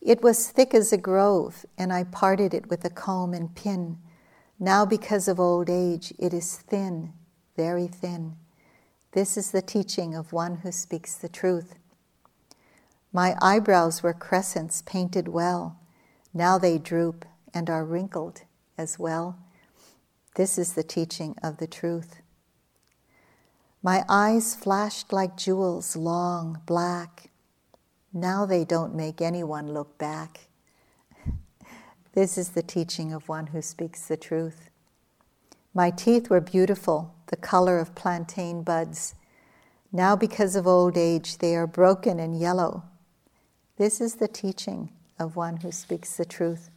It 0.00 0.22
was 0.22 0.48
thick 0.48 0.72
as 0.72 0.92
a 0.92 0.96
grove, 0.96 1.66
and 1.76 1.92
I 1.92 2.04
parted 2.04 2.54
it 2.54 2.70
with 2.70 2.84
a 2.84 2.90
comb 2.90 3.34
and 3.34 3.54
pin. 3.54 3.98
Now, 4.58 4.86
because 4.86 5.28
of 5.28 5.38
old 5.38 5.68
age, 5.68 6.14
it 6.18 6.32
is 6.32 6.56
thin, 6.56 7.12
very 7.56 7.88
thin. 7.88 8.36
This 9.18 9.36
is 9.36 9.50
the 9.50 9.62
teaching 9.62 10.14
of 10.14 10.32
one 10.32 10.58
who 10.58 10.70
speaks 10.70 11.16
the 11.16 11.28
truth. 11.28 11.74
My 13.12 13.36
eyebrows 13.42 14.00
were 14.00 14.12
crescents 14.12 14.80
painted 14.80 15.26
well. 15.26 15.80
Now 16.32 16.56
they 16.56 16.78
droop 16.78 17.24
and 17.52 17.68
are 17.68 17.84
wrinkled 17.84 18.42
as 18.78 18.96
well. 18.96 19.36
This 20.36 20.56
is 20.56 20.74
the 20.74 20.84
teaching 20.84 21.34
of 21.42 21.56
the 21.56 21.66
truth. 21.66 22.20
My 23.82 24.04
eyes 24.08 24.54
flashed 24.54 25.12
like 25.12 25.36
jewels, 25.36 25.96
long, 25.96 26.62
black. 26.64 27.30
Now 28.12 28.46
they 28.46 28.64
don't 28.64 28.94
make 28.94 29.20
anyone 29.20 29.74
look 29.74 29.98
back. 29.98 30.46
this 32.12 32.38
is 32.38 32.50
the 32.50 32.62
teaching 32.62 33.12
of 33.12 33.28
one 33.28 33.48
who 33.48 33.62
speaks 33.62 34.06
the 34.06 34.16
truth. 34.16 34.70
My 35.74 35.90
teeth 35.90 36.30
were 36.30 36.40
beautiful, 36.40 37.16
the 37.28 37.36
color 37.36 37.78
of 37.78 37.94
plantain 37.94 38.62
buds. 38.62 39.14
Now, 39.92 40.16
because 40.16 40.54
of 40.54 40.66
old 40.66 40.98
age, 40.98 41.38
they 41.38 41.56
are 41.56 41.66
broken 41.66 42.20
and 42.20 42.38
yellow. 42.38 42.82
This 43.76 44.00
is 44.00 44.16
the 44.16 44.28
teaching 44.28 44.90
of 45.18 45.36
one 45.36 45.58
who 45.58 45.72
speaks 45.72 46.16
the 46.16 46.24
truth. 46.24 46.70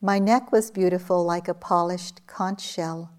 My 0.00 0.18
neck 0.18 0.50
was 0.50 0.70
beautiful 0.70 1.24
like 1.24 1.46
a 1.46 1.54
polished 1.54 2.26
conch 2.26 2.60
shell. 2.60 3.10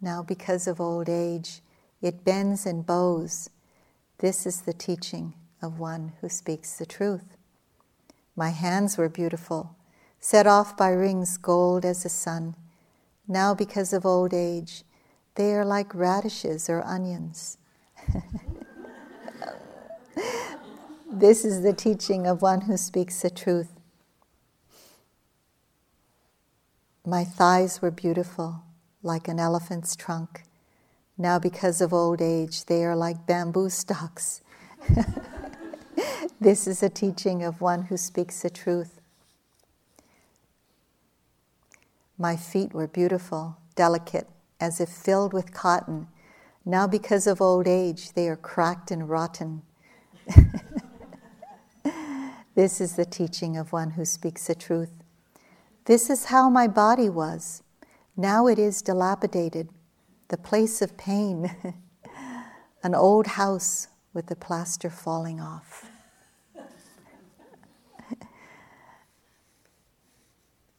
Now, 0.00 0.22
because 0.22 0.66
of 0.66 0.80
old 0.80 1.08
age, 1.08 1.60
it 2.00 2.24
bends 2.24 2.64
and 2.64 2.86
bows. 2.86 3.50
This 4.18 4.46
is 4.46 4.62
the 4.62 4.72
teaching 4.72 5.34
of 5.60 5.78
one 5.78 6.12
who 6.20 6.28
speaks 6.28 6.78
the 6.78 6.86
truth. 6.86 7.36
My 8.36 8.50
hands 8.50 8.96
were 8.96 9.08
beautiful, 9.08 9.76
set 10.18 10.46
off 10.46 10.76
by 10.76 10.90
rings 10.90 11.36
gold 11.36 11.84
as 11.84 12.02
the 12.02 12.08
sun. 12.08 12.56
Now, 13.28 13.54
because 13.54 13.92
of 13.92 14.06
old 14.06 14.32
age, 14.32 14.84
they 15.34 15.54
are 15.54 15.64
like 15.64 15.94
radishes 15.94 16.68
or 16.70 16.82
onions. 16.84 17.58
this 21.12 21.44
is 21.44 21.62
the 21.62 21.72
teaching 21.72 22.26
of 22.26 22.42
one 22.42 22.62
who 22.62 22.76
speaks 22.76 23.22
the 23.22 23.30
truth. 23.30 23.70
My 27.06 27.24
thighs 27.24 27.82
were 27.82 27.90
beautiful, 27.90 28.62
like 29.02 29.28
an 29.28 29.38
elephant's 29.38 29.94
trunk. 29.96 30.44
Now, 31.18 31.38
because 31.38 31.80
of 31.80 31.92
old 31.92 32.22
age, 32.22 32.64
they 32.64 32.84
are 32.84 32.96
like 32.96 33.26
bamboo 33.26 33.70
stalks. 33.70 34.40
this 36.40 36.66
is 36.66 36.82
a 36.82 36.88
teaching 36.88 37.42
of 37.42 37.60
one 37.60 37.82
who 37.82 37.96
speaks 37.96 38.40
the 38.40 38.50
truth. 38.50 39.00
My 42.16 42.36
feet 42.36 42.72
were 42.72 42.86
beautiful, 42.86 43.58
delicate, 43.74 44.28
as 44.64 44.80
if 44.80 44.88
filled 44.88 45.34
with 45.34 45.52
cotton. 45.52 46.08
Now, 46.64 46.86
because 46.86 47.26
of 47.26 47.42
old 47.42 47.68
age, 47.68 48.12
they 48.14 48.28
are 48.28 48.36
cracked 48.36 48.90
and 48.90 49.10
rotten. 49.10 49.60
this 52.54 52.80
is 52.80 52.96
the 52.96 53.04
teaching 53.04 53.58
of 53.58 53.72
one 53.72 53.90
who 53.90 54.06
speaks 54.06 54.46
the 54.46 54.54
truth. 54.54 55.02
This 55.84 56.08
is 56.08 56.24
how 56.26 56.48
my 56.48 56.66
body 56.66 57.10
was. 57.10 57.62
Now 58.16 58.46
it 58.46 58.58
is 58.58 58.80
dilapidated, 58.80 59.68
the 60.28 60.38
place 60.38 60.80
of 60.80 60.96
pain, 60.96 61.54
an 62.82 62.94
old 62.94 63.26
house 63.26 63.88
with 64.14 64.28
the 64.28 64.36
plaster 64.36 64.88
falling 64.88 65.42
off. 65.42 65.90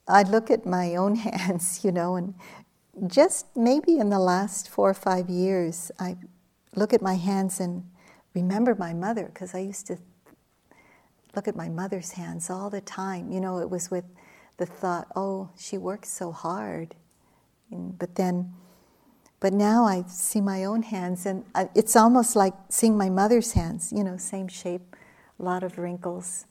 I 0.08 0.24
look 0.24 0.50
at 0.50 0.66
my 0.66 0.96
own 0.96 1.14
hands, 1.14 1.84
you 1.84 1.92
know, 1.92 2.16
and 2.16 2.34
just 3.06 3.46
maybe 3.56 3.98
in 3.98 4.10
the 4.10 4.18
last 4.18 4.68
four 4.68 4.88
or 4.88 4.94
five 4.94 5.28
years, 5.28 5.90
I 5.98 6.16
look 6.74 6.92
at 6.92 7.02
my 7.02 7.14
hands 7.14 7.60
and 7.60 7.84
remember 8.34 8.74
my 8.74 8.92
mother, 8.92 9.24
because 9.26 9.54
I 9.54 9.58
used 9.58 9.86
to 9.88 9.98
look 11.34 11.46
at 11.46 11.56
my 11.56 11.68
mother's 11.68 12.12
hands 12.12 12.48
all 12.48 12.70
the 12.70 12.80
time. 12.80 13.30
You 13.30 13.40
know, 13.40 13.58
it 13.58 13.68
was 13.68 13.90
with 13.90 14.04
the 14.56 14.66
thought, 14.66 15.08
oh, 15.14 15.50
she 15.58 15.76
works 15.76 16.08
so 16.08 16.32
hard. 16.32 16.94
But 17.70 18.14
then, 18.14 18.54
but 19.40 19.52
now 19.52 19.84
I 19.84 20.04
see 20.08 20.40
my 20.40 20.64
own 20.64 20.82
hands, 20.82 21.26
and 21.26 21.44
it's 21.74 21.96
almost 21.96 22.36
like 22.36 22.54
seeing 22.70 22.96
my 22.96 23.10
mother's 23.10 23.52
hands, 23.52 23.92
you 23.94 24.02
know, 24.02 24.16
same 24.16 24.48
shape, 24.48 24.96
a 25.38 25.42
lot 25.42 25.62
of 25.62 25.76
wrinkles. 25.76 26.46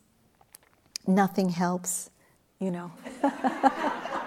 Nothing 1.08 1.50
helps, 1.50 2.12
you 2.60 2.72
know. 2.72 2.92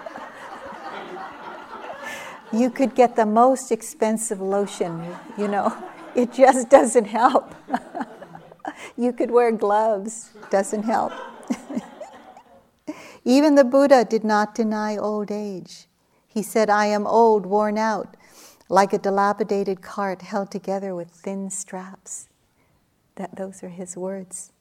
you 2.51 2.69
could 2.69 2.95
get 2.95 3.15
the 3.15 3.25
most 3.25 3.71
expensive 3.71 4.41
lotion, 4.41 5.15
you 5.37 5.47
know, 5.47 5.75
it 6.15 6.33
just 6.33 6.69
doesn't 6.69 7.05
help. 7.05 7.53
you 8.97 9.13
could 9.13 9.31
wear 9.31 9.51
gloves, 9.51 10.31
doesn't 10.49 10.83
help. 10.83 11.13
Even 13.25 13.55
the 13.55 13.63
Buddha 13.63 14.05
did 14.05 14.23
not 14.23 14.55
deny 14.55 14.97
old 14.97 15.31
age. 15.31 15.85
He 16.27 16.41
said, 16.41 16.69
I 16.69 16.85
am 16.87 17.05
old, 17.05 17.45
worn 17.45 17.77
out, 17.77 18.15
like 18.69 18.93
a 18.93 18.97
dilapidated 18.97 19.81
cart 19.81 20.21
held 20.21 20.51
together 20.51 20.95
with 20.95 21.09
thin 21.09 21.49
straps. 21.49 22.29
That, 23.15 23.35
those 23.35 23.63
are 23.63 23.69
his 23.69 23.97
words. 23.97 24.51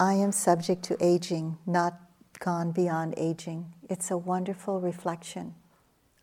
I 0.00 0.14
am 0.14 0.32
subject 0.32 0.82
to 0.84 0.96
aging, 1.00 1.58
not 1.66 2.00
gone 2.40 2.72
beyond 2.72 3.14
aging. 3.16 3.72
It's 3.88 4.10
a 4.10 4.16
wonderful 4.16 4.80
reflection. 4.80 5.54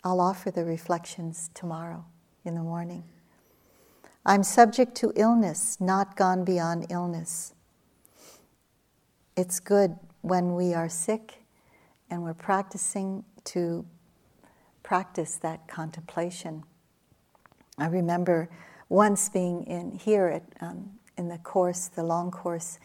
I'll 0.03 0.19
offer 0.19 0.49
the 0.49 0.65
reflections 0.65 1.49
tomorrow 1.53 2.05
in 2.43 2.55
the 2.55 2.61
morning. 2.61 3.03
I'm 4.25 4.43
subject 4.43 4.95
to 4.95 5.13
illness, 5.15 5.79
not 5.79 6.15
gone 6.15 6.43
beyond 6.43 6.87
illness. 6.89 7.53
It's 9.35 9.59
good 9.59 9.95
when 10.21 10.55
we 10.55 10.73
are 10.73 10.89
sick 10.89 11.43
and 12.09 12.23
we're 12.23 12.33
practicing 12.33 13.23
to 13.45 13.85
practice 14.83 15.35
that 15.37 15.67
contemplation. 15.67 16.63
I 17.77 17.87
remember 17.87 18.49
once 18.89 19.29
being 19.29 19.63
in 19.63 19.91
here 19.93 20.27
at, 20.27 20.43
um, 20.61 20.91
in 21.17 21.29
the 21.29 21.37
course, 21.37 21.87
the 21.87 22.03
long 22.03 22.29
course 22.29 22.77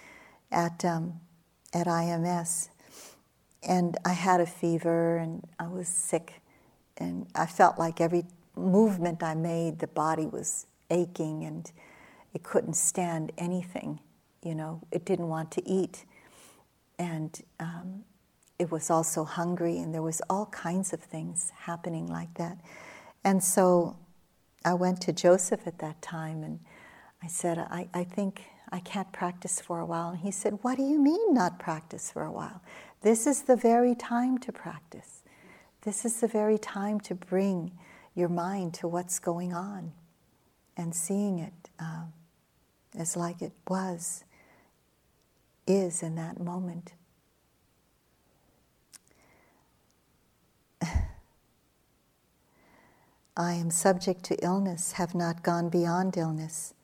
at, 0.53 0.85
um, 0.85 1.21
at 1.75 1.87
IMS, 1.87 2.71
and 3.62 3.99
I 4.05 4.12
had 4.12 4.41
a 4.41 4.47
fever 4.47 5.17
and 5.17 5.47
I 5.59 5.67
was 5.67 5.89
sick, 5.89 6.41
and 6.99 7.26
I 7.34 7.47
felt 7.47 7.78
like 7.78 8.01
every 8.01 8.24
movement 8.57 9.22
I 9.22 9.34
made, 9.34 9.78
the 9.78 9.86
body 9.86 10.26
was 10.26 10.66
aching 10.90 11.44
and 11.44 11.70
it 12.32 12.42
couldn't 12.42 12.74
stand 12.74 13.32
anything. 13.36 14.01
You 14.42 14.55
know, 14.55 14.80
it 14.90 15.05
didn't 15.05 15.28
want 15.28 15.51
to 15.53 15.68
eat 15.68 16.05
and 16.99 17.42
um, 17.61 18.05
it 18.59 18.70
was 18.70 18.90
also 18.90 19.24
hungry, 19.24 19.78
and 19.78 19.92
there 19.92 20.03
was 20.03 20.22
all 20.30 20.47
kinds 20.47 20.92
of 20.92 21.01
things 21.01 21.53
happening 21.55 22.07
like 22.07 22.32
that. 22.34 22.59
And 23.24 23.42
so 23.42 23.97
I 24.64 24.74
went 24.74 25.01
to 25.03 25.12
Joseph 25.12 25.66
at 25.66 25.78
that 25.78 26.01
time, 26.01 26.42
and 26.42 26.61
I 27.22 27.26
said, 27.26 27.59
I, 27.59 27.88
I 27.92 28.05
think 28.05 28.44
I 28.72 28.80
can't 28.80 29.12
practice 29.12 29.61
for 29.61 29.78
a 29.80 29.86
while. 29.86 30.11
And 30.11 30.20
he 30.20 30.30
said, 30.30 30.59
What 30.62 30.76
do 30.76 30.84
you 30.84 30.99
mean, 30.99 31.34
not 31.34 31.59
practice 31.59 32.11
for 32.11 32.24
a 32.24 32.32
while? 32.32 32.62
This 33.03 33.26
is 33.26 33.42
the 33.42 33.57
very 33.57 33.94
time 33.94 34.38
to 34.38 34.53
practice. 34.53 35.16
This 35.87 36.05
is 36.05 36.18
the 36.18 36.26
very 36.26 36.59
time 36.59 36.99
to 37.03 37.14
bring 37.14 37.70
your 38.16 38.28
mind 38.28 38.74
to 38.74 38.89
what's 38.89 39.20
going 39.20 39.55
on 39.55 39.93
and 40.76 40.93
seeing 40.93 41.39
it 41.39 41.70
uh, 41.78 42.07
as 42.99 43.16
like 43.16 43.41
it 43.41 43.53
was 43.68 44.24
is 45.64 46.03
in 46.03 46.16
that 46.16 46.41
moment. 46.41 46.95
I 53.37 53.53
am 53.53 53.70
subject 53.70 54.24
to 54.24 54.34
illness, 54.45 54.91
have 54.93 55.14
not 55.14 55.45
gone 55.45 55.68
beyond 55.68 56.16
illness. 56.16 56.74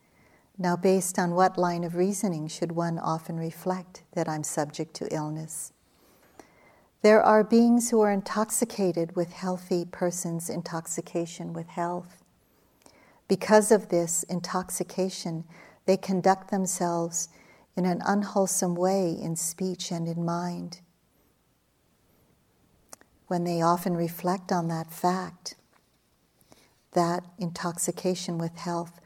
Now, 0.56 0.76
based 0.76 1.18
on 1.18 1.34
what 1.34 1.58
line 1.58 1.82
of 1.82 1.96
reasoning 1.96 2.46
should 2.46 2.70
one 2.70 3.00
often 3.00 3.36
reflect 3.36 4.04
that 4.12 4.28
I'm 4.28 4.44
subject 4.44 4.94
to 4.94 5.12
illness? 5.12 5.72
There 7.02 7.22
are 7.22 7.42
beings 7.42 7.90
who 7.90 8.00
are 8.00 8.12
intoxicated 8.12 9.16
with 9.16 9.32
healthy 9.32 9.84
persons' 9.84 10.48
intoxication 10.48 11.52
with 11.52 11.66
health. 11.66 12.22
Because 13.26 13.72
of 13.72 13.88
this 13.88 14.22
intoxication, 14.24 15.44
they 15.84 15.96
conduct 15.96 16.50
themselves 16.50 17.28
in 17.76 17.86
an 17.86 18.02
unwholesome 18.06 18.76
way 18.76 19.10
in 19.10 19.34
speech 19.34 19.90
and 19.90 20.06
in 20.06 20.24
mind. 20.24 20.80
when 23.32 23.44
they 23.44 23.62
often 23.62 23.96
reflect 23.96 24.52
on 24.52 24.68
that 24.68 24.90
fact, 24.92 25.54
that 26.92 27.24
intoxication 27.38 28.36
with 28.36 28.54
health 28.56 29.00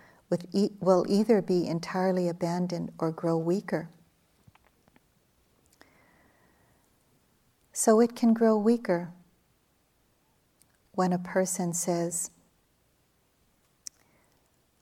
will 0.80 1.06
either 1.08 1.40
be 1.40 1.64
entirely 1.68 2.28
abandoned 2.28 2.90
or 2.98 3.12
grow 3.12 3.36
weaker. 3.36 3.88
So 7.78 8.00
it 8.00 8.16
can 8.16 8.32
grow 8.32 8.56
weaker 8.56 9.10
when 10.92 11.12
a 11.12 11.18
person 11.18 11.74
says, 11.74 12.30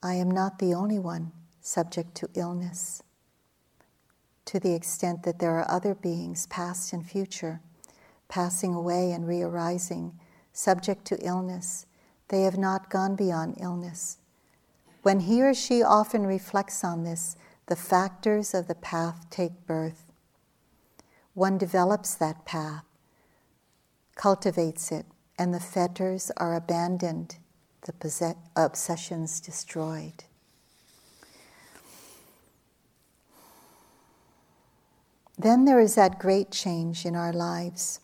I 0.01 0.13
am 0.13 0.31
not 0.31 0.59
the 0.59 0.73
only 0.73 0.97
one 0.97 1.33
subject 1.59 2.15
to 2.15 2.29
illness, 2.35 3.03
to 4.45 4.61
the 4.61 4.73
extent 4.73 5.23
that 5.23 5.39
there 5.39 5.59
are 5.59 5.69
other 5.69 5.93
beings, 5.93 6.47
past 6.47 6.93
and 6.93 7.05
future, 7.05 7.59
passing 8.29 8.73
away 8.73 9.11
and 9.11 9.27
re 9.27 9.41
arising, 9.41 10.17
subject 10.53 11.03
to 11.07 11.19
illness. 11.19 11.87
They 12.29 12.43
have 12.43 12.57
not 12.57 12.89
gone 12.89 13.17
beyond 13.17 13.57
illness. 13.59 14.19
When 15.01 15.19
he 15.19 15.43
or 15.43 15.53
she 15.53 15.83
often 15.83 16.25
reflects 16.25 16.81
on 16.81 17.03
this, 17.03 17.35
the 17.65 17.75
factors 17.75 18.53
of 18.53 18.69
the 18.69 18.75
path 18.75 19.29
take 19.29 19.67
birth 19.67 20.05
one 21.35 21.57
develops 21.57 22.15
that 22.15 22.45
path, 22.45 22.84
cultivates 24.15 24.91
it, 24.91 25.05
and 25.37 25.53
the 25.53 25.59
fetters 25.59 26.31
are 26.37 26.55
abandoned, 26.55 27.37
the 27.81 27.93
possess- 27.93 28.35
obsessions 28.55 29.39
destroyed. 29.39 30.23
Then 35.37 35.65
there 35.65 35.79
is 35.79 35.95
that 35.95 36.17
great 36.17 36.49
change 36.51 37.05
in 37.05 37.15
our 37.15 37.33
lives 37.33 37.99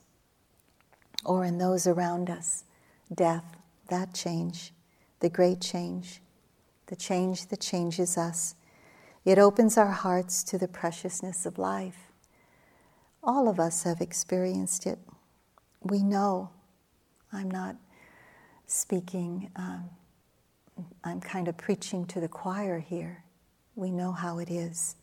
or 1.23 1.45
in 1.45 1.57
those 1.57 1.87
around 1.87 2.29
us 2.29 2.65
death, 3.13 3.57
that 3.89 4.13
change, 4.13 4.73
the 5.19 5.29
great 5.29 5.61
change, 5.61 6.21
the 6.87 6.95
change 6.95 7.47
that 7.47 7.59
changes 7.59 8.17
us. 8.17 8.55
It 9.25 9.37
opens 9.37 9.77
our 9.77 9.91
hearts 9.91 10.43
to 10.45 10.57
the 10.57 10.67
preciousness 10.67 11.45
of 11.45 11.57
life. 11.57 12.11
All 13.23 13.47
of 13.47 13.59
us 13.59 13.83
have 13.83 14.01
experienced 14.01 14.85
it. 14.87 14.99
We 15.83 16.03
know. 16.03 16.49
I'm 17.33 17.49
not 17.49 17.75
speaking, 18.67 19.49
um, 19.55 19.89
I'm 21.03 21.19
kind 21.19 21.47
of 21.47 21.57
preaching 21.57 22.05
to 22.07 22.19
the 22.19 22.27
choir 22.27 22.79
here. 22.79 23.23
We 23.75 23.91
know 23.91 24.11
how 24.11 24.39
it 24.39 24.49
is. 24.49 24.95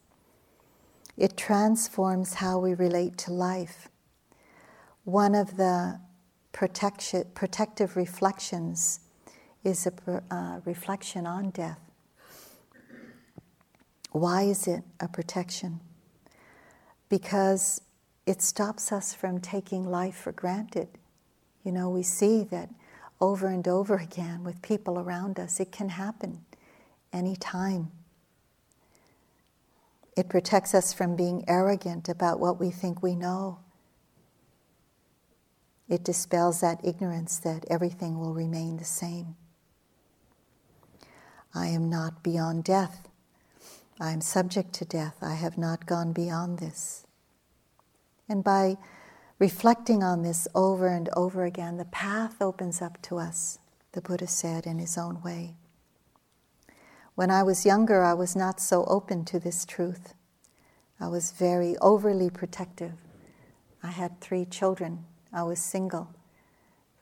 It 1.17 1.37
transforms 1.37 2.35
how 2.35 2.59
we 2.59 2.75
relate 2.75 3.19
to 3.19 3.33
life. 3.33 3.89
One 5.05 5.35
of 5.35 5.57
the 5.57 6.01
protection, 6.53 7.25
protective 7.35 7.97
reflections 7.97 9.01
is 9.65 9.87
a 9.87 10.23
uh, 10.31 10.61
reflection 10.65 11.27
on 11.27 11.51
death. 11.51 11.81
Why 14.13 14.43
is 14.43 14.67
it 14.67 14.83
a 15.01 15.09
protection? 15.09 15.81
Because 17.09 17.81
it 18.29 18.43
stops 18.43 18.93
us 18.93 19.15
from 19.15 19.41
taking 19.41 19.91
life 19.91 20.15
for 20.15 20.33
granted. 20.33 20.89
You 21.65 21.73
know, 21.73 21.89
we 21.89 22.03
see 22.03 22.45
that 22.51 22.69
over 23.23 23.49
and 23.49 23.67
over 23.67 23.97
again 23.97 24.45
with 24.45 24.61
people 24.61 24.99
around 24.99 25.41
us, 25.41 25.59
it 25.59 25.73
can 25.73 25.89
happen 25.89 26.45
anytime. 27.11 27.91
It 30.15 30.29
protects 30.29 30.75
us 30.75 30.93
from 30.93 31.17
being 31.17 31.43
arrogant 31.49 32.11
about 32.11 32.39
what 32.39 32.61
we 32.61 32.71
think 32.71 33.03
we 33.03 33.17
know. 33.17 33.61
It 35.89 36.05
dispels 36.05 36.61
that 36.61 36.85
ignorance 36.85 37.39
that 37.39 37.65
everything 37.71 38.21
will 38.21 38.35
remain 38.35 38.77
the 38.77 38.85
same. 38.85 39.37
I 41.55 41.69
am 41.69 41.89
not 41.89 42.23
beyond 42.23 42.65
death. 42.65 43.09
I 43.99 44.11
am 44.11 44.21
subject 44.21 44.75
to 44.75 44.85
death. 44.85 45.17
I 45.23 45.37
have 45.37 45.57
not 45.57 45.87
gone 45.87 46.13
beyond 46.13 46.59
this. 46.59 47.07
And 48.29 48.45
by 48.45 48.77
reflecting 49.39 50.03
on 50.03 50.23
this 50.23 50.47
over 50.55 50.89
and 50.89 51.09
over 51.17 51.45
again, 51.45 51.77
the 51.77 51.85
path 51.85 52.43
opens 52.43 52.83
up 52.83 53.01
to 53.03 53.19
us, 53.19 53.59
the 53.93 54.01
Buddha 54.01 54.27
said 54.27 54.67
in 54.67 54.79
his 54.79 54.99
own 54.99 55.23
way. 55.23 55.55
When 57.15 57.31
I 57.31 57.43
was 57.43 57.67
younger, 57.67 58.05
I 58.05 58.15
was 58.15 58.37
not 58.37 58.61
so 58.61 58.85
open 58.85 59.25
to 59.27 59.41
this 59.41 59.65
truth. 59.65 60.15
I 61.01 61.09
was 61.09 61.33
very 61.33 61.77
overly 61.79 62.31
protective. 62.31 62.93
I 63.83 63.89
had 63.89 64.21
three 64.21 64.45
children, 64.45 65.05
I 65.33 65.45
was 65.45 65.61
single, 65.61 66.15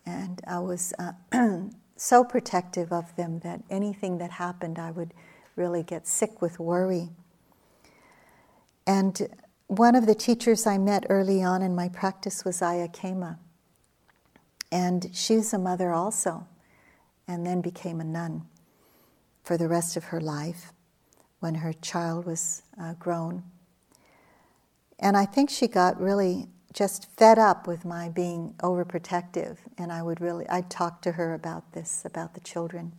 and 0.05 0.41
I 0.47 0.59
was 0.59 0.93
uh, 0.99 1.13
so 1.97 2.25
protective 2.25 2.93
of 2.93 3.15
them 3.17 3.41
that 3.41 3.63
anything 3.71 4.19
that 4.19 4.33
happened, 4.33 4.79
I 4.79 4.91
would 4.91 5.15
really 5.57 5.83
get 5.83 6.07
sick 6.07 6.43
with 6.43 6.61
worry. 6.61 7.09
And 8.87 9.29
one 9.69 9.95
of 9.95 10.07
the 10.07 10.15
teachers 10.15 10.67
I 10.67 10.79
met 10.79 11.07
early 11.09 11.43
on 11.43 11.63
in 11.63 11.75
my 11.75 11.89
practice 11.89 12.45
was 12.45 12.61
Ayya 12.61 12.95
Khema. 12.95 13.39
And 14.71 15.11
she's 15.13 15.53
a 15.53 15.59
mother 15.59 15.93
also, 15.93 16.47
and 17.27 17.47
then 17.47 17.61
became 17.61 18.01
a 18.01 18.05
nun 18.05 18.47
for 19.43 19.57
the 19.57 19.69
rest 19.69 19.97
of 19.97 20.05
her 20.05 20.21
life 20.21 20.73
when 21.41 21.57
her 21.57 21.73
child 21.73 22.27
was 22.27 22.63
uh, 22.81 22.95
grown. 22.95 23.43
And 24.99 25.17
I 25.17 25.25
think 25.25 25.51
she 25.51 25.69
got 25.69 26.01
really 26.01 26.49
just 26.73 27.09
fed 27.17 27.39
up 27.39 27.67
with 27.67 27.85
my 27.85 28.09
being 28.09 28.55
overprotective, 28.59 29.57
and 29.79 29.93
I 29.93 30.03
would 30.03 30.21
really, 30.21 30.49
I'd 30.49 30.71
talk 30.71 31.01
to 31.03 31.13
her 31.13 31.35
about 31.35 31.73
this, 31.73 32.05
about 32.05 32.35
the 32.35 32.41
children. 32.41 32.93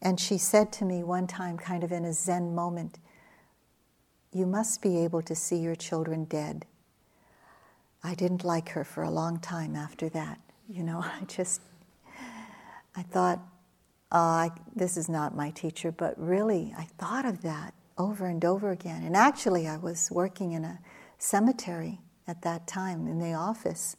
And 0.00 0.18
she 0.18 0.38
said 0.38 0.72
to 0.74 0.84
me 0.84 1.02
one 1.02 1.26
time, 1.26 1.56
kind 1.56 1.84
of 1.84 1.92
in 1.92 2.04
a 2.04 2.12
Zen 2.12 2.54
moment, 2.54 2.98
you 4.34 4.46
must 4.46 4.82
be 4.82 4.98
able 5.04 5.22
to 5.22 5.34
see 5.34 5.56
your 5.56 5.76
children 5.76 6.24
dead. 6.24 6.66
I 8.02 8.14
didn't 8.14 8.44
like 8.44 8.70
her 8.70 8.82
for 8.82 9.04
a 9.04 9.10
long 9.10 9.38
time 9.38 9.76
after 9.76 10.08
that. 10.10 10.40
You 10.68 10.82
know, 10.82 10.98
I 11.20 11.24
just, 11.26 11.60
I 12.96 13.02
thought, 13.02 13.40
oh, 14.10 14.18
I, 14.18 14.50
this 14.74 14.96
is 14.96 15.08
not 15.08 15.36
my 15.36 15.50
teacher, 15.50 15.92
but 15.92 16.14
really, 16.18 16.74
I 16.76 16.88
thought 16.98 17.24
of 17.24 17.42
that 17.42 17.74
over 17.96 18.26
and 18.26 18.44
over 18.44 18.72
again. 18.72 19.04
And 19.04 19.16
actually, 19.16 19.68
I 19.68 19.76
was 19.76 20.10
working 20.10 20.52
in 20.52 20.64
a 20.64 20.80
cemetery 21.16 22.00
at 22.26 22.42
that 22.42 22.66
time 22.66 23.06
in 23.06 23.20
the 23.20 23.34
office. 23.34 23.96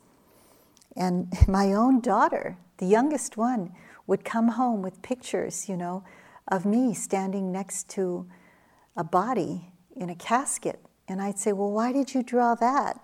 And 0.98 1.32
my 1.48 1.72
own 1.72 2.02
daughter, 2.02 2.58
the 2.78 2.86
youngest 2.86 3.38
one, 3.38 3.72
would 4.06 4.26
come 4.26 4.50
home 4.50 4.82
with 4.82 5.02
pictures, 5.02 5.70
you 5.70 5.78
know, 5.78 6.04
of 6.50 6.66
me 6.66 6.94
standing 6.94 7.54
next 7.54 7.90
to 7.90 8.28
a 8.98 9.04
body 9.04 9.72
in 9.96 10.10
a 10.10 10.16
casket. 10.16 10.80
And 11.08 11.22
I'd 11.22 11.40
say, 11.40 11.54
Well, 11.54 11.72
why 11.72 11.92
did 11.92 12.14
you 12.14 12.24
draw 12.24 12.56
that? 12.56 13.00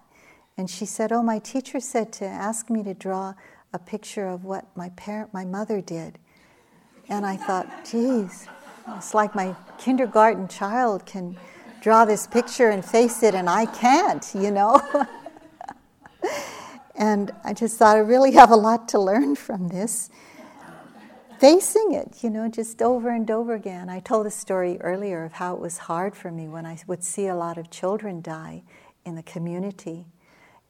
And 0.58 0.70
she 0.70 0.86
said, 0.86 1.12
Oh, 1.12 1.24
my 1.24 1.40
teacher 1.40 1.80
said 1.80 2.12
to 2.14 2.26
ask 2.26 2.70
me 2.70 2.84
to 2.84 2.94
draw 2.94 3.34
a 3.74 3.80
picture 3.80 4.28
of 4.28 4.44
what 4.44 4.66
my 4.76 4.90
parent, 4.90 5.34
my 5.34 5.46
mother 5.46 5.82
did. 5.82 6.18
And 7.10 7.26
I 7.26 7.38
thought, 7.38 7.68
geez, 7.90 8.48
it's 8.98 9.14
like 9.14 9.36
my 9.36 9.56
kindergarten 9.78 10.48
child 10.48 11.06
can 11.06 11.38
draw 11.82 12.06
this 12.06 12.28
picture 12.28 12.70
and 12.70 12.84
face 12.84 13.24
it, 13.24 13.34
and 13.34 13.50
I 13.50 13.66
can't, 13.66 14.30
you 14.36 14.52
know? 14.52 14.80
and 16.96 17.32
I 17.44 17.54
just 17.54 17.78
thought 17.78 17.96
I 17.96 18.00
really 18.00 18.32
have 18.34 18.52
a 18.52 18.56
lot 18.56 18.88
to 18.90 19.00
learn 19.00 19.36
from 19.36 19.70
this 19.70 20.10
facing 21.42 21.94
it, 21.94 22.24
you 22.24 22.30
know, 22.30 22.48
just 22.48 22.84
over 22.84 23.10
and 23.10 23.32
over 23.32 23.56
again. 23.56 23.90
I 23.90 24.00
told 24.00 24.28
a 24.28 24.32
story 24.32 24.80
earlier 24.80 25.26
of 25.26 25.34
how 25.34 25.56
it 25.56 25.60
was 25.60 25.80
hard 25.80 26.16
for 26.16 26.30
me 26.30 26.48
when 26.48 26.68
I 26.68 26.78
would 26.86 27.04
see 27.04 27.26
a 27.26 27.36
lot 27.36 27.58
of 27.58 27.72
children 27.72 28.22
die 28.22 28.62
in 29.06 29.16
the 29.16 29.24
community, 29.24 30.06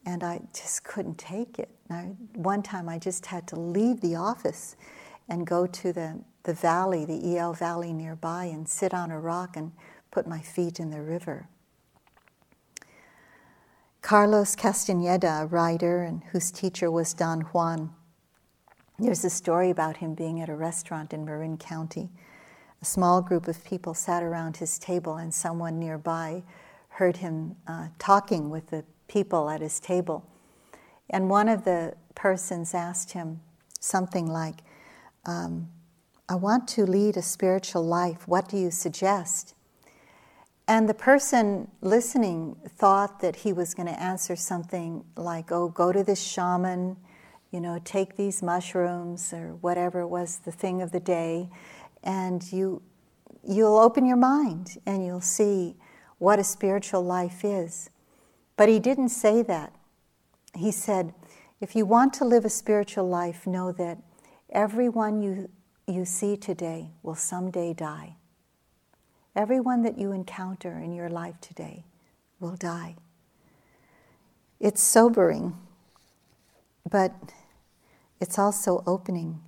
and 0.05 0.23
I 0.23 0.39
just 0.53 0.85
couldn't 0.85 1.17
take 1.17 1.59
it. 1.59 1.67
I, 1.89 2.13
one 2.35 2.63
time 2.63 2.87
I 2.87 2.99
just 2.99 3.25
had 3.25 3.49
to 3.49 3.59
leave 3.59 3.99
the 3.99 4.15
office 4.15 4.77
and 5.27 5.45
go 5.45 5.67
to 5.67 5.91
the, 5.91 6.21
the 6.43 6.53
valley, 6.53 7.03
the 7.03 7.19
Iao 7.19 7.57
Valley 7.57 7.91
nearby, 7.91 8.45
and 8.45 8.69
sit 8.69 8.93
on 8.93 9.11
a 9.11 9.19
rock 9.19 9.57
and 9.57 9.73
put 10.09 10.25
my 10.25 10.39
feet 10.39 10.79
in 10.79 10.89
the 10.89 11.01
river. 11.01 11.49
Carlos 14.01 14.55
Castaneda, 14.55 15.41
a 15.41 15.45
writer 15.47 16.03
and 16.03 16.23
whose 16.31 16.49
teacher 16.49 16.89
was 16.89 17.13
Don 17.13 17.41
Juan, 17.41 17.93
there's 19.01 19.25
a 19.25 19.29
story 19.29 19.71
about 19.71 19.97
him 19.97 20.13
being 20.13 20.39
at 20.41 20.49
a 20.49 20.55
restaurant 20.55 21.11
in 21.11 21.25
Marin 21.25 21.57
County. 21.57 22.09
A 22.81 22.85
small 22.85 23.21
group 23.21 23.47
of 23.47 23.63
people 23.63 23.93
sat 23.93 24.21
around 24.21 24.57
his 24.57 24.77
table, 24.77 25.15
and 25.15 25.33
someone 25.33 25.79
nearby 25.79 26.43
heard 26.89 27.17
him 27.17 27.55
uh, 27.67 27.87
talking 27.97 28.49
with 28.49 28.69
the 28.69 28.83
people 29.07 29.49
at 29.49 29.61
his 29.61 29.79
table. 29.79 30.25
And 31.09 31.29
one 31.29 31.49
of 31.49 31.65
the 31.65 31.95
persons 32.13 32.73
asked 32.73 33.13
him 33.13 33.41
something 33.79 34.27
like, 34.27 34.59
um, 35.25 35.69
I 36.29 36.35
want 36.35 36.67
to 36.69 36.85
lead 36.85 37.17
a 37.17 37.21
spiritual 37.21 37.83
life. 37.83 38.27
What 38.27 38.47
do 38.47 38.57
you 38.57 38.71
suggest? 38.71 39.55
And 40.67 40.87
the 40.87 40.93
person 40.93 41.69
listening 41.81 42.55
thought 42.67 43.19
that 43.21 43.37
he 43.37 43.51
was 43.51 43.73
going 43.73 43.87
to 43.87 43.99
answer 43.99 44.35
something 44.35 45.03
like, 45.17 45.51
Oh, 45.51 45.67
go 45.67 45.91
to 45.91 46.03
this 46.03 46.21
shaman 46.21 46.97
you 47.51 47.59
know, 47.59 47.79
take 47.83 48.15
these 48.15 48.41
mushrooms 48.41 49.33
or 49.33 49.55
whatever 49.55 50.07
was 50.07 50.39
the 50.39 50.51
thing 50.51 50.81
of 50.81 50.91
the 50.91 50.99
day, 50.99 51.49
and 52.03 52.51
you, 52.51 52.81
you'll 53.47 53.77
open 53.77 54.05
your 54.05 54.17
mind 54.17 54.77
and 54.85 55.05
you'll 55.05 55.21
see 55.21 55.75
what 56.17 56.39
a 56.39 56.43
spiritual 56.43 57.03
life 57.03 57.43
is. 57.43 57.89
But 58.55 58.69
he 58.69 58.79
didn't 58.79 59.09
say 59.09 59.41
that. 59.43 59.73
He 60.55 60.71
said, 60.71 61.13
if 61.59 61.75
you 61.75 61.85
want 61.85 62.13
to 62.15 62.25
live 62.25 62.45
a 62.45 62.49
spiritual 62.49 63.07
life, 63.07 63.45
know 63.45 63.71
that 63.73 63.97
everyone 64.49 65.21
you, 65.21 65.49
you 65.87 66.05
see 66.05 66.37
today 66.37 66.91
will 67.03 67.15
someday 67.15 67.73
die. 67.73 68.15
Everyone 69.35 69.83
that 69.83 69.97
you 69.97 70.11
encounter 70.11 70.77
in 70.77 70.93
your 70.93 71.09
life 71.09 71.39
today 71.41 71.85
will 72.39 72.55
die. 72.55 72.95
It's 74.59 74.81
sobering, 74.81 75.57
but 76.89 77.13
it's 78.21 78.37
also 78.39 78.83
opening. 78.85 79.41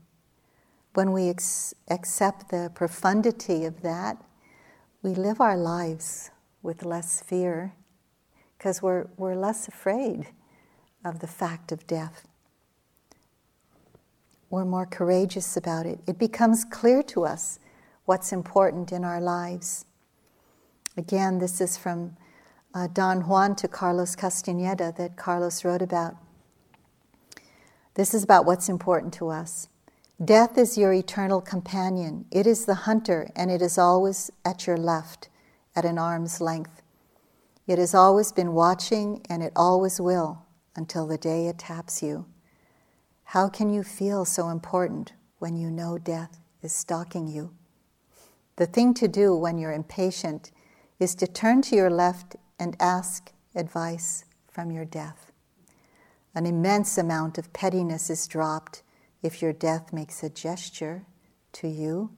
When 0.95 1.11
we 1.11 1.29
ex- 1.29 1.73
accept 1.89 2.49
the 2.49 2.71
profundity 2.73 3.65
of 3.65 3.81
that, 3.83 4.17
we 5.03 5.11
live 5.11 5.39
our 5.39 5.55
lives 5.55 6.31
with 6.63 6.83
less 6.83 7.21
fear 7.21 7.75
because 8.57 8.81
we're, 8.81 9.07
we're 9.15 9.35
less 9.35 9.67
afraid 9.67 10.27
of 11.05 11.19
the 11.19 11.27
fact 11.27 11.71
of 11.71 11.85
death. 11.85 12.27
We're 14.49 14.65
more 14.65 14.85
courageous 14.85 15.55
about 15.57 15.85
it. 15.85 15.99
It 16.07 16.17
becomes 16.17 16.63
clear 16.63 17.03
to 17.03 17.25
us 17.25 17.59
what's 18.05 18.31
important 18.31 18.91
in 18.91 19.03
our 19.03 19.19
lives. 19.21 19.85
Again, 20.95 21.39
this 21.39 21.59
is 21.59 21.77
from 21.77 22.15
uh, 22.73 22.87
Don 22.87 23.27
Juan 23.27 23.55
to 23.57 23.67
Carlos 23.67 24.15
Castaneda 24.15 24.93
that 24.97 25.15
Carlos 25.15 25.65
wrote 25.65 25.81
about. 25.81 26.15
This 27.95 28.13
is 28.13 28.23
about 28.23 28.45
what's 28.45 28.69
important 28.69 29.13
to 29.15 29.29
us. 29.29 29.67
Death 30.23 30.57
is 30.57 30.77
your 30.77 30.93
eternal 30.93 31.41
companion. 31.41 32.25
It 32.31 32.47
is 32.47 32.65
the 32.65 32.75
hunter, 32.75 33.29
and 33.35 33.51
it 33.51 33.61
is 33.61 33.77
always 33.77 34.31
at 34.43 34.65
your 34.65 34.77
left, 34.77 35.29
at 35.75 35.85
an 35.85 35.97
arm's 35.97 36.41
length. 36.41 36.81
It 37.67 37.77
has 37.77 37.93
always 37.93 38.31
been 38.31 38.53
watching, 38.53 39.25
and 39.29 39.43
it 39.43 39.53
always 39.55 40.01
will 40.01 40.45
until 40.75 41.05
the 41.05 41.17
day 41.17 41.47
it 41.47 41.59
taps 41.59 42.01
you. 42.01 42.25
How 43.25 43.49
can 43.49 43.69
you 43.69 43.83
feel 43.83 44.25
so 44.25 44.49
important 44.49 45.13
when 45.39 45.55
you 45.55 45.69
know 45.69 45.97
death 45.97 46.39
is 46.61 46.73
stalking 46.73 47.27
you? 47.27 47.53
The 48.55 48.65
thing 48.65 48.93
to 48.95 49.07
do 49.07 49.35
when 49.35 49.57
you're 49.57 49.73
impatient 49.73 50.51
is 50.99 51.15
to 51.15 51.27
turn 51.27 51.61
to 51.63 51.75
your 51.75 51.89
left 51.89 52.35
and 52.59 52.75
ask 52.79 53.31
advice 53.55 54.25
from 54.47 54.71
your 54.71 54.85
death. 54.85 55.32
An 56.35 56.45
immense 56.45 56.97
amount 56.97 57.37
of 57.37 57.53
pettiness 57.53 58.09
is 58.09 58.27
dropped 58.27 58.81
if 59.21 59.41
your 59.41 59.53
death 59.53 59.93
makes 59.93 60.23
a 60.23 60.29
gesture 60.29 61.05
to 61.53 61.67
you, 61.67 62.11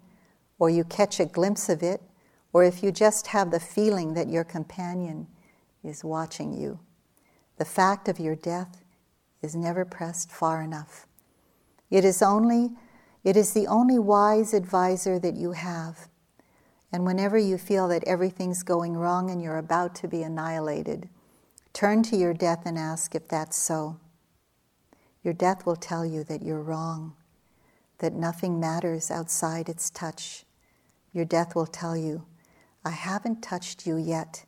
or 0.58 0.70
you 0.70 0.84
catch 0.84 1.20
a 1.20 1.26
glimpse 1.26 1.68
of 1.68 1.84
it, 1.84 2.02
or 2.54 2.64
if 2.64 2.82
you 2.82 2.92
just 2.92 3.28
have 3.28 3.52
the 3.52 3.60
feeling 3.60 4.14
that 4.14 4.30
your 4.30 4.46
companion 4.46 5.28
is 5.84 6.04
watching 6.04 6.54
you. 6.54 6.80
The 7.58 7.66
fact 7.66 8.08
of 8.08 8.20
your 8.20 8.36
death 8.36 8.84
is 9.42 9.56
never 9.56 9.84
pressed 9.84 10.32
far 10.32 10.62
enough. 10.62 11.06
It 11.90 12.06
is 12.06 12.22
only 12.22 12.72
it 13.26 13.36
is 13.36 13.54
the 13.54 13.66
only 13.66 13.98
wise 13.98 14.54
advisor 14.54 15.18
that 15.18 15.34
you 15.34 15.54
have. 15.54 16.08
And 16.92 17.06
whenever 17.06 17.40
you 17.40 17.58
feel 17.58 17.88
that 17.88 18.04
everything's 18.04 18.62
going 18.62 18.96
wrong 18.96 19.32
and 19.32 19.42
you're 19.42 19.58
about 19.58 19.96
to 19.96 20.08
be 20.08 20.22
annihilated, 20.22 21.10
turn 21.74 22.04
to 22.04 22.16
your 22.16 22.36
death 22.36 22.62
and 22.66 22.78
ask 22.78 23.16
if 23.16 23.28
that's 23.28 23.58
so. 23.58 23.98
Your 25.26 25.34
death 25.34 25.66
will 25.66 25.76
tell 25.76 26.06
you 26.06 26.24
that 26.26 26.44
you're 26.44 26.62
wrong, 26.62 27.14
that 27.98 28.14
nothing 28.14 28.60
matters 28.60 29.10
outside 29.10 29.68
its 29.68 29.90
touch. 29.90 30.46
Your 31.14 31.26
death 31.26 31.56
will 31.56 31.66
tell 31.66 31.98
you, 31.98 32.26
I 32.86 32.92
haven't 32.92 33.42
touched 33.42 33.88
you 33.88 33.98
yet. 33.98 34.46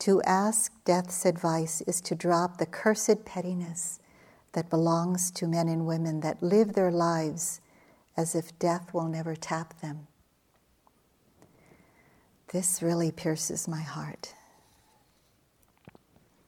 To 0.00 0.22
ask 0.22 0.72
death's 0.86 1.26
advice 1.26 1.82
is 1.82 2.00
to 2.02 2.14
drop 2.14 2.56
the 2.56 2.64
cursed 2.64 3.26
pettiness 3.26 4.00
that 4.52 4.70
belongs 4.70 5.30
to 5.32 5.46
men 5.46 5.68
and 5.68 5.86
women 5.86 6.20
that 6.20 6.42
live 6.42 6.72
their 6.72 6.90
lives 6.90 7.60
as 8.16 8.34
if 8.34 8.58
death 8.58 8.94
will 8.94 9.06
never 9.06 9.36
tap 9.36 9.82
them. 9.82 10.06
This 12.54 12.80
really 12.80 13.12
pierces 13.12 13.68
my 13.68 13.82
heart. 13.82 14.32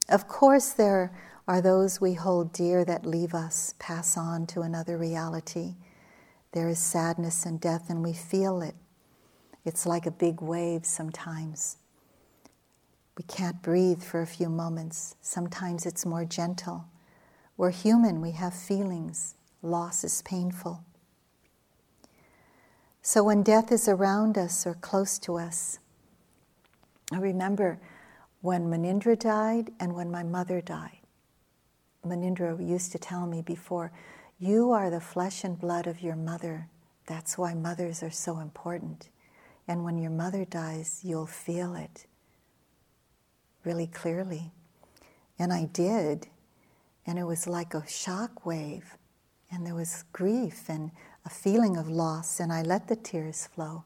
Of 0.09 0.27
course, 0.27 0.71
there 0.71 1.13
are 1.51 1.61
those 1.61 2.01
we 2.01 2.15
hold 2.15 2.53
dear 2.53 2.85
that 2.85 3.05
leave 3.05 3.35
us, 3.35 3.75
pass 3.81 4.17
on 4.17 4.47
to 4.47 4.61
another 4.61 4.97
reality. 4.97 5.75
There 6.53 6.69
is 6.69 6.79
sadness 6.79 7.45
and 7.45 7.61
death, 7.61 7.91
and 7.91 8.05
we 8.05 8.13
feel 8.13 8.63
it. 8.63 8.77
It's 9.65 9.85
like 9.85 10.07
a 10.07 10.13
big 10.13 10.41
wave 10.41 10.87
sometimes. 10.87 11.79
We 13.19 13.25
can't 13.25 13.61
breathe 13.63 14.01
for 14.01 14.23
a 14.23 14.29
few 14.29 14.49
moments. 14.49 15.17
Sometimes 15.23 15.87
it's 15.87 16.07
more 16.07 16.25
gentle. 16.25 16.85
We're 17.57 17.71
human, 17.71 18.21
we 18.21 18.31
have 18.31 18.55
feelings. 18.55 19.35
Loss 19.61 20.05
is 20.05 20.23
painful. 20.23 20.85
So 23.03 23.25
when 23.25 23.43
death 23.43 23.73
is 23.73 23.89
around 23.89 24.39
us 24.39 24.69
or 24.69 24.75
close 24.75 25.19
to 25.19 25.37
us, 25.37 25.81
I 27.13 27.19
remember 27.19 27.81
when 28.41 28.71
Munindra 28.71 29.19
died 29.19 29.73
and 29.81 29.97
when 29.97 30.13
my 30.13 30.23
mother 30.23 30.61
died. 30.61 31.00
Munindra 32.07 32.67
used 32.67 32.93
to 32.93 32.99
tell 32.99 33.27
me 33.27 33.43
before, 33.43 33.93
you 34.39 34.73
are 34.73 34.91
the 34.91 35.01
flesh 35.01 35.45
and 35.45 35.59
blood 35.59 35.87
of 35.87 36.01
your 36.01 36.17
mother. 36.17 36.69
That's 37.07 37.37
why 37.37 37.55
mothers 37.55 38.03
are 38.03 38.11
so 38.11 38.39
important. 38.39 39.11
And 39.69 39.85
when 39.85 39.99
your 39.99 40.11
mother 40.11 40.45
dies, 40.45 41.01
you'll 41.05 41.27
feel 41.27 41.75
it 41.75 42.07
really 43.65 43.87
clearly. 43.87 44.51
And 45.39 45.53
I 45.53 45.67
did. 45.67 46.29
And 47.07 47.19
it 47.19 47.25
was 47.25 47.47
like 47.47 47.75
a 47.75 47.87
shock 47.87 48.47
wave. 48.47 48.97
And 49.51 49.67
there 49.67 49.75
was 49.75 50.05
grief 50.13 50.69
and 50.69 50.91
a 51.25 51.31
feeling 51.31 51.77
of 51.77 51.89
loss. 51.89 52.41
And 52.41 52.53
I 52.53 52.63
let 52.63 52.89
the 52.89 52.97
tears 52.97 53.47
flow. 53.47 53.85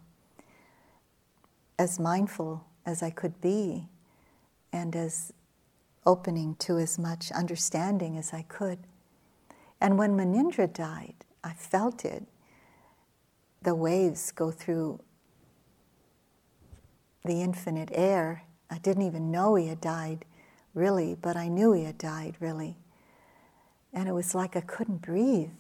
As 1.79 1.99
mindful 1.99 2.65
as 2.87 3.03
I 3.03 3.11
could 3.11 3.41
be, 3.41 3.89
and 4.73 4.97
as 4.97 5.33
opening 6.07 6.55
to 6.57 6.79
as 6.79 6.99
much 6.99 7.31
understanding 7.33 8.17
as 8.17 8.33
I 8.33 8.43
could. 8.43 8.79
And 9.81 9.99
when 9.99 10.17
Munindra 10.17 10.73
died, 10.73 11.15
I 11.43 11.53
felt 11.53 12.05
it. 12.05 12.25
The 13.63 13.75
waves 13.75 14.31
go 14.31 14.51
through 14.51 15.01
the 17.25 17.41
infinite 17.41 17.91
air. 17.93 18.45
I 18.71 18.79
didn't 18.79 19.07
even 19.07 19.31
know 19.31 19.55
he 19.55 19.69
had 19.69 19.81
died, 19.81 20.25
really, 20.75 21.17
but 21.21 21.37
I 21.37 21.49
knew 21.49 21.73
he 21.73 21.85
had 21.85 21.99
died, 21.99 22.37
really. 22.41 22.77
And 23.93 24.09
it 24.09 24.13
was 24.13 24.35
like 24.35 24.57
I 24.57 24.61
couldn't 24.61 25.03
breathe. 25.03 25.51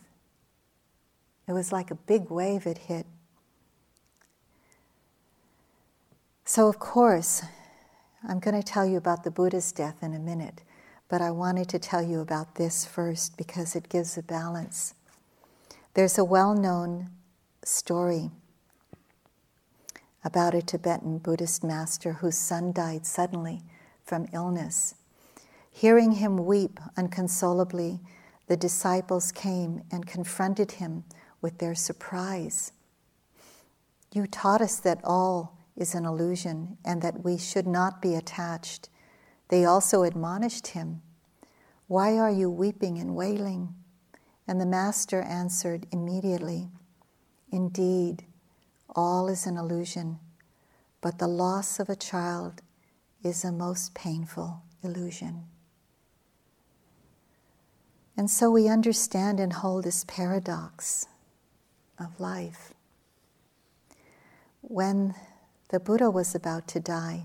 It 1.46 1.52
was 1.52 1.72
like 1.72 1.90
a 1.90 1.94
big 1.94 2.30
wave 2.30 2.64
had 2.64 2.78
hit. 2.78 3.06
So, 6.44 6.68
of 6.68 6.78
course, 6.78 7.42
I'm 8.26 8.38
going 8.38 8.56
to 8.56 8.62
tell 8.62 8.86
you 8.86 8.96
about 8.96 9.22
the 9.22 9.30
Buddha's 9.30 9.70
death 9.70 10.02
in 10.02 10.14
a 10.14 10.18
minute, 10.18 10.62
but 11.08 11.20
I 11.20 11.30
wanted 11.30 11.68
to 11.68 11.78
tell 11.78 12.02
you 12.02 12.20
about 12.20 12.54
this 12.54 12.86
first 12.86 13.36
because 13.36 13.76
it 13.76 13.90
gives 13.90 14.16
a 14.16 14.22
balance. 14.22 14.94
There's 15.92 16.16
a 16.16 16.24
well 16.24 16.54
known 16.54 17.10
story 17.64 18.30
about 20.24 20.54
a 20.54 20.62
Tibetan 20.62 21.18
Buddhist 21.18 21.62
master 21.62 22.14
whose 22.14 22.38
son 22.38 22.72
died 22.72 23.04
suddenly 23.04 23.60
from 24.02 24.26
illness. 24.32 24.94
Hearing 25.70 26.12
him 26.12 26.46
weep 26.46 26.80
unconsolably, 26.96 28.00
the 28.46 28.56
disciples 28.56 29.32
came 29.32 29.82
and 29.90 30.06
confronted 30.06 30.72
him 30.72 31.04
with 31.42 31.58
their 31.58 31.74
surprise. 31.74 32.72
You 34.12 34.26
taught 34.26 34.62
us 34.62 34.78
that 34.78 35.00
all 35.04 35.58
is 35.76 35.94
an 35.94 36.04
illusion 36.04 36.78
and 36.84 37.02
that 37.02 37.24
we 37.24 37.36
should 37.36 37.66
not 37.66 38.00
be 38.00 38.14
attached. 38.14 38.88
They 39.48 39.64
also 39.64 40.02
admonished 40.02 40.68
him, 40.68 41.02
Why 41.86 42.16
are 42.16 42.30
you 42.30 42.50
weeping 42.50 42.98
and 42.98 43.14
wailing? 43.14 43.74
And 44.46 44.60
the 44.60 44.66
Master 44.66 45.22
answered 45.22 45.86
immediately, 45.90 46.68
Indeed, 47.50 48.24
all 48.94 49.28
is 49.28 49.46
an 49.46 49.56
illusion, 49.56 50.18
but 51.00 51.18
the 51.18 51.28
loss 51.28 51.80
of 51.80 51.88
a 51.88 51.96
child 51.96 52.62
is 53.22 53.44
a 53.44 53.52
most 53.52 53.94
painful 53.94 54.62
illusion. 54.82 55.44
And 58.16 58.30
so 58.30 58.50
we 58.50 58.68
understand 58.68 59.40
and 59.40 59.52
hold 59.52 59.84
this 59.84 60.04
paradox 60.06 61.06
of 61.98 62.20
life. 62.20 62.74
When 64.60 65.14
the 65.68 65.80
Buddha 65.80 66.10
was 66.10 66.34
about 66.34 66.68
to 66.68 66.80
die. 66.80 67.24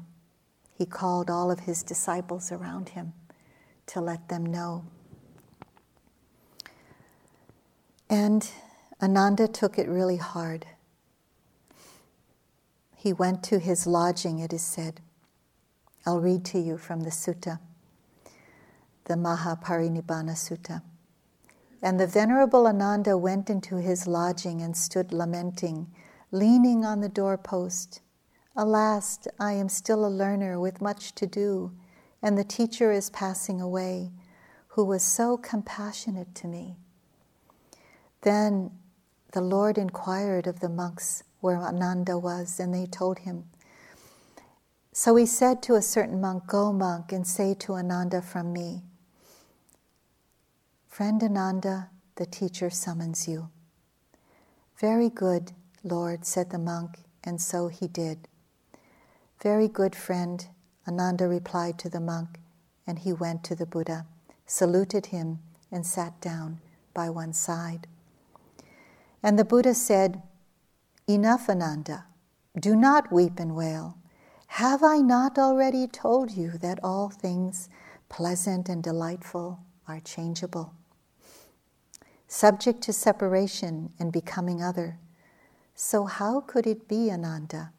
He 0.74 0.86
called 0.86 1.30
all 1.30 1.52
of 1.52 1.62
his 1.62 1.84
disciples 1.84 2.52
around 2.52 2.90
him 2.90 3.14
to 3.88 4.02
let 4.02 4.30
them 4.30 4.46
know. 4.46 4.86
And 8.10 8.50
Ananda 9.02 9.48
took 9.48 9.78
it 9.78 9.88
really 9.88 10.18
hard. 10.18 10.66
He 12.96 13.14
went 13.14 13.44
to 13.44 13.60
his 13.60 13.86
lodging, 13.86 14.40
it 14.40 14.52
is 14.52 14.62
said. 14.62 15.00
I'll 16.06 16.20
read 16.20 16.44
to 16.46 16.60
you 16.60 16.78
from 16.78 17.02
the 17.02 17.12
sutta, 17.12 17.60
the 19.06 19.16
Mahaparinibbana 19.16 20.34
Sutta. 20.34 20.82
And 21.82 22.00
the 22.00 22.08
Venerable 22.08 22.68
Ananda 22.68 23.18
went 23.18 23.50
into 23.50 23.78
his 23.78 24.08
lodging 24.08 24.62
and 24.62 24.76
stood 24.76 25.14
lamenting, 25.14 25.88
leaning 26.32 26.84
on 26.84 27.02
the 27.02 27.10
doorpost. 27.10 28.02
Alas, 28.62 29.26
I 29.40 29.54
am 29.54 29.70
still 29.70 30.06
a 30.06 30.12
learner 30.12 30.60
with 30.60 30.82
much 30.82 31.16
to 31.16 31.26
do, 31.26 31.72
and 32.22 32.38
the 32.38 32.44
teacher 32.44 32.92
is 32.92 33.10
passing 33.10 33.62
away, 33.62 34.12
who 34.68 34.84
was 34.84 35.02
so 35.02 35.38
compassionate 35.38 36.36
to 36.36 36.48
me. 36.48 36.76
Then 38.20 38.72
the 39.32 39.40
Lord 39.40 39.78
inquired 39.78 40.46
of 40.46 40.60
the 40.60 40.68
monks 40.68 41.24
where 41.40 41.56
Ananda 41.56 42.18
was, 42.18 42.60
and 42.60 42.74
they 42.74 42.86
told 42.86 43.20
him. 43.20 43.46
So 44.92 45.16
he 45.16 45.26
said 45.26 45.64
to 45.64 45.76
a 45.76 45.82
certain 45.82 46.20
monk, 46.20 46.46
Go, 46.46 46.74
monk, 46.74 47.14
and 47.14 47.26
say 47.26 47.54
to 47.60 47.76
Ananda 47.76 48.22
from 48.22 48.52
me, 48.52 48.84
Friend 50.90 51.24
Ananda, 51.24 51.92
the 52.16 52.26
teacher 52.26 52.70
summons 52.70 53.26
you. 53.26 53.52
Very 54.78 55.10
good, 55.10 55.54
Lord, 55.82 56.26
said 56.26 56.50
the 56.50 56.60
monk, 56.60 57.06
and 57.24 57.40
so 57.40 57.70
he 57.70 57.88
did. 57.88 58.28
Very 59.42 59.70
good, 59.70 59.96
friend, 59.96 60.48
Ananda 60.86 61.28
replied 61.28 61.80
to 61.80 61.90
the 61.90 62.02
monk, 62.02 62.40
and 62.86 63.00
he 63.00 63.14
went 63.14 63.44
to 63.46 63.56
the 63.56 63.66
Buddha, 63.66 64.06
saluted 64.46 65.08
him, 65.08 65.40
and 65.72 65.86
sat 65.86 66.20
down 66.20 66.60
by 66.94 67.10
one 67.10 67.32
side. 67.32 67.88
And 69.24 69.40
the 69.40 69.46
Buddha 69.46 69.74
said, 69.74 70.22
Enough, 71.08 71.50
Ananda. 71.50 72.06
Do 72.60 72.76
not 72.76 73.12
weep 73.12 73.40
and 73.40 73.56
wail. 73.56 73.98
Have 74.48 74.84
I 74.84 74.98
not 74.98 75.38
already 75.38 75.88
told 75.88 76.32
you 76.32 76.58
that 76.58 76.84
all 76.84 77.10
things 77.10 77.70
pleasant 78.10 78.68
and 78.68 78.84
delightful 78.84 79.60
are 79.88 80.00
changeable? 80.02 80.74
Subject 82.28 82.82
to 82.82 82.94
separation 82.94 83.94
and 84.00 84.12
becoming 84.12 84.62
other. 84.62 85.00
So, 85.76 86.06
how 86.06 86.42
could 86.42 86.68
it 86.68 86.88
be, 86.88 87.10
Ananda, 87.10 87.72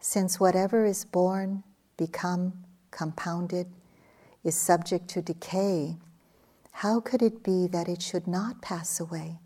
since 0.00 0.40
whatever 0.40 0.84
is 0.84 1.04
born, 1.04 1.62
become, 1.96 2.52
compounded, 2.90 3.66
is 4.42 4.54
subject 4.54 5.08
to 5.08 5.22
decay? 5.22 5.96
How 6.72 7.00
could 7.00 7.22
it 7.22 7.42
be 7.42 7.66
that 7.66 7.88
it 7.88 8.00
should 8.00 8.26
not 8.26 8.62
pass 8.62 8.98
away? 8.98 9.38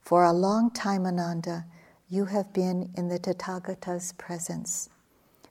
For 0.00 0.24
a 0.24 0.32
long 0.32 0.70
time, 0.70 1.04
Ananda, 1.04 1.66
you 2.08 2.26
have 2.26 2.52
been 2.52 2.90
in 2.96 3.08
the 3.08 3.18
Tathagata's 3.18 4.12
presence, 4.12 4.88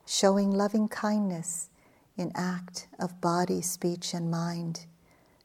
showing 0.05 0.51
loving 0.51 0.87
kindness 0.87 1.69
in 2.17 2.31
act 2.35 2.87
of 2.99 3.21
body, 3.21 3.61
speech, 3.61 4.13
and 4.13 4.31
mind, 4.31 4.85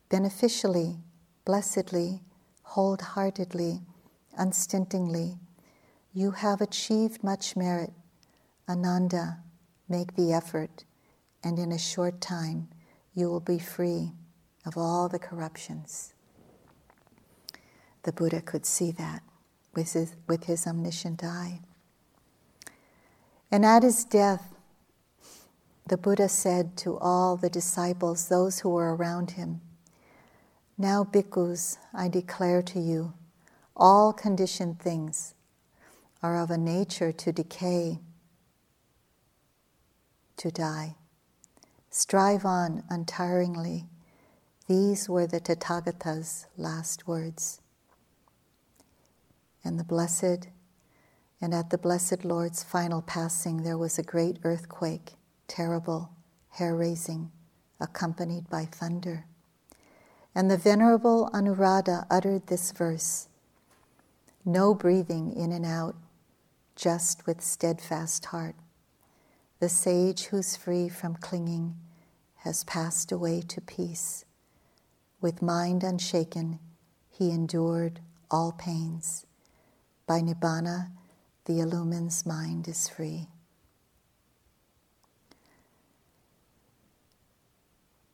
beneficially, 0.08 0.96
blessedly, 1.44 2.20
wholeheartedly, 2.62 3.80
unstintingly. 4.36 5.38
You 6.12 6.32
have 6.32 6.60
achieved 6.60 7.22
much 7.22 7.56
merit. 7.56 7.92
Ananda, 8.68 9.38
make 9.88 10.16
the 10.16 10.32
effort, 10.32 10.84
and 11.42 11.58
in 11.58 11.72
a 11.72 11.78
short 11.78 12.20
time 12.20 12.68
you 13.14 13.28
will 13.28 13.40
be 13.40 13.58
free 13.58 14.12
of 14.64 14.76
all 14.78 15.08
the 15.08 15.18
corruptions. 15.18 16.14
The 18.04 18.12
Buddha 18.12 18.40
could 18.40 18.66
see 18.66 18.90
that 18.92 19.22
with 19.74 19.92
his, 19.92 20.16
with 20.26 20.44
his 20.44 20.66
omniscient 20.66 21.22
eye. 21.22 21.60
And 23.50 23.64
at 23.64 23.82
his 23.82 24.04
death, 24.04 24.54
the 25.86 25.98
Buddha 25.98 26.28
said 26.28 26.76
to 26.78 26.98
all 26.98 27.36
the 27.36 27.50
disciples, 27.50 28.28
those 28.28 28.60
who 28.60 28.70
were 28.70 28.94
around 28.96 29.32
him, 29.32 29.60
Now, 30.78 31.04
bhikkhus, 31.04 31.76
I 31.92 32.08
declare 32.08 32.62
to 32.62 32.80
you, 32.80 33.12
all 33.76 34.12
conditioned 34.12 34.80
things 34.80 35.34
are 36.22 36.40
of 36.40 36.50
a 36.50 36.56
nature 36.56 37.12
to 37.12 37.32
decay, 37.32 38.00
to 40.36 40.50
die. 40.50 40.96
Strive 41.90 42.44
on 42.44 42.82
untiringly. 42.90 43.86
These 44.66 45.08
were 45.08 45.26
the 45.26 45.40
Tathagata's 45.40 46.46
last 46.56 47.06
words 47.06 47.60
and 49.64 49.80
the 49.80 49.84
Blessed, 49.84 50.48
and 51.40 51.54
at 51.54 51.70
the 51.70 51.78
Blessed 51.78 52.24
Lord's 52.24 52.62
final 52.62 53.00
passing, 53.00 53.62
there 53.62 53.78
was 53.78 53.98
a 53.98 54.02
great 54.02 54.38
earthquake, 54.44 55.14
terrible, 55.48 56.10
hair 56.50 56.76
raising, 56.76 57.30
accompanied 57.80 58.48
by 58.50 58.66
thunder. 58.66 59.24
And 60.34 60.50
the 60.50 60.58
Venerable 60.58 61.30
Anuruddha 61.32 62.06
uttered 62.10 62.46
this 62.46 62.72
verse 62.72 63.28
No 64.44 64.74
breathing 64.74 65.34
in 65.34 65.50
and 65.50 65.64
out, 65.64 65.96
just 66.76 67.26
with 67.26 67.40
steadfast 67.40 68.26
heart. 68.26 68.54
The 69.64 69.70
sage 69.70 70.24
who's 70.24 70.56
free 70.56 70.90
from 70.90 71.14
clinging 71.14 71.76
has 72.40 72.64
passed 72.64 73.10
away 73.10 73.40
to 73.48 73.62
peace. 73.62 74.26
With 75.22 75.40
mind 75.40 75.82
unshaken, 75.82 76.58
he 77.08 77.30
endured 77.30 78.00
all 78.30 78.52
pains. 78.52 79.24
By 80.06 80.20
Nibbana, 80.20 80.90
the 81.46 81.60
illumine's 81.60 82.26
mind 82.26 82.68
is 82.68 82.90
free. 82.90 83.28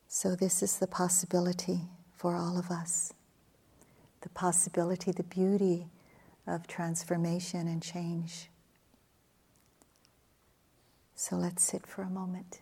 So, 0.07 0.37
this 0.37 0.63
is 0.63 0.79
the 0.79 0.87
possibility 0.87 1.81
for 2.15 2.37
all 2.37 2.59
of 2.59 2.71
us 2.71 3.13
the 4.21 4.29
possibility, 4.29 5.11
the 5.11 5.25
beauty 5.25 5.89
of 6.47 6.69
transformation 6.69 7.67
and 7.67 7.83
change. 7.83 8.50
So, 11.23 11.37
let's 11.37 11.63
sit 11.63 11.87
for 11.87 12.01
a 12.01 12.09
moment. 12.09 12.61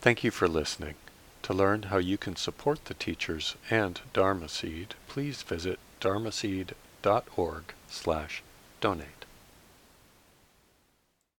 Thank 0.00 0.22
you 0.22 0.30
for 0.30 0.46
listening. 0.46 0.94
To 1.42 1.52
learn 1.52 1.82
how 1.82 1.98
you 1.98 2.16
can 2.16 2.36
support 2.36 2.84
the 2.84 2.94
teachers 2.94 3.56
and 3.68 4.00
Dharma 4.12 4.48
Seed, 4.48 4.94
please 5.08 5.42
visit 5.42 5.80
dharmaseed.org 6.00 7.64
slash 7.88 8.44
donate. 8.80 9.17